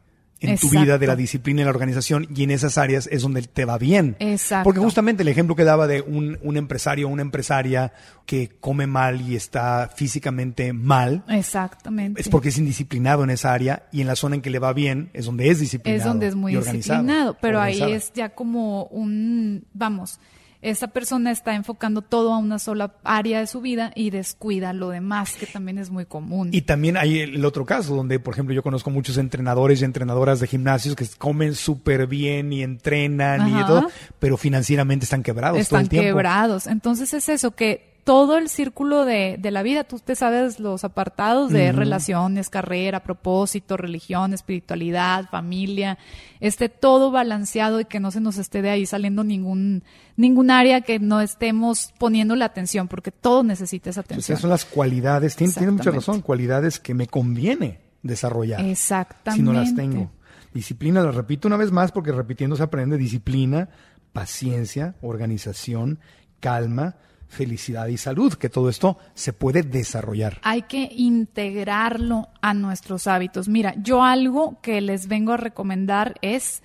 en 0.43 0.57
tu 0.57 0.69
vida 0.69 0.97
de 0.97 1.07
la 1.07 1.15
disciplina 1.15 1.61
y 1.61 1.63
la 1.63 1.69
organización 1.69 2.27
y 2.35 2.43
en 2.43 2.51
esas 2.51 2.77
áreas 2.77 3.07
es 3.11 3.21
donde 3.21 3.41
te 3.41 3.65
va 3.65 3.77
bien. 3.77 4.15
Exacto. 4.19 4.65
Porque 4.65 4.79
justamente 4.79 5.23
el 5.23 5.29
ejemplo 5.29 5.55
que 5.55 5.63
daba 5.63 5.87
de 5.87 6.01
un, 6.01 6.37
un 6.41 6.57
empresario 6.57 7.07
o 7.07 7.11
una 7.11 7.21
empresaria 7.21 7.93
que 8.25 8.49
come 8.59 8.87
mal 8.87 9.21
y 9.21 9.35
está 9.35 9.89
físicamente 9.95 10.73
mal, 10.73 11.23
Exactamente. 11.29 12.21
es 12.21 12.29
porque 12.29 12.49
es 12.49 12.57
indisciplinado 12.57 13.23
en 13.23 13.29
esa 13.29 13.53
área 13.53 13.83
y 13.91 14.01
en 14.01 14.07
la 14.07 14.15
zona 14.15 14.35
en 14.35 14.41
que 14.41 14.49
le 14.49 14.59
va 14.59 14.73
bien 14.73 15.09
es 15.13 15.25
donde 15.25 15.49
es 15.49 15.59
disciplinado. 15.59 15.97
es 15.97 16.05
donde 16.05 16.27
es 16.27 16.35
muy 16.35 16.53
y 16.53 16.57
disciplinado, 16.57 17.37
pero 17.41 17.59
ahí 17.61 17.81
es 17.81 18.11
ya 18.13 18.29
como 18.29 18.85
un, 18.85 19.65
vamos, 19.73 20.19
esta 20.63 20.87
persona 20.87 21.29
está 21.29 21.55
enfocando 21.55 22.01
todo 22.01 22.33
a 22.33 22.37
una 22.37 22.57
sola 22.57 22.95
área 23.03 23.39
de 23.39 23.47
su 23.47 23.61
vida 23.61 23.91
y 23.95 24.09
descuida 24.09 24.73
lo 24.73 24.89
demás, 24.89 25.35
que 25.35 25.45
también 25.45 25.77
es 25.77 25.89
muy 25.89 26.05
común. 26.05 26.49
Y 26.51 26.61
también 26.61 26.97
hay 26.97 27.19
el 27.19 27.43
otro 27.43 27.65
caso, 27.65 27.95
donde, 27.95 28.19
por 28.19 28.33
ejemplo, 28.33 28.55
yo 28.55 28.63
conozco 28.63 28.89
muchos 28.89 29.17
entrenadores 29.17 29.81
y 29.81 29.85
entrenadoras 29.85 30.39
de 30.39 30.47
gimnasios 30.47 30.95
que 30.95 31.05
comen 31.17 31.53
súper 31.53 32.07
bien 32.07 32.53
y 32.53 32.63
entrenan 32.63 33.49
y 33.49 33.65
todo, 33.65 33.89
pero 34.19 34.37
financieramente 34.37 35.03
están 35.03 35.21
quebrados 35.21 35.57
todo 35.57 35.61
están 35.61 35.81
el 35.81 35.89
tiempo. 35.89 36.07
quebrados. 36.07 36.67
Entonces 36.67 37.13
es 37.13 37.29
eso, 37.29 37.51
que 37.51 37.92
todo 38.03 38.37
el 38.37 38.49
círculo 38.49 39.05
de, 39.05 39.37
de 39.39 39.51
la 39.51 39.63
vida, 39.63 39.85
tú 39.85 39.97
te 39.99 40.15
sabes 40.15 40.59
los 40.59 40.83
apartados 40.83 41.51
de 41.51 41.71
relaciones, 41.71 42.49
carrera, 42.49 43.01
propósito, 43.03 43.77
religión, 43.77 44.33
espiritualidad, 44.33 45.29
familia, 45.29 45.97
esté 46.41 46.67
todo 46.67 47.11
balanceado 47.11 47.79
y 47.79 47.85
que 47.85 47.99
no 48.01 48.11
se 48.11 48.19
nos 48.19 48.37
esté 48.37 48.61
de 48.61 48.71
ahí 48.71 48.85
saliendo 48.85 49.23
ningún, 49.23 49.83
ningún 50.17 50.51
área 50.51 50.81
que 50.81 50.99
no 50.99 51.21
estemos 51.21 51.93
poniendo 51.97 52.35
la 52.35 52.45
atención, 52.45 52.87
porque 52.89 53.11
todo 53.11 53.43
necesita 53.43 53.89
esa 53.91 54.01
Pues 54.01 54.11
atención. 54.11 54.33
esas 54.35 54.41
son 54.41 54.49
las 54.49 54.65
cualidades, 54.65 55.35
tiene, 55.35 55.53
tiene 55.53 55.71
mucha 55.71 55.91
razón, 55.91 56.21
cualidades 56.21 56.79
que 56.79 56.93
me 56.93 57.07
conviene 57.07 57.79
desarrollar. 58.01 58.59
Exactamente. 58.65 59.39
Si 59.39 59.43
no 59.43 59.53
las 59.53 59.73
tengo. 59.75 60.11
Disciplina, 60.53 61.01
lo 61.01 61.11
repito 61.13 61.47
una 61.47 61.57
vez 61.57 61.71
más 61.71 61.91
porque 61.91 62.11
repitiendo 62.11 62.55
se 62.57 62.63
aprende 62.63 62.97
disciplina, 62.97 63.69
paciencia, 64.11 64.95
organización, 65.01 65.99
calma, 66.39 66.97
felicidad 67.33 67.87
y 67.87 67.97
salud, 67.97 68.33
que 68.35 68.49
todo 68.49 68.69
esto 68.69 68.97
se 69.13 69.33
puede 69.33 69.63
desarrollar. 69.63 70.39
hay 70.43 70.61
que 70.63 70.89
integrarlo 70.95 72.29
a 72.41 72.53
nuestros 72.53 73.07
hábitos. 73.07 73.47
Mira, 73.47 73.75
yo 73.81 74.03
algo 74.03 74.59
que 74.61 74.79
les 74.81 75.07
vengo 75.07 75.33
a 75.33 75.37
recomendar 75.37 76.15
es, 76.21 76.63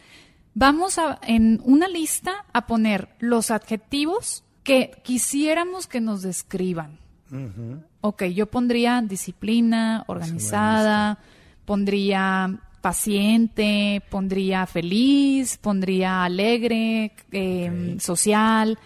vamos 0.54 0.98
a, 0.98 1.18
en 1.22 1.60
una 1.64 1.88
lista 1.88 2.44
a 2.52 2.66
poner 2.66 3.08
los 3.18 3.50
adjetivos 3.50 4.44
que 4.62 4.92
quisiéramos 5.02 5.86
que 5.86 6.00
nos 6.00 6.22
describan. 6.22 6.98
Ok, 8.00 8.24
yo 8.24 8.46
pondría 8.46 9.02
disciplina, 9.02 10.04
organizada, 10.06 11.18
pondría 11.64 12.58
paciente, 12.80 14.02
pondría 14.08 14.66
feliz, 14.66 15.58
pondría 15.58 16.24
alegre, 16.24 17.12
eh, 17.32 17.96
social. 17.98 18.78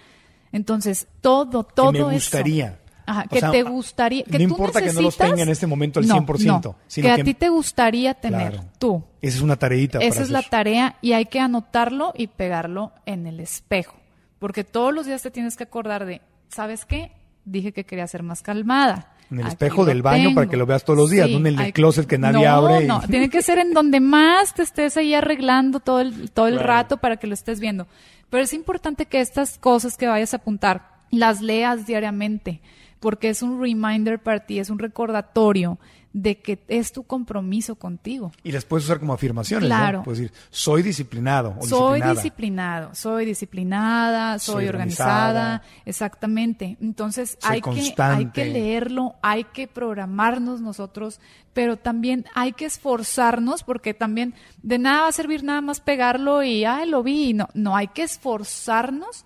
Entonces, 0.52 1.06
todo, 1.20 1.64
todo 1.64 1.92
que 1.92 1.98
me 1.98 2.04
eso. 2.04 2.10
gustaría. 2.12 2.78
Ajá, 3.04 3.24
que 3.26 3.40
sea, 3.40 3.50
te 3.50 3.62
gustaría. 3.64 4.22
Que 4.24 4.32
no 4.38 4.38
tú 4.38 4.42
importa 4.54 4.80
que 4.80 4.92
no 4.92 5.00
los 5.02 5.16
tenga 5.16 5.42
en 5.42 5.48
este 5.48 5.66
momento 5.66 5.98
al 5.98 6.06
No, 6.06 6.14
100%, 6.24 6.62
no, 6.62 6.76
sino 6.86 7.06
que 7.14 7.20
a 7.20 7.24
ti 7.24 7.34
te 7.34 7.48
gustaría 7.48 8.14
tener 8.14 8.52
Claro. 8.52 8.68
tú. 8.78 9.02
Esa 9.20 9.36
es 9.38 9.42
una 9.42 9.56
tareita. 9.56 9.98
Esa 9.98 10.10
para 10.10 10.22
es 10.22 10.30
la 10.30 10.42
tarea 10.42 10.96
y 11.02 11.12
hay 11.14 11.26
que 11.26 11.40
anotarlo 11.40 12.12
y 12.16 12.28
pegarlo 12.28 12.92
en 13.06 13.26
el 13.26 13.40
espejo. 13.40 13.96
Porque 14.38 14.62
todos 14.62 14.94
los 14.94 15.06
días 15.06 15.20
te 15.22 15.30
tienes 15.32 15.56
que 15.56 15.64
acordar 15.64 16.06
de, 16.06 16.20
¿sabes 16.48 16.84
qué? 16.84 17.12
Dije 17.44 17.72
que 17.72 17.84
quería 17.84 18.06
ser 18.06 18.22
más 18.22 18.40
calmada. 18.42 19.08
En 19.30 19.38
el 19.40 19.46
Aquí 19.46 19.52
espejo 19.54 19.84
del 19.84 20.02
baño 20.02 20.34
para 20.34 20.46
que 20.48 20.56
lo 20.56 20.66
veas 20.66 20.84
todos 20.84 20.98
los 20.98 21.10
días, 21.10 21.26
Sí, 21.26 21.32
no 21.32 21.38
en 21.40 21.46
el 21.48 21.58
hay- 21.58 21.72
closet 21.72 22.06
que 22.06 22.18
nadie 22.18 22.46
no, 22.46 22.52
abre. 22.52 22.84
y- 22.84 22.86
No, 22.86 23.00
tiene 23.00 23.30
que 23.30 23.42
ser 23.42 23.58
en 23.58 23.72
donde 23.72 23.98
más 23.98 24.54
te 24.54 24.62
estés 24.62 24.96
ahí 24.96 25.14
arreglando 25.14 25.80
todo 25.80 26.00
el, 26.00 26.30
todo 26.30 26.46
el 26.48 26.54
Claro. 26.54 26.68
rato 26.68 26.96
para 26.98 27.16
que 27.16 27.26
lo 27.26 27.34
estés 27.34 27.58
viendo. 27.58 27.86
Pero 28.32 28.44
es 28.44 28.54
importante 28.54 29.04
que 29.04 29.20
estas 29.20 29.58
cosas 29.58 29.98
que 29.98 30.06
vayas 30.06 30.32
a 30.32 30.38
apuntar 30.38 31.02
las 31.10 31.42
leas 31.42 31.84
diariamente, 31.84 32.62
porque 32.98 33.28
es 33.28 33.42
un 33.42 33.60
reminder 33.60 34.22
para 34.22 34.46
ti, 34.46 34.58
es 34.58 34.70
un 34.70 34.78
recordatorio 34.78 35.78
de 36.14 36.38
que 36.40 36.58
es 36.68 36.92
tu 36.92 37.04
compromiso 37.04 37.76
contigo. 37.76 38.32
Y 38.44 38.52
las 38.52 38.64
puedes 38.64 38.84
usar 38.84 38.98
como 39.00 39.14
afirmaciones, 39.14 39.66
Claro. 39.66 39.98
¿no? 39.98 40.04
Puedes 40.04 40.20
decir, 40.20 40.36
soy 40.50 40.82
disciplinado 40.82 41.50
o 41.58 41.62
soy 41.66 42.00
disciplinada. 42.00 42.12
disciplinado, 42.14 42.94
soy 42.94 43.24
disciplinada, 43.24 44.38
soy, 44.38 44.52
Soy 44.54 44.68
organizada. 44.68 45.28
organizada. 45.30 45.62
exactamente. 45.86 46.76
Entonces 46.80 47.38
Soy 47.40 47.54
hay 47.56 47.60
que, 47.62 47.70
hay 47.70 47.76
constante. 47.76 48.42
que 48.44 48.50
leerlo, 48.50 49.14
hay 49.22 49.44
que 49.44 49.66
programarnos 49.68 50.60
nosotros, 50.60 51.20
pero 51.54 51.76
también 51.78 52.26
hay 52.34 52.52
que 52.52 52.66
esforzarnos 52.66 53.62
porque 53.64 53.94
también 53.94 54.34
de 54.62 54.78
nada 54.78 55.02
va 55.02 55.08
a 55.08 55.12
servir 55.12 55.44
nada 55.44 55.60
más 55.60 55.80
pegarlo 55.80 56.42
y, 56.42 56.64
ay, 56.64 56.88
lo 56.88 57.02
vi. 57.02 57.32
No, 57.32 57.48
no, 57.54 57.74
hay 57.76 57.88
que 57.88 58.02
esforzarnos 58.02 59.24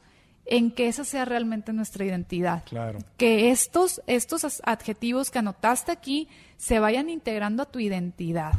en 0.48 0.70
que 0.70 0.86
esa 0.88 1.04
sea 1.04 1.24
realmente 1.24 1.72
nuestra 1.72 2.04
identidad 2.04 2.62
Claro. 2.64 2.98
que 3.16 3.50
estos, 3.50 4.00
estos 4.06 4.60
adjetivos 4.64 5.30
que 5.30 5.38
anotaste 5.40 5.90
aquí 5.92 6.28
se 6.56 6.78
vayan 6.78 7.10
integrando 7.10 7.62
a 7.64 7.66
tu 7.66 7.80
identidad. 7.80 8.52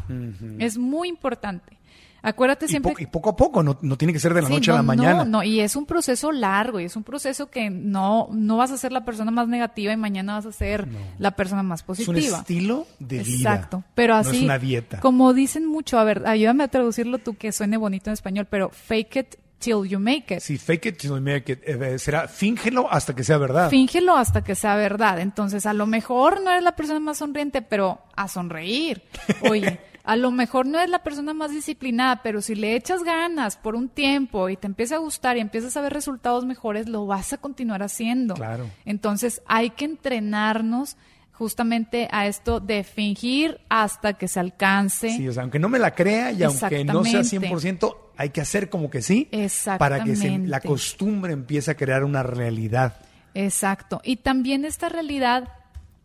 Es 0.59 0.77
muy 0.77 1.07
importante. 1.07 1.77
Acuérdate 2.23 2.65
Y, 2.65 2.69
siempre 2.69 2.91
po- 2.93 2.99
y 2.99 3.05
poco 3.05 3.29
a 3.29 3.35
poco, 3.37 3.63
no, 3.63 3.77
no 3.81 3.95
tiene 3.97 4.11
que 4.11 4.19
ser 4.19 4.33
de 4.33 4.41
la 4.41 4.47
Sí, 4.47 4.53
noche 4.55 4.71
a 4.71 4.75
la 4.75 4.83
mañana. 4.83 5.23
No, 5.23 5.25
no, 5.25 5.43
y 5.43 5.61
es 5.61 5.75
un 5.77 5.85
proceso 5.85 6.31
largo 6.31 6.79
y 6.79 6.83
es 6.85 6.95
un 6.97 7.03
proceso 7.03 7.49
que 7.49 7.69
no, 7.69 8.27
no 8.33 8.57
vas 8.57 8.71
a 8.71 8.77
ser 8.77 8.91
la 8.91 9.05
persona 9.05 9.31
más 9.31 9.47
negativa 9.47 9.93
y 9.93 9.97
mañana 9.97 10.33
vas 10.33 10.45
a 10.47 10.51
ser 10.51 10.87
la 11.19 11.31
persona 11.37 11.63
más 11.63 11.81
es 11.81 11.83
un 11.87 12.05
positiva. 12.15 12.39
estilo 12.39 12.85
de 12.99 13.19
vida. 13.19 13.53
Exacto, 13.53 13.83
pero 13.95 14.15
así, 14.15 14.37
es 14.37 14.43
una 14.43 14.59
dieta. 14.59 14.99
como 14.99 15.33
dicen 15.33 15.65
mucho, 15.67 15.99
a 15.99 16.03
ver, 16.03 16.27
ayúdame 16.27 16.63
a 16.65 16.67
traducirlo 16.67 17.19
tú 17.19 17.35
que 17.35 17.51
suene 17.53 17.77
bonito 17.77 18.09
en 18.09 18.15
español, 18.15 18.45
pero 18.49 18.69
fake 18.71 19.15
it 19.15 19.35
till 19.59 19.85
you 19.85 19.99
make 19.99 20.33
it. 20.35 20.41
Sí, 20.41 20.57
fake 20.57 20.89
it 20.89 20.97
till 20.97 21.11
you 21.11 21.21
make 21.21 21.51
it. 21.51 21.61
Eh, 21.63 21.99
será 21.99 22.27
fíngelo 22.27 22.87
hasta 22.91 23.15
que 23.15 23.23
sea 23.23 23.37
verdad. 23.37 23.69
Fíngelo 23.69 24.15
hasta 24.15 24.43
que 24.43 24.55
sea 24.55 24.75
verdad. 24.75 25.19
Entonces, 25.19 25.65
a 25.65 25.73
lo 25.73 25.87
mejor 25.87 26.41
no 26.41 26.51
eres 26.51 26.63
la 26.63 26.75
persona 26.75 26.99
más 26.99 27.17
sonriente, 27.17 27.61
pero 27.61 28.01
a 28.15 28.27
sonreír. 28.27 29.03
Oye, 29.49 29.79
a 30.03 30.15
lo 30.15 30.31
mejor 30.31 30.65
no 30.65 30.77
eres 30.77 30.89
la 30.89 31.03
persona 31.03 31.33
más 31.33 31.51
disciplinada, 31.51 32.21
pero 32.23 32.41
si 32.41 32.55
le 32.55 32.75
echas 32.75 33.03
ganas 33.03 33.57
por 33.57 33.75
un 33.75 33.89
tiempo 33.89 34.49
y 34.49 34.57
te 34.57 34.67
empieza 34.67 34.95
a 34.95 34.99
gustar 34.99 35.37
y 35.37 35.41
empiezas 35.41 35.75
a 35.75 35.81
ver 35.81 35.93
resultados 35.93 36.45
mejores, 36.45 36.87
lo 36.87 37.05
vas 37.05 37.33
a 37.33 37.37
continuar 37.37 37.83
haciendo. 37.83 38.35
Claro. 38.35 38.69
Entonces, 38.85 39.41
hay 39.47 39.71
que 39.71 39.85
entrenarnos 39.85 40.97
justamente 41.37 42.07
a 42.11 42.25
esto 42.25 42.59
de 42.59 42.83
fingir 42.83 43.59
hasta 43.69 44.13
que 44.13 44.27
se 44.27 44.39
alcance. 44.39 45.11
Sí, 45.11 45.27
o 45.27 45.33
sea, 45.33 45.43
aunque 45.43 45.59
no 45.59 45.69
me 45.69 45.77
la 45.77 45.93
crea 45.93 46.31
y 46.31 46.41
aunque 46.41 46.83
no 46.83 47.03
sea 47.05 47.21
100%, 47.21 47.95
hay 48.17 48.29
que 48.31 48.41
hacer 48.41 48.69
como 48.69 48.89
que 48.89 49.03
sí 49.03 49.29
para 49.77 50.03
que 50.03 50.15
se, 50.15 50.37
la 50.39 50.61
costumbre 50.61 51.33
empiece 51.33 51.71
a 51.71 51.75
crear 51.75 52.03
una 52.03 52.23
realidad. 52.23 52.95
Exacto. 53.35 54.01
Y 54.03 54.17
también 54.17 54.65
esta 54.65 54.89
realidad 54.89 55.49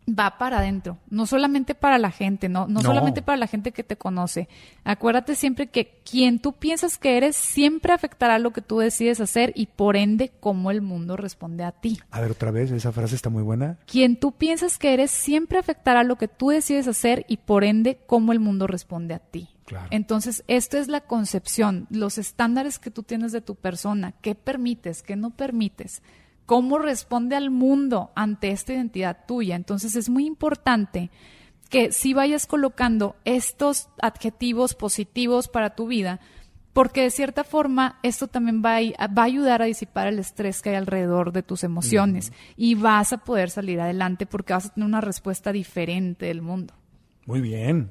va 0.09 0.39
para 0.39 0.59
adentro, 0.59 0.99
no 1.11 1.27
solamente 1.27 1.75
para 1.75 1.99
la 1.99 2.11
gente, 2.11 2.49
no, 2.49 2.67
no, 2.67 2.83
solamente 2.83 3.23
para 3.23 3.39
la 3.39 3.47
gente 3.47 3.73
que 3.73 3.85
te 3.85 3.97
conoce. 3.97 4.49
Acuérdate 4.85 5.35
siempre 5.35 5.69
que 5.69 6.01
quien 6.05 6.41
tú 6.41 6.53
piensas 6.55 6.99
que 6.99 7.17
eres 7.17 7.37
siempre 7.37 7.93
afectará 7.93 8.39
lo 8.39 8.53
que 8.53 8.63
tú 8.63 8.79
decides 8.79 9.21
hacer 9.21 9.53
y 9.55 9.67
por 9.67 9.97
ende 9.97 10.33
cómo 10.41 10.71
el 10.71 10.83
mundo 10.83 11.17
responde 11.17 11.65
a 11.65 11.73
ti. 11.73 12.01
A 12.11 12.21
ver, 12.21 12.33
otra 12.33 12.51
vez, 12.51 12.71
esa 12.73 12.93
frase 12.93 13.15
está 13.15 13.31
muy 13.31 13.43
buena. 13.43 13.79
Quien 13.87 14.17
tú 14.17 14.33
piensas 14.33 14.79
que 14.79 14.93
eres 14.93 15.11
siempre 15.11 15.59
afectará 15.59 16.03
lo 16.03 16.17
que 16.17 16.29
tú 16.29 16.49
decides 16.49 16.89
hacer 16.89 17.25
y 17.29 17.37
por 17.37 17.63
ende 17.63 17.99
cómo 18.07 18.33
el 18.33 18.41
mundo 18.41 18.67
responde 18.67 19.15
a 19.15 19.21
ti. 19.21 19.49
Claro. 19.67 19.87
Entonces, 19.91 20.43
esto 20.49 20.77
es 20.77 20.89
la 20.89 21.03
concepción, 21.03 21.87
los 21.89 22.19
estándares 22.19 22.81
que 22.81 22.91
tú 22.91 23.05
tienes 23.05 23.31
de 23.31 23.41
tu 23.41 23.55
persona, 23.55 24.13
qué 24.21 24.35
permites, 24.35 25.03
qué 25.03 25.15
no 25.15 25.31
permites 25.31 26.03
cómo 26.47 26.78
responde 26.78 27.36
al 27.36 27.51
mundo 27.51 28.11
ante 28.14 28.51
esta 28.51 28.72
identidad 28.72 29.24
tuya. 29.26 29.57
Entonces 29.57 29.97
es 29.97 30.09
muy 30.09 30.26
importante 30.26 31.11
que 31.70 31.93
si 31.93 32.12
vayas 32.12 32.47
colocando 32.47 33.16
estos 33.24 33.88
adjetivos 34.01 34.74
positivos 34.74 35.49
para 35.49 35.74
tu 35.74 35.86
vida, 35.86 36.20
porque 36.72 37.03
de 37.03 37.11
cierta 37.11 37.45
forma 37.45 37.99
esto 38.03 38.28
también 38.28 38.62
va 38.64 38.76
a, 38.76 39.07
va 39.07 39.22
a 39.22 39.26
ayudar 39.26 39.62
a 39.62 39.66
disipar 39.66 40.07
el 40.07 40.18
estrés 40.18 40.62
que 40.62 40.70
hay 40.70 40.76
alrededor 40.76 41.32
de 41.32 41.43
tus 41.43 41.64
emociones 41.64 42.32
y 42.57 42.74
vas 42.74 43.12
a 43.12 43.18
poder 43.18 43.51
salir 43.51 43.80
adelante 43.80 44.26
porque 44.26 44.53
vas 44.53 44.66
a 44.66 44.74
tener 44.74 44.86
una 44.86 45.01
respuesta 45.01 45.53
diferente 45.53 46.26
del 46.26 46.43
mundo. 46.43 46.74
Muy 47.26 47.40
bien. 47.40 47.90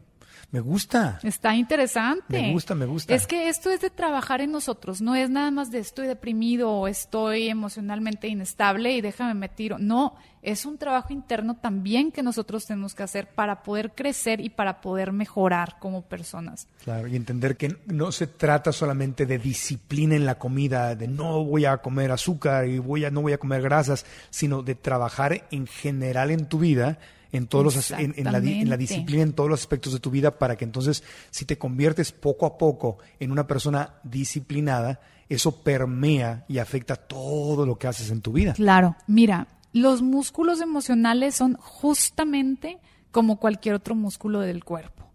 Me 0.51 0.59
gusta. 0.59 1.17
Está 1.23 1.55
interesante. 1.55 2.41
Me 2.41 2.51
gusta, 2.51 2.75
me 2.75 2.85
gusta. 2.85 3.15
Es 3.15 3.25
que 3.25 3.47
esto 3.47 3.69
es 3.69 3.79
de 3.79 3.89
trabajar 3.89 4.41
en 4.41 4.51
nosotros, 4.51 5.01
no 5.01 5.15
es 5.15 5.29
nada 5.29 5.49
más 5.49 5.71
de 5.71 5.79
estoy 5.79 6.07
deprimido 6.07 6.69
o 6.71 6.87
estoy 6.89 7.47
emocionalmente 7.47 8.27
inestable 8.27 8.91
y 8.91 8.99
déjame 8.99 9.33
me 9.33 9.47
tiro. 9.47 9.77
No, 9.79 10.15
es 10.41 10.65
un 10.65 10.77
trabajo 10.77 11.13
interno 11.13 11.55
también 11.55 12.11
que 12.11 12.21
nosotros 12.21 12.65
tenemos 12.65 12.93
que 12.93 13.03
hacer 13.03 13.27
para 13.27 13.63
poder 13.63 13.91
crecer 13.91 14.41
y 14.41 14.49
para 14.49 14.81
poder 14.81 15.13
mejorar 15.13 15.77
como 15.79 16.01
personas. 16.01 16.67
Claro, 16.83 17.07
y 17.07 17.15
entender 17.15 17.55
que 17.55 17.77
no 17.85 18.11
se 18.11 18.27
trata 18.27 18.73
solamente 18.73 19.25
de 19.25 19.39
disciplina 19.39 20.15
en 20.15 20.25
la 20.25 20.37
comida, 20.37 20.95
de 20.95 21.07
no 21.07 21.45
voy 21.45 21.63
a 21.63 21.77
comer 21.77 22.11
azúcar 22.11 22.67
y 22.67 22.77
voy 22.77 23.05
a, 23.05 23.11
no 23.11 23.21
voy 23.21 23.31
a 23.31 23.37
comer 23.37 23.61
grasas, 23.61 24.05
sino 24.29 24.63
de 24.63 24.75
trabajar 24.75 25.47
en 25.51 25.65
general 25.65 26.29
en 26.29 26.47
tu 26.47 26.59
vida 26.59 26.99
en 27.31 27.47
todos 27.47 27.63
los 27.63 27.91
en, 27.91 28.13
la, 28.23 28.37
en, 28.37 28.69
la, 28.69 28.77
disciplina 28.77 29.23
en 29.23 29.33
todos 29.33 29.49
los 29.49 29.59
aspectos 29.59 29.93
de 29.93 29.99
tu 29.99 30.11
vida 30.11 30.37
para 30.37 30.55
que 30.57 30.65
entonces 30.65 31.03
si 31.29 31.45
te 31.45 31.57
conviertes 31.57 32.11
poco 32.11 32.45
a 32.45 32.57
poco 32.57 32.97
en 33.19 33.31
una 33.31 33.47
persona 33.47 33.95
disciplinada 34.03 34.99
eso 35.29 35.63
permea 35.63 36.45
y 36.47 36.57
afecta 36.57 36.95
todo 36.95 37.65
lo 37.65 37.77
que 37.77 37.87
haces 37.87 38.11
en 38.11 38.19
tu 38.19 38.33
vida. 38.33 38.53
Claro. 38.53 38.97
Mira 39.07 39.47
los 39.73 40.01
músculos 40.01 40.59
emocionales 40.59 41.35
son 41.35 41.55
justamente 41.55 42.79
como 43.11 43.37
cualquier 43.37 43.75
otro 43.75 43.95
músculo 43.95 44.41
del 44.41 44.63
cuerpo 44.63 45.10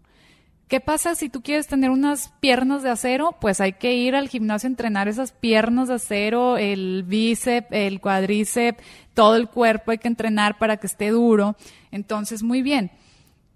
¿Qué 0.67 0.81
pasa 0.81 1.15
si 1.15 1.29
tú 1.29 1.41
quieres 1.41 1.67
tener 1.67 1.91
unas 1.91 2.29
piernas 2.41 2.83
de 2.83 2.89
acero? 2.89 3.37
Pues 3.39 3.61
hay 3.61 3.73
que 3.73 3.93
ir 3.93 4.15
al 4.15 4.27
gimnasio 4.27 4.67
a 4.67 4.71
entrenar 4.71 5.07
esas 5.07 5.31
piernas 5.31 5.87
de 5.87 5.93
acero, 5.93 6.57
el 6.57 7.03
bíceps, 7.07 7.69
el 7.71 8.01
cuádriceps, 8.01 8.83
todo 9.13 9.37
el 9.37 9.47
cuerpo 9.47 9.91
hay 9.91 9.97
que 9.97 10.09
entrenar 10.09 10.57
para 10.57 10.75
que 10.75 10.87
esté 10.87 11.09
duro. 11.09 11.55
Entonces, 11.91 12.43
muy 12.43 12.61
bien. 12.61 12.91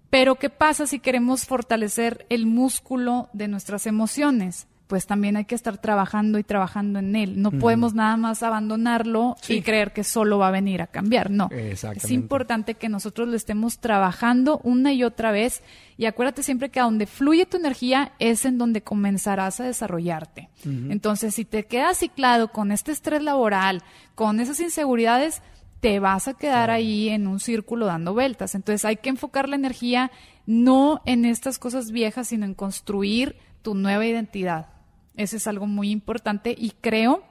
Pero 0.08 0.36
¿qué 0.36 0.48
pasa 0.48 0.86
si 0.86 1.00
queremos 1.00 1.44
fortalecer 1.44 2.24
el 2.30 2.46
músculo 2.46 3.28
de 3.34 3.48
nuestras 3.48 3.86
emociones? 3.86 4.66
Pues 4.92 5.06
también 5.06 5.38
hay 5.38 5.46
que 5.46 5.54
estar 5.54 5.78
trabajando 5.78 6.38
y 6.38 6.44
trabajando 6.44 6.98
en 6.98 7.16
él. 7.16 7.40
No 7.40 7.50
podemos 7.50 7.94
nada 7.94 8.18
más 8.18 8.42
abandonarlo 8.42 9.38
y 9.48 9.62
creer 9.62 9.94
que 9.94 10.04
solo 10.04 10.36
va 10.36 10.48
a 10.48 10.50
venir 10.50 10.82
a 10.82 10.86
cambiar. 10.86 11.30
No. 11.30 11.48
Es 11.50 12.10
importante 12.10 12.74
que 12.74 12.90
nosotros 12.90 13.26
lo 13.26 13.34
estemos 13.34 13.78
trabajando 13.78 14.60
una 14.64 14.92
y 14.92 15.02
otra 15.02 15.32
vez. 15.32 15.62
Y 15.96 16.04
acuérdate 16.04 16.42
siempre 16.42 16.68
que 16.68 16.78
a 16.78 16.82
donde 16.82 17.06
fluye 17.06 17.46
tu 17.46 17.56
energía 17.56 18.12
es 18.18 18.44
en 18.44 18.58
donde 18.58 18.82
comenzarás 18.82 19.60
a 19.60 19.64
desarrollarte. 19.64 20.50
Entonces, 20.66 21.36
si 21.36 21.46
te 21.46 21.64
quedas 21.64 21.96
ciclado 21.96 22.48
con 22.48 22.70
este 22.70 22.92
estrés 22.92 23.22
laboral, 23.22 23.82
con 24.14 24.40
esas 24.40 24.60
inseguridades, 24.60 25.40
te 25.80 26.00
vas 26.00 26.28
a 26.28 26.34
quedar 26.34 26.70
ahí 26.70 27.08
en 27.08 27.26
un 27.26 27.40
círculo 27.40 27.86
dando 27.86 28.12
vueltas. 28.12 28.54
Entonces 28.54 28.84
hay 28.84 28.96
que 28.96 29.08
enfocar 29.08 29.48
la 29.48 29.56
energía 29.56 30.10
no 30.44 31.00
en 31.06 31.24
estas 31.24 31.58
cosas 31.58 31.92
viejas, 31.92 32.28
sino 32.28 32.44
en 32.44 32.52
construir 32.52 33.36
tu 33.62 33.74
nueva 33.74 34.04
identidad. 34.04 34.81
Eso 35.16 35.36
es 35.36 35.46
algo 35.46 35.66
muy 35.66 35.90
importante 35.90 36.54
y 36.56 36.70
creo 36.80 37.22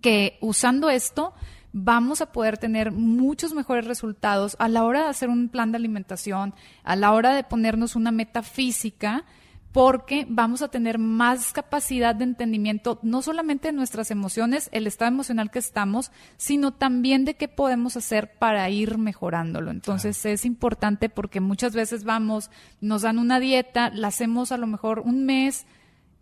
que 0.00 0.38
usando 0.40 0.90
esto 0.90 1.32
vamos 1.72 2.20
a 2.20 2.32
poder 2.32 2.58
tener 2.58 2.90
muchos 2.90 3.52
mejores 3.52 3.86
resultados 3.86 4.56
a 4.58 4.68
la 4.68 4.84
hora 4.84 5.04
de 5.04 5.10
hacer 5.10 5.28
un 5.28 5.48
plan 5.48 5.72
de 5.72 5.76
alimentación, 5.76 6.54
a 6.84 6.96
la 6.96 7.12
hora 7.12 7.34
de 7.34 7.44
ponernos 7.44 7.96
una 7.96 8.10
meta 8.10 8.42
física, 8.42 9.24
porque 9.72 10.26
vamos 10.26 10.62
a 10.62 10.68
tener 10.68 10.98
más 10.98 11.52
capacidad 11.52 12.14
de 12.14 12.24
entendimiento, 12.24 12.98
no 13.02 13.20
solamente 13.20 13.68
de 13.68 13.72
nuestras 13.74 14.10
emociones, 14.10 14.70
el 14.72 14.86
estado 14.86 15.10
emocional 15.10 15.50
que 15.50 15.58
estamos, 15.58 16.12
sino 16.38 16.72
también 16.72 17.26
de 17.26 17.34
qué 17.34 17.46
podemos 17.46 17.94
hacer 17.94 18.38
para 18.38 18.70
ir 18.70 18.96
mejorándolo. 18.96 19.70
Entonces 19.70 20.24
es 20.24 20.46
importante 20.46 21.10
porque 21.10 21.40
muchas 21.40 21.74
veces 21.74 22.04
vamos, 22.04 22.50
nos 22.80 23.02
dan 23.02 23.18
una 23.18 23.38
dieta, 23.38 23.90
la 23.90 24.08
hacemos 24.08 24.50
a 24.50 24.56
lo 24.56 24.66
mejor 24.66 25.00
un 25.00 25.26
mes, 25.26 25.66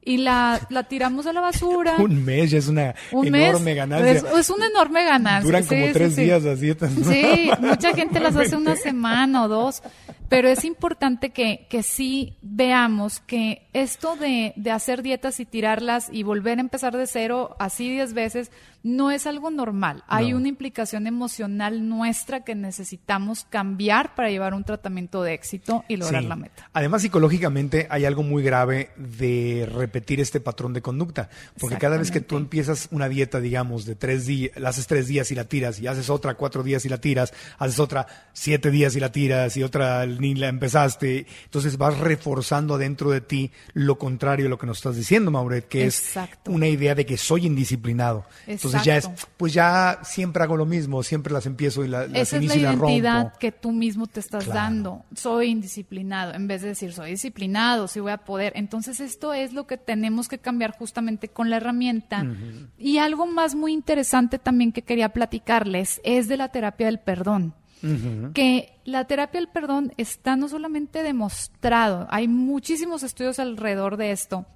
y 0.05 0.18
la, 0.18 0.61
la 0.70 0.84
tiramos 0.84 1.26
a 1.26 1.32
la 1.32 1.40
basura. 1.40 1.96
un 1.98 2.24
mes 2.24 2.50
ya 2.50 2.59
es 2.59 2.68
una 2.68 2.94
enorme 3.12 3.74
ganancia. 3.74 4.30
Es, 4.38 4.50
una 4.50 4.66
enorme 4.66 5.05
ganancia. 5.05 5.46
Duran 5.46 5.64
como 5.64 5.92
tres 5.92 6.16
días 6.16 6.42
las 6.42 6.61
dietas. 6.61 6.92
Sí, 6.92 7.50
mucha 7.61 7.94
gente 7.94 8.20
las 8.20 8.36
hace 8.36 8.57
una 8.57 8.76
semana 8.76 9.44
o 9.44 9.48
dos, 9.48 9.82
pero 10.28 10.48
es 10.48 10.64
importante 10.64 11.30
que, 11.30 11.66
que 11.68 11.82
sí 11.82 12.36
veamos 12.42 13.20
que 13.20 13.66
esto 13.72 14.16
de, 14.16 14.52
de 14.57 14.70
hacer 14.70 15.02
dietas 15.02 15.40
y 15.40 15.44
tirarlas 15.46 16.09
y 16.12 16.22
volver 16.22 16.59
a 16.59 16.62
empezar 16.62 16.96
de 16.96 17.07
cero 17.07 17.57
así 17.59 17.90
diez 17.90 18.12
veces 18.12 18.50
no 18.85 19.11
es 19.11 19.26
algo 19.26 19.51
normal. 19.51 20.05
Hay 20.09 20.35
una 20.35 20.47
implicación 20.47 21.07
emocional 21.07 21.89
nuestra 21.89 22.45
que 22.45 22.55
necesitamos 22.55 23.47
cambiar 23.49 24.14
para 24.14 24.28
llevar 24.28 24.53
un 24.53 24.62
tratamiento 24.62 25.22
de 25.22 25.32
éxito 25.32 25.85
y 25.89 25.97
lograr 25.97 26.24
la 26.24 26.37
meta. 26.37 26.68
Además, 26.74 27.01
psicológicamente 27.01 27.87
hay 27.91 28.05
algo 28.05 28.22
muy 28.22 28.43
grave 28.43 28.91
de 28.97 29.66
repetir 29.74 30.20
este 30.20 30.39
patrón 30.39 30.74
de 30.74 30.82
conducta, 30.82 31.30
porque 31.59 31.78
cada 31.78 31.97
vez 31.97 32.11
que 32.11 32.20
tú 32.20 32.37
empiezas 32.37 32.89
una 32.91 33.09
dieta, 33.09 33.41
digamos, 33.41 33.87
de 33.87 33.97
tres 33.97 34.26
días, 34.26 34.53
la 34.57 34.68
haces 34.68 34.87
tres 34.87 35.09
días 35.09 35.30
y 35.30 35.35
la 35.35 35.45
tiras, 35.45 35.80
y 35.80 35.87
haces 35.87 36.11
otra 36.11 36.35
cuatro 36.35 36.62
días 36.62 36.85
y 36.85 36.91
la 36.91 36.99
tiras, 36.99 37.32
haces 37.59 37.80
otra 37.80 38.07
siete 38.35 38.70
días 38.70 38.95
y 38.97 39.01
la 39.01 39.11
tiras, 39.11 39.57
y 39.57 39.62
otra 39.62 40.05
ni 40.05 40.35
la 40.35 40.49
empezaste, 40.49 41.26
entonces 41.45 41.78
vas 41.78 41.99
reforzando 41.99 42.76
dentro 42.76 43.11
de 43.11 43.22
ti 43.22 43.51
lo 43.72 43.97
contrario 43.97 44.47
a 44.47 44.51
lo 44.51 44.59
que 44.59 44.66
nos 44.66 44.76
estás 44.76 44.97
diciendo, 44.97 45.30
Mauret, 45.30 45.68
que 45.68 45.87
es 45.87 46.12
una 46.47 46.68
idea 46.68 46.95
de 46.95 47.07
que 47.07 47.16
soy 47.16 47.47
indisciplinado. 47.47 48.26
Entonces 48.47 48.74
ya 48.83 48.97
es, 48.97 49.09
pues 49.37 49.53
ya 49.53 50.01
siempre 50.03 50.43
hago 50.43 50.57
lo 50.57 50.66
mismo, 50.66 51.03
siempre 51.03 51.33
las 51.33 51.47
empiezo 51.47 51.85
y 51.85 51.89
las 51.89 52.09
Esa 52.12 52.37
inicio 52.39 52.57
es 52.57 52.62
la, 52.62 52.72
identidad 52.72 53.37
que 53.37 53.53
tú 53.53 53.72
mismo 53.72 54.07
te 54.07 54.20
estás 54.20 54.47
dando. 54.47 55.05
Soy 55.14 55.49
indisciplinado, 55.49 56.35
en 56.35 56.47
vez 56.47 56.62
de 56.62 56.68
decir 56.68 56.93
soy 56.93 57.11
disciplinado, 57.11 57.89
sí 57.89 58.01
voy 58.01 58.12
a 58.12 58.18
poder. 58.18 58.53
Entonces 58.57 59.01
esto 59.01 59.33
es 59.35 59.53
lo 59.53 59.66
que 59.66 59.77
tenemos 59.77 60.29
que 60.29 60.39
cambiar 60.39 60.77
justamente 60.77 61.29
con 61.29 61.51
la 61.51 61.57
herramienta. 61.57 62.27
Y 62.79 62.99
algo 62.99 63.27
más 63.27 63.55
muy 63.55 63.72
interesante 63.72 64.39
también 64.39 64.72
que 64.72 64.83
quería 64.83 65.11
platicarles 65.11 66.01
es 66.05 66.29
de 66.29 66.37
la 66.37 66.49
terapia 66.49 66.87
del 66.87 66.99
perdón. 66.99 67.55
Que 68.33 68.81
la 68.87 69.05
terapia 69.05 69.41
del 69.41 69.49
perdón 69.49 69.93
está 69.99 70.37
no 70.37 70.49
solamente 70.49 71.03
demostrado, 71.03 72.07
hay 72.09 72.29
muchísimos 72.29 73.03
estudios 73.03 73.39
alrededor 73.39 73.99
de 73.99 74.11
esto, 74.11 74.47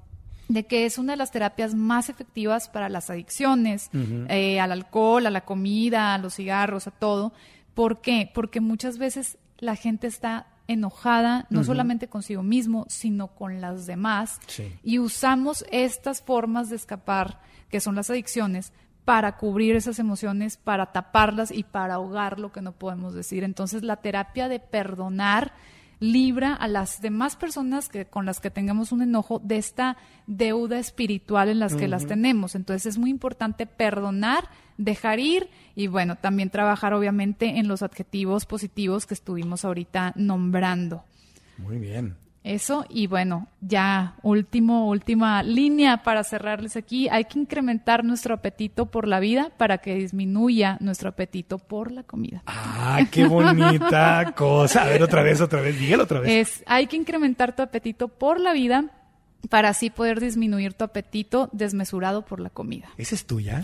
de 0.48 0.66
que 0.66 0.86
es 0.86 0.98
una 0.98 1.12
de 1.12 1.18
las 1.18 1.30
terapias 1.30 1.74
más 1.74 2.08
efectivas 2.08 2.68
para 2.68 2.88
las 2.88 3.10
adicciones, 3.10 3.90
eh, 4.28 4.58
al 4.60 4.72
alcohol, 4.72 5.26
a 5.26 5.30
la 5.30 5.44
comida, 5.44 6.14
a 6.14 6.18
los 6.18 6.34
cigarros, 6.34 6.86
a 6.86 6.90
todo. 6.90 7.32
¿Por 7.74 8.00
qué? 8.00 8.30
Porque 8.32 8.60
muchas 8.60 8.98
veces 8.98 9.38
la 9.58 9.76
gente 9.76 10.06
está 10.06 10.46
enojada, 10.66 11.46
no 11.50 11.64
solamente 11.64 12.08
consigo 12.08 12.42
mismo, 12.42 12.86
sino 12.88 13.28
con 13.28 13.60
las 13.60 13.86
demás. 13.86 14.40
Sí. 14.46 14.74
Y 14.82 14.98
usamos 14.98 15.64
estas 15.70 16.22
formas 16.22 16.70
de 16.70 16.76
escapar, 16.76 17.40
que 17.70 17.80
son 17.80 17.94
las 17.94 18.10
adicciones, 18.10 18.72
para 19.04 19.38
cubrir 19.38 19.74
esas 19.74 19.98
emociones, 19.98 20.58
para 20.58 20.92
taparlas 20.92 21.50
y 21.50 21.62
para 21.62 21.94
ahogar 21.94 22.38
lo 22.38 22.52
que 22.52 22.60
no 22.60 22.72
podemos 22.72 23.14
decir. 23.14 23.44
Entonces, 23.44 23.82
la 23.82 23.96
terapia 23.96 24.48
de 24.48 24.60
perdonar 24.60 25.54
libra 26.00 26.54
a 26.54 26.68
las 26.68 27.00
demás 27.00 27.36
personas 27.36 27.88
que 27.88 28.06
con 28.06 28.26
las 28.26 28.40
que 28.40 28.50
tengamos 28.50 28.92
un 28.92 29.02
enojo 29.02 29.40
de 29.42 29.56
esta 29.56 29.96
deuda 30.26 30.78
espiritual 30.78 31.48
en 31.48 31.58
las 31.58 31.74
que 31.74 31.88
las 31.88 32.06
tenemos. 32.06 32.54
Entonces 32.54 32.86
es 32.86 32.98
muy 32.98 33.10
importante 33.10 33.66
perdonar, 33.66 34.48
dejar 34.76 35.18
ir 35.18 35.48
y 35.74 35.86
bueno, 35.86 36.16
también 36.16 36.50
trabajar 36.50 36.94
obviamente 36.94 37.58
en 37.58 37.68
los 37.68 37.82
adjetivos 37.82 38.46
positivos 38.46 39.06
que 39.06 39.14
estuvimos 39.14 39.64
ahorita 39.64 40.12
nombrando. 40.16 41.04
Muy 41.58 41.78
bien. 41.78 42.16
Eso, 42.48 42.86
y 42.88 43.08
bueno, 43.08 43.46
ya 43.60 44.14
último, 44.22 44.88
última 44.88 45.42
línea 45.42 46.02
para 46.02 46.24
cerrarles 46.24 46.78
aquí. 46.78 47.06
Hay 47.10 47.26
que 47.26 47.38
incrementar 47.38 48.04
nuestro 48.04 48.34
apetito 48.34 48.86
por 48.86 49.06
la 49.06 49.20
vida 49.20 49.52
para 49.58 49.76
que 49.76 49.94
disminuya 49.96 50.78
nuestro 50.80 51.10
apetito 51.10 51.58
por 51.58 51.92
la 51.92 52.04
comida. 52.04 52.42
Ah, 52.46 53.00
qué 53.10 53.26
bonita 53.26 54.32
cosa. 54.36 54.84
A 54.84 54.86
ver, 54.86 55.02
otra 55.02 55.22
vez, 55.22 55.42
otra 55.42 55.60
vez. 55.60 55.78
Dígalo 55.78 56.04
otra 56.04 56.20
vez. 56.20 56.30
Es, 56.30 56.64
hay 56.66 56.86
que 56.86 56.96
incrementar 56.96 57.54
tu 57.54 57.60
apetito 57.60 58.08
por 58.08 58.40
la 58.40 58.54
vida 58.54 58.86
para 59.50 59.68
así 59.68 59.90
poder 59.90 60.18
disminuir 60.18 60.72
tu 60.72 60.84
apetito 60.84 61.50
desmesurado 61.52 62.24
por 62.24 62.40
la 62.40 62.48
comida. 62.48 62.88
¿Esa 62.96 63.14
es 63.14 63.26
tuya? 63.26 63.62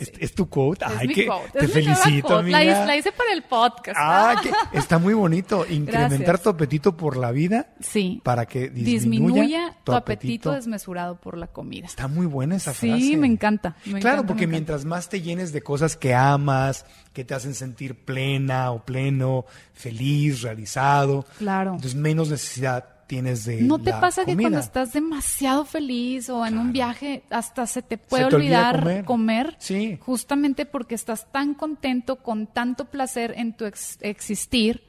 ¿Es, 0.00 0.12
es 0.18 0.34
tu 0.34 0.48
quote? 0.48 0.84
Es 0.86 0.90
Ay, 0.98 1.08
mi 1.08 1.14
que 1.14 1.26
quote, 1.26 1.58
te 1.58 1.64
es 1.66 1.72
felicito, 1.72 2.28
quote. 2.28 2.40
Amiga. 2.56 2.86
la 2.86 2.96
hice 2.96 3.12
para 3.12 3.32
el 3.32 3.42
podcast. 3.42 3.96
Ah, 4.00 4.34
que 4.42 4.78
está 4.78 4.98
muy 4.98 5.14
bonito. 5.14 5.66
Incrementar 5.70 6.18
Gracias. 6.18 6.42
tu 6.42 6.48
apetito 6.50 6.96
por 6.96 7.16
la 7.16 7.30
vida 7.32 7.68
Sí. 7.80 8.20
para 8.24 8.46
que 8.46 8.68
disminuya, 8.70 9.42
Disminuya 9.42 9.76
tu 9.84 9.92
apetito 9.92 10.52
desmesurado 10.52 11.16
por 11.20 11.36
la 11.36 11.46
comida. 11.48 11.86
Está 11.86 12.08
muy 12.08 12.26
buena 12.26 12.56
esa 12.56 12.72
Sí, 12.72 12.88
frase. 12.90 13.16
me 13.16 13.26
encanta. 13.26 13.76
me 13.84 14.00
claro, 14.00 14.16
encanta, 14.16 14.26
porque 14.26 14.44
encanta. 14.44 14.50
mientras 14.52 14.84
más 14.84 15.08
te 15.08 15.20
llenes 15.22 15.52
de 15.52 15.62
cosas 15.62 15.96
que 15.96 16.14
amas, 16.14 16.86
que 17.12 17.24
te 17.24 17.34
hacen 17.34 17.54
sentir 17.54 18.04
plena 18.04 18.70
o 18.70 18.84
pleno, 18.84 19.44
feliz, 19.74 20.42
realizado, 20.42 21.24
Claro. 21.38 21.70
entonces 21.74 21.94
menos 21.94 22.30
necesidad 22.30 22.84
tienes 23.10 23.44
de 23.44 23.60
¿No 23.62 23.80
te 23.80 23.90
la 23.90 24.00
pasa 24.00 24.24
que 24.24 24.36
cuando 24.36 24.60
estás 24.60 24.92
demasiado 24.92 25.64
feliz 25.64 26.30
o 26.30 26.46
en 26.46 26.56
un 26.58 26.72
viaje 26.72 27.24
hasta 27.28 27.66
se 27.66 27.82
te 27.82 27.98
puede 27.98 28.28
te 28.28 28.36
olvida 28.36 28.70
olvidar 28.70 29.04
comer. 29.04 29.56
Sí. 29.58 29.98
Justamente 30.00 30.64
porque 30.64 30.94
estás 30.94 31.30
tan 31.32 31.54
contento, 31.54 32.16
con 32.22 32.46
tanto 32.46 32.84
placer 32.84 33.34
en 33.36 33.56
tu 33.56 33.64
ex- 33.64 33.98
existir, 34.00 34.84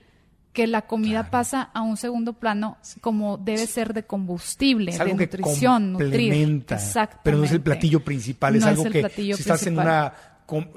que 0.53 0.67
la 0.67 0.83
comida 0.83 1.31
pasa 1.31 1.71
a 1.73 1.81
un 1.81 1.97
segundo 1.97 2.33
plano 2.33 2.77
como 2.99 3.37
debe 3.37 3.65
ser 3.65 3.93
de 3.95 4.03
combustible, 4.03 4.91
es 4.91 4.97
de 4.97 5.03
algo 5.03 5.17
que 5.17 5.25
nutrición, 5.25 5.93
nutrir. 5.93 6.11
complementa, 6.11 6.75
Exactamente. 6.75 7.21
pero 7.23 7.37
no 7.37 7.43
es 7.45 7.51
el 7.53 7.61
platillo 7.61 8.03
principal, 8.03 8.55
es 8.57 8.61
No 8.61 8.67
algo 8.67 8.83
que 8.83 9.09
si 9.09 9.31
estás 9.31 9.65
en 9.65 9.79
una 9.79 10.13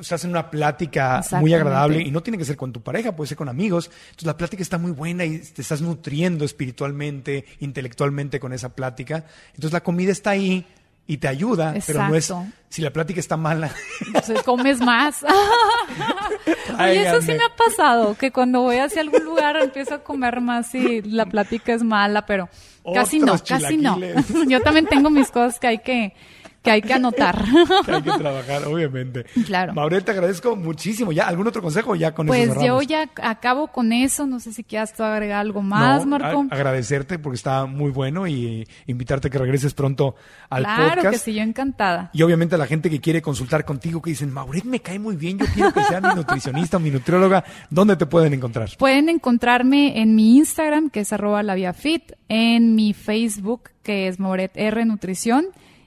estás 0.00 0.24
en 0.24 0.30
una 0.30 0.50
plática 0.50 1.22
muy 1.40 1.54
agradable 1.54 2.00
y 2.00 2.10
no 2.10 2.22
tiene 2.22 2.38
que 2.38 2.44
ser 2.44 2.56
con 2.56 2.72
tu 2.72 2.80
pareja, 2.82 3.14
puede 3.14 3.28
ser 3.28 3.36
con 3.36 3.48
amigos. 3.48 3.90
Entonces 4.06 4.26
la 4.26 4.36
plática 4.36 4.62
está 4.62 4.78
muy 4.78 4.92
buena 4.92 5.24
y 5.24 5.38
te 5.38 5.62
estás 5.62 5.80
nutriendo 5.80 6.44
espiritualmente, 6.44 7.44
intelectualmente 7.60 8.40
con 8.40 8.52
esa 8.52 8.74
plática. 8.74 9.24
Entonces 9.48 9.72
la 9.72 9.82
comida 9.82 10.12
está 10.12 10.30
ahí 10.30 10.66
y 11.06 11.18
te 11.18 11.28
ayuda, 11.28 11.74
pero 11.86 12.08
no 12.08 12.14
es 12.14 12.30
Exacto. 12.30 12.52
si 12.68 12.82
la 12.82 12.90
plática 12.90 13.20
está 13.20 13.36
mala. 13.36 13.70
Entonces 14.06 14.42
comes 14.42 14.80
más. 14.80 15.24
Ay, 16.78 16.98
Oye, 16.98 17.08
eso 17.08 17.20
sí 17.20 17.32
me 17.32 17.44
ha 17.44 17.54
pasado, 17.54 18.16
que 18.16 18.30
cuando 18.30 18.62
voy 18.62 18.78
hacia 18.78 19.02
algún 19.02 19.22
lugar 19.24 19.56
empiezo 19.56 19.94
a 19.94 19.98
comer 20.02 20.40
más 20.40 20.74
y 20.74 21.02
la 21.02 21.26
plática 21.26 21.74
es 21.74 21.82
mala, 21.82 22.24
pero 22.24 22.48
casi 22.94 23.18
no, 23.18 23.34
Otros 23.34 23.42
casi 23.42 23.76
no. 23.76 23.98
Yo 24.48 24.60
también 24.60 24.86
tengo 24.86 25.10
mis 25.10 25.30
cosas 25.30 25.60
que 25.60 25.66
hay 25.66 25.78
que, 25.78 26.14
que 26.64 26.70
hay 26.70 26.82
que 26.82 26.94
anotar. 26.94 27.44
que 27.84 27.92
hay 27.92 28.02
que 28.02 28.10
trabajar, 28.12 28.64
obviamente. 28.66 29.26
Claro. 29.44 29.74
Maurel, 29.74 30.02
te 30.02 30.12
agradezco 30.12 30.56
muchísimo. 30.56 31.12
¿Ya 31.12 31.28
algún 31.28 31.46
otro 31.46 31.60
consejo? 31.60 31.94
Ya 31.94 32.14
con 32.14 32.26
Pues 32.26 32.48
eso 32.48 32.64
yo 32.64 32.80
ya 32.80 33.10
acabo 33.22 33.68
con 33.68 33.92
eso, 33.92 34.26
no 34.26 34.40
sé 34.40 34.52
si 34.52 34.64
quieras 34.64 34.94
tú 34.94 35.02
agregar 35.02 35.40
algo 35.40 35.60
más, 35.60 36.06
No, 36.06 36.18
Marco. 36.18 36.46
agradecerte 36.50 37.18
porque 37.18 37.36
está 37.36 37.66
muy 37.66 37.90
bueno 37.90 38.26
y 38.26 38.66
invitarte 38.86 39.28
a 39.28 39.30
que 39.30 39.38
regreses 39.38 39.74
pronto 39.74 40.16
al 40.48 40.62
claro 40.64 40.94
podcast. 40.94 41.12
que 41.12 41.18
sí, 41.18 41.34
yo 41.34 41.42
encantada. 41.42 42.08
Y 42.14 42.22
obviamente 42.22 42.54
a 42.54 42.58
la 42.58 42.66
gente 42.66 42.88
que 42.88 43.00
quiere 43.00 43.20
consultar 43.20 43.66
contigo, 43.66 44.00
que 44.00 44.10
dicen, 44.10 44.32
Mauret 44.32 44.64
me 44.64 44.80
cae 44.80 44.98
muy 44.98 45.16
bien, 45.16 45.38
yo 45.38 45.44
quiero 45.52 45.70
que 45.70 45.84
sea 45.84 46.00
mi 46.00 46.14
nutricionista 46.14 46.78
o 46.78 46.80
mi 46.80 46.90
nutrióloga, 46.90 47.44
¿dónde 47.68 47.96
te 47.96 48.06
pueden 48.06 48.32
encontrar? 48.32 48.70
Pueden 48.78 49.10
encontrarme 49.10 50.00
en 50.00 50.14
mi 50.14 50.38
Instagram, 50.38 50.88
que 50.88 51.00
es 51.00 51.12
arroba 51.12 51.42
laviafit, 51.42 52.12
en 52.30 52.74
mi 52.74 52.94
Facebook, 52.94 53.64
que 53.82 54.08
es 54.08 54.18
Moret 54.18 54.52
R 54.54 54.82
Nutrición, 54.86 55.44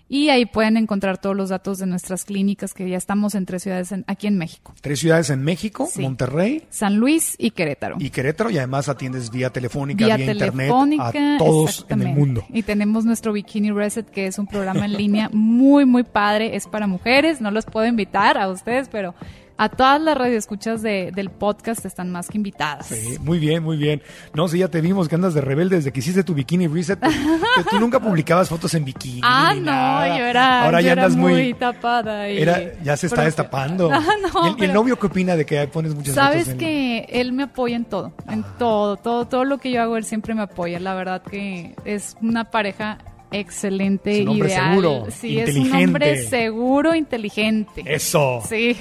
y 0.10 0.30
ahí 0.30 0.46
pueden 0.46 0.78
encontrar 0.78 1.18
todos 1.18 1.36
los 1.36 1.50
datos 1.50 1.80
de 1.80 1.86
nuestras 1.86 2.24
clínicas, 2.26 2.74
que 2.74 2.90
ya 2.90 2.98
estamos 2.98 3.36
en 3.36 3.46
tres 3.46 3.64
ciudades 3.64 3.92
en- 3.92 4.06
aquí 4.08 4.28
en 4.28 4.38
México. 4.38 4.74
Tres 4.82 5.00
ciudades 5.00 5.30
en 5.30 5.44
México, 5.44 5.88
Sí. 5.92 6.02
Monterrey 6.02 6.64
San 6.70 6.96
Luis 6.98 7.36
y 7.38 7.52
Querétaro. 7.52 7.98
y 8.00 8.10
Querétaro, 8.10 8.50
y 8.50 8.58
además 8.58 8.88
atiendes 8.90 9.30
vía 9.32 9.50
telefónica, 9.50 10.06
Vía 10.06 10.16
vía, 10.18 10.26
internet 10.32 10.56
telefónica, 10.68 11.36
a 11.36 11.38
todos 11.38 11.86
en 11.90 12.02
el 12.02 12.10
mundo. 12.14 12.46
Y 12.54 12.64
tenemos 12.64 13.06
nuestro 13.06 13.34
Bikini 13.34 13.72
Reset, 13.72 14.10
que 14.10 14.28
es 14.28 14.40
un 14.40 14.48
programa 14.48 14.86
en 14.86 14.94
línea 14.94 15.30
muy, 15.34 15.86
muy 15.86 16.04
padre. 16.04 16.56
Es 16.56 16.68
para 16.68 16.88
mujeres, 16.88 17.42
no 17.42 17.52
los 17.52 17.66
puedo 17.66 17.86
invitar 17.88 18.38
a 18.38 18.48
ustedes, 18.50 18.88
pero 18.90 19.14
a 19.58 19.70
todas 19.70 20.00
las 20.02 20.18
radioescuchas 20.18 20.82
de, 20.82 21.12
del 21.14 21.30
podcast 21.32 21.84
están 21.86 22.12
más 22.12 22.28
que 22.28 22.38
invitadas. 22.38 22.86
Sí, 22.88 23.18
muy 23.22 23.40
bien, 23.40 23.64
muy 23.64 23.76
bien. 23.78 24.02
No, 24.34 24.48
sí, 24.48 24.60
ya 24.60 24.68
te 24.68 24.82
vimos 24.82 25.08
que 25.10 25.16
andas 25.16 25.34
de 25.34 25.42
rebelde 25.42 25.78
desde 25.78 25.92
que 25.92 26.00
hiciste 26.00 26.24
tu 26.24 26.34
bikini 26.34 26.68
reset. 26.68 27.00
Tú, 27.00 27.10
tú 27.72 27.80
nunca 27.80 28.00
publicabas 28.00 28.50
fotos 28.50 28.74
en 28.76 28.86
bikini. 28.86 29.22
Ah, 29.24 29.54
no, 29.56 29.62
nada. 29.62 30.18
yo 30.18 30.26
era, 30.26 30.64
Ahora 30.66 30.82
yo 30.82 30.86
ya 30.88 30.92
era 30.94 31.04
andas 31.06 31.18
muy, 31.18 31.34
muy. 31.34 31.54
tapada. 31.54 32.30
Y 32.30 32.42
era- 32.42 32.62
ya 32.84 32.96
se 32.98 33.08
está 33.08 33.18
Pero- 33.18 33.26
destapando. 33.26 33.90
Ah, 33.98 34.04
no, 34.22 34.46
¿Y, 34.46 34.48
el, 34.48 34.48
y 34.48 34.52
el 34.52 34.56
pero- 34.58 34.74
novio 34.74 35.00
qué 35.00 35.08
opina 35.08 35.36
de 35.36 35.46
que 35.46 35.68
pones 35.68 35.96
muchas 35.96 36.14
fotos 36.14 36.24
Sabes 36.30 36.48
en- 36.50 36.58
que 36.60 37.00
él 37.10 37.34
me 37.34 37.44
apoya 37.44 37.76
en 37.76 37.86
todo, 37.86 38.14
en 38.30 38.44
todo, 38.60 38.96
todo, 38.98 39.26
todo 39.28 39.44
lo 39.44 39.58
que 39.58 39.72
yo 39.72 39.82
hago, 39.82 39.98
él 39.98 40.04
siempre 40.06 40.36
me 40.36 40.44
apoya. 40.44 40.80
La 40.80 40.94
verdad 40.94 41.22
que 41.24 41.74
es 41.84 42.16
una 42.22 42.52
pareja 42.52 43.00
excelente, 43.32 44.12
Es 44.18 44.22
un 44.22 44.30
hombre 44.30 44.50
ideal. 44.50 44.70
seguro, 44.70 45.06
sí, 45.12 45.40
es 45.40 45.56
un 45.56 45.74
hombre 45.74 46.24
seguro, 46.28 46.96
inteligente. 46.96 47.84
Eso. 47.86 48.42
Sí. 48.48 48.76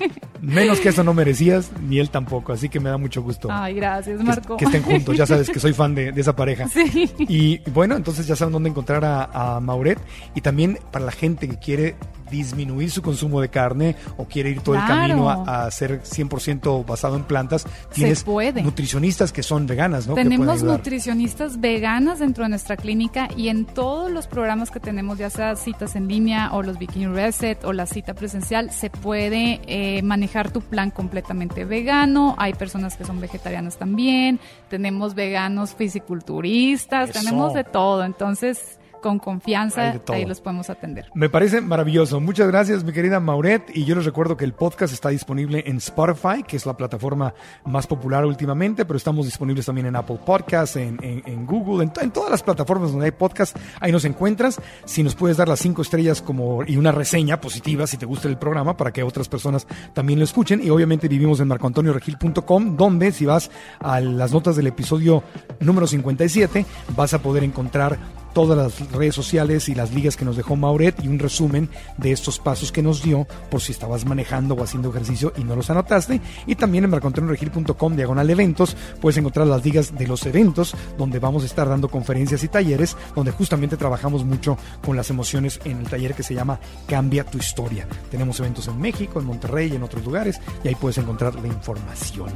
Menos 0.40 0.80
que 0.80 0.88
eso 0.88 1.04
no 1.04 1.14
merecías, 1.14 1.70
ni 1.88 1.98
él 2.00 2.10
tampoco. 2.10 2.52
Así 2.52 2.68
que 2.68 2.80
me 2.80 2.90
da 2.90 2.96
mucho 2.98 3.22
gusto. 3.22 3.48
Ay, 3.50 3.74
gracias, 3.74 4.18
que- 4.18 4.24
Marco. 4.24 4.56
Que, 4.56 4.64
estén 4.64 4.82
juntos. 4.82 5.16
Ya 5.16 5.24
sabes 5.26 5.48
que 5.48 5.60
soy 5.60 5.72
fan 5.72 5.94
de, 5.94 6.10
de 6.12 6.20
esa 6.20 6.34
pareja. 6.34 6.68
Sí. 6.68 7.08
Y 7.18 7.58
bueno, 7.70 7.94
entonces 7.96 8.26
ya 8.26 8.34
saben 8.34 8.52
dónde 8.52 8.70
encontrar 8.70 9.04
a, 9.04 9.56
a 9.56 9.60
Mauret. 9.60 9.98
Y 10.34 10.40
también 10.40 10.78
para 10.90 11.04
la 11.04 11.12
gente 11.12 11.48
que 11.48 11.58
quiere 11.58 11.94
disminuir 12.32 12.90
su 12.90 13.02
consumo 13.02 13.40
de 13.40 13.50
carne 13.50 13.94
o 14.16 14.24
quiere 14.24 14.50
ir 14.50 14.62
todo 14.62 14.74
el 14.74 14.84
camino 14.86 15.30
a, 15.30 15.66
a 15.66 15.70
ser 15.70 16.02
100% 16.02 16.84
basado 16.84 17.14
en 17.16 17.24
plantas, 17.24 17.66
tienes 17.92 18.26
nutricionistas 18.26 19.32
que 19.32 19.42
son 19.42 19.66
veganas, 19.66 20.08
¿no? 20.08 20.14
Tenemos 20.14 20.62
nutricionistas 20.62 21.60
veganas 21.60 22.18
dentro 22.18 22.44
de 22.44 22.50
nuestra 22.50 22.76
clínica 22.76 23.28
y 23.36 23.48
en 23.48 23.66
todos 23.66 24.10
los 24.10 24.26
programas 24.26 24.70
que 24.70 24.80
tenemos, 24.80 25.18
ya 25.18 25.30
sea 25.30 25.54
citas 25.56 25.94
en 25.94 26.08
línea 26.08 26.50
o 26.52 26.62
los 26.62 26.78
Bikini 26.78 27.06
Reset 27.06 27.62
o 27.64 27.72
la 27.72 27.86
cita 27.86 28.14
presencial, 28.14 28.70
se 28.70 28.88
puede 28.88 29.60
eh, 29.66 30.02
manejar 30.02 30.50
tu 30.50 30.62
plan 30.62 30.90
completamente 30.90 31.64
vegano. 31.64 32.34
Hay 32.38 32.54
personas 32.54 32.96
que 32.96 33.04
son 33.04 33.20
vegetarianas 33.20 33.76
también. 33.76 34.40
Tenemos 34.70 35.14
veganos 35.14 35.74
fisiculturistas, 35.74 37.10
Eso. 37.10 37.18
tenemos 37.18 37.52
de 37.52 37.64
todo. 37.64 38.04
Entonces, 38.04 38.78
con 39.02 39.18
confianza, 39.18 40.00
ahí 40.08 40.24
los 40.24 40.40
podemos 40.40 40.70
atender. 40.70 41.10
Me 41.14 41.28
parece 41.28 41.60
maravilloso. 41.60 42.20
Muchas 42.20 42.46
gracias, 42.48 42.82
mi 42.84 42.92
querida 42.92 43.20
Mauret. 43.20 43.64
Y 43.74 43.84
yo 43.84 43.94
les 43.94 44.06
recuerdo 44.06 44.36
que 44.38 44.46
el 44.46 44.54
podcast 44.54 44.94
está 44.94 45.10
disponible 45.10 45.64
en 45.66 45.76
Spotify, 45.76 46.42
que 46.46 46.56
es 46.56 46.64
la 46.64 46.74
plataforma 46.76 47.34
más 47.66 47.86
popular 47.86 48.24
últimamente, 48.24 48.86
pero 48.86 48.96
estamos 48.96 49.26
disponibles 49.26 49.66
también 49.66 49.88
en 49.88 49.96
Apple 49.96 50.18
Podcasts, 50.24 50.76
en, 50.76 50.98
en- 51.02 51.22
en 51.26 51.44
Google, 51.46 51.84
en, 51.84 51.92
en 52.00 52.10
todas 52.10 52.30
las 52.30 52.42
plataformas 52.42 52.90
donde 52.92 53.04
hay 53.06 53.12
podcast. 53.12 53.56
Ahí 53.80 53.92
nos 53.92 54.04
encuentras. 54.06 54.60
Si 54.86 55.02
nos 55.02 55.14
puedes 55.14 55.36
dar 55.36 55.48
las 55.48 55.58
cinco 55.60 55.82
estrellas 55.82 56.22
como 56.22 56.62
y 56.64 56.76
una 56.78 56.92
reseña 56.92 57.40
positiva 57.40 57.86
si 57.86 57.96
te 57.96 58.06
gusta 58.06 58.28
el 58.28 58.38
programa 58.38 58.76
para 58.76 58.92
que 58.92 59.02
otras 59.02 59.28
personas 59.28 59.66
también 59.92 60.18
lo 60.20 60.24
escuchen. 60.24 60.60
Y 60.62 60.70
obviamente 60.70 61.08
vivimos 61.08 61.40
en 61.40 61.48
marcoantonioregil.com, 61.48 62.76
donde 62.76 63.12
si 63.12 63.26
vas 63.26 63.50
a 63.80 64.00
las 64.00 64.32
notas 64.32 64.56
del 64.56 64.68
episodio 64.68 65.22
número 65.60 65.86
57 65.86 66.64
vas 66.96 67.14
a 67.14 67.18
poder 67.20 67.42
encontrar 67.44 67.98
todas 68.32 68.56
las 68.56 68.90
redes 68.92 69.14
sociales 69.14 69.68
y 69.68 69.74
las 69.74 69.92
ligas 69.92 70.16
que 70.16 70.24
nos 70.24 70.36
dejó 70.36 70.56
Mauret 70.56 71.02
y 71.02 71.08
un 71.08 71.18
resumen 71.18 71.68
de 71.98 72.12
estos 72.12 72.38
pasos 72.38 72.72
que 72.72 72.82
nos 72.82 73.02
dio 73.02 73.26
por 73.50 73.60
si 73.60 73.72
estabas 73.72 74.04
manejando 74.04 74.54
o 74.54 74.62
haciendo 74.62 74.90
ejercicio 74.90 75.32
y 75.36 75.44
no 75.44 75.56
los 75.56 75.70
anotaste. 75.70 76.20
Y 76.46 76.54
también 76.54 76.84
en 76.84 76.90
marcoantonioregil.com 76.90 77.96
diagonal 77.96 78.30
eventos 78.30 78.76
puedes 79.00 79.16
encontrar 79.16 79.46
las 79.46 79.64
ligas 79.64 79.96
de 79.96 80.06
los 80.06 80.24
eventos 80.26 80.74
donde 80.98 81.18
vamos 81.18 81.42
a 81.42 81.46
estar 81.46 81.68
dando 81.68 81.88
conferencias 81.88 82.42
y 82.44 82.48
talleres 82.48 82.96
donde 83.14 83.30
justamente 83.30 83.76
trabajamos 83.76 84.24
mucho 84.24 84.56
con 84.84 84.96
las 84.96 85.10
emociones 85.10 85.60
en 85.64 85.78
el 85.78 85.88
taller 85.88 86.14
que 86.14 86.22
se 86.22 86.34
llama 86.34 86.58
Cambia 86.86 87.24
tu 87.24 87.38
historia. 87.38 87.86
Tenemos 88.10 88.38
eventos 88.40 88.68
en 88.68 88.80
México, 88.80 89.20
en 89.20 89.26
Monterrey 89.26 89.70
y 89.72 89.76
en 89.76 89.82
otros 89.82 90.04
lugares 90.04 90.40
y 90.64 90.68
ahí 90.68 90.74
puedes 90.74 90.98
encontrar 90.98 91.34
la 91.34 91.48
información. 91.48 92.30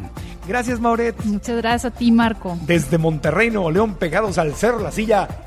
Gracias 0.46 0.80
Mauret. 0.80 1.16
Muchas 1.24 1.56
gracias 1.56 1.92
a 1.92 1.96
ti 1.96 2.12
Marco. 2.12 2.56
Desde 2.66 2.98
Monterrey, 2.98 3.50
Nuevo 3.50 3.70
León, 3.70 3.94
pegados 3.94 4.38
al 4.38 4.54
cerro 4.54 4.80
La 4.80 4.92
Silla, 4.92 5.46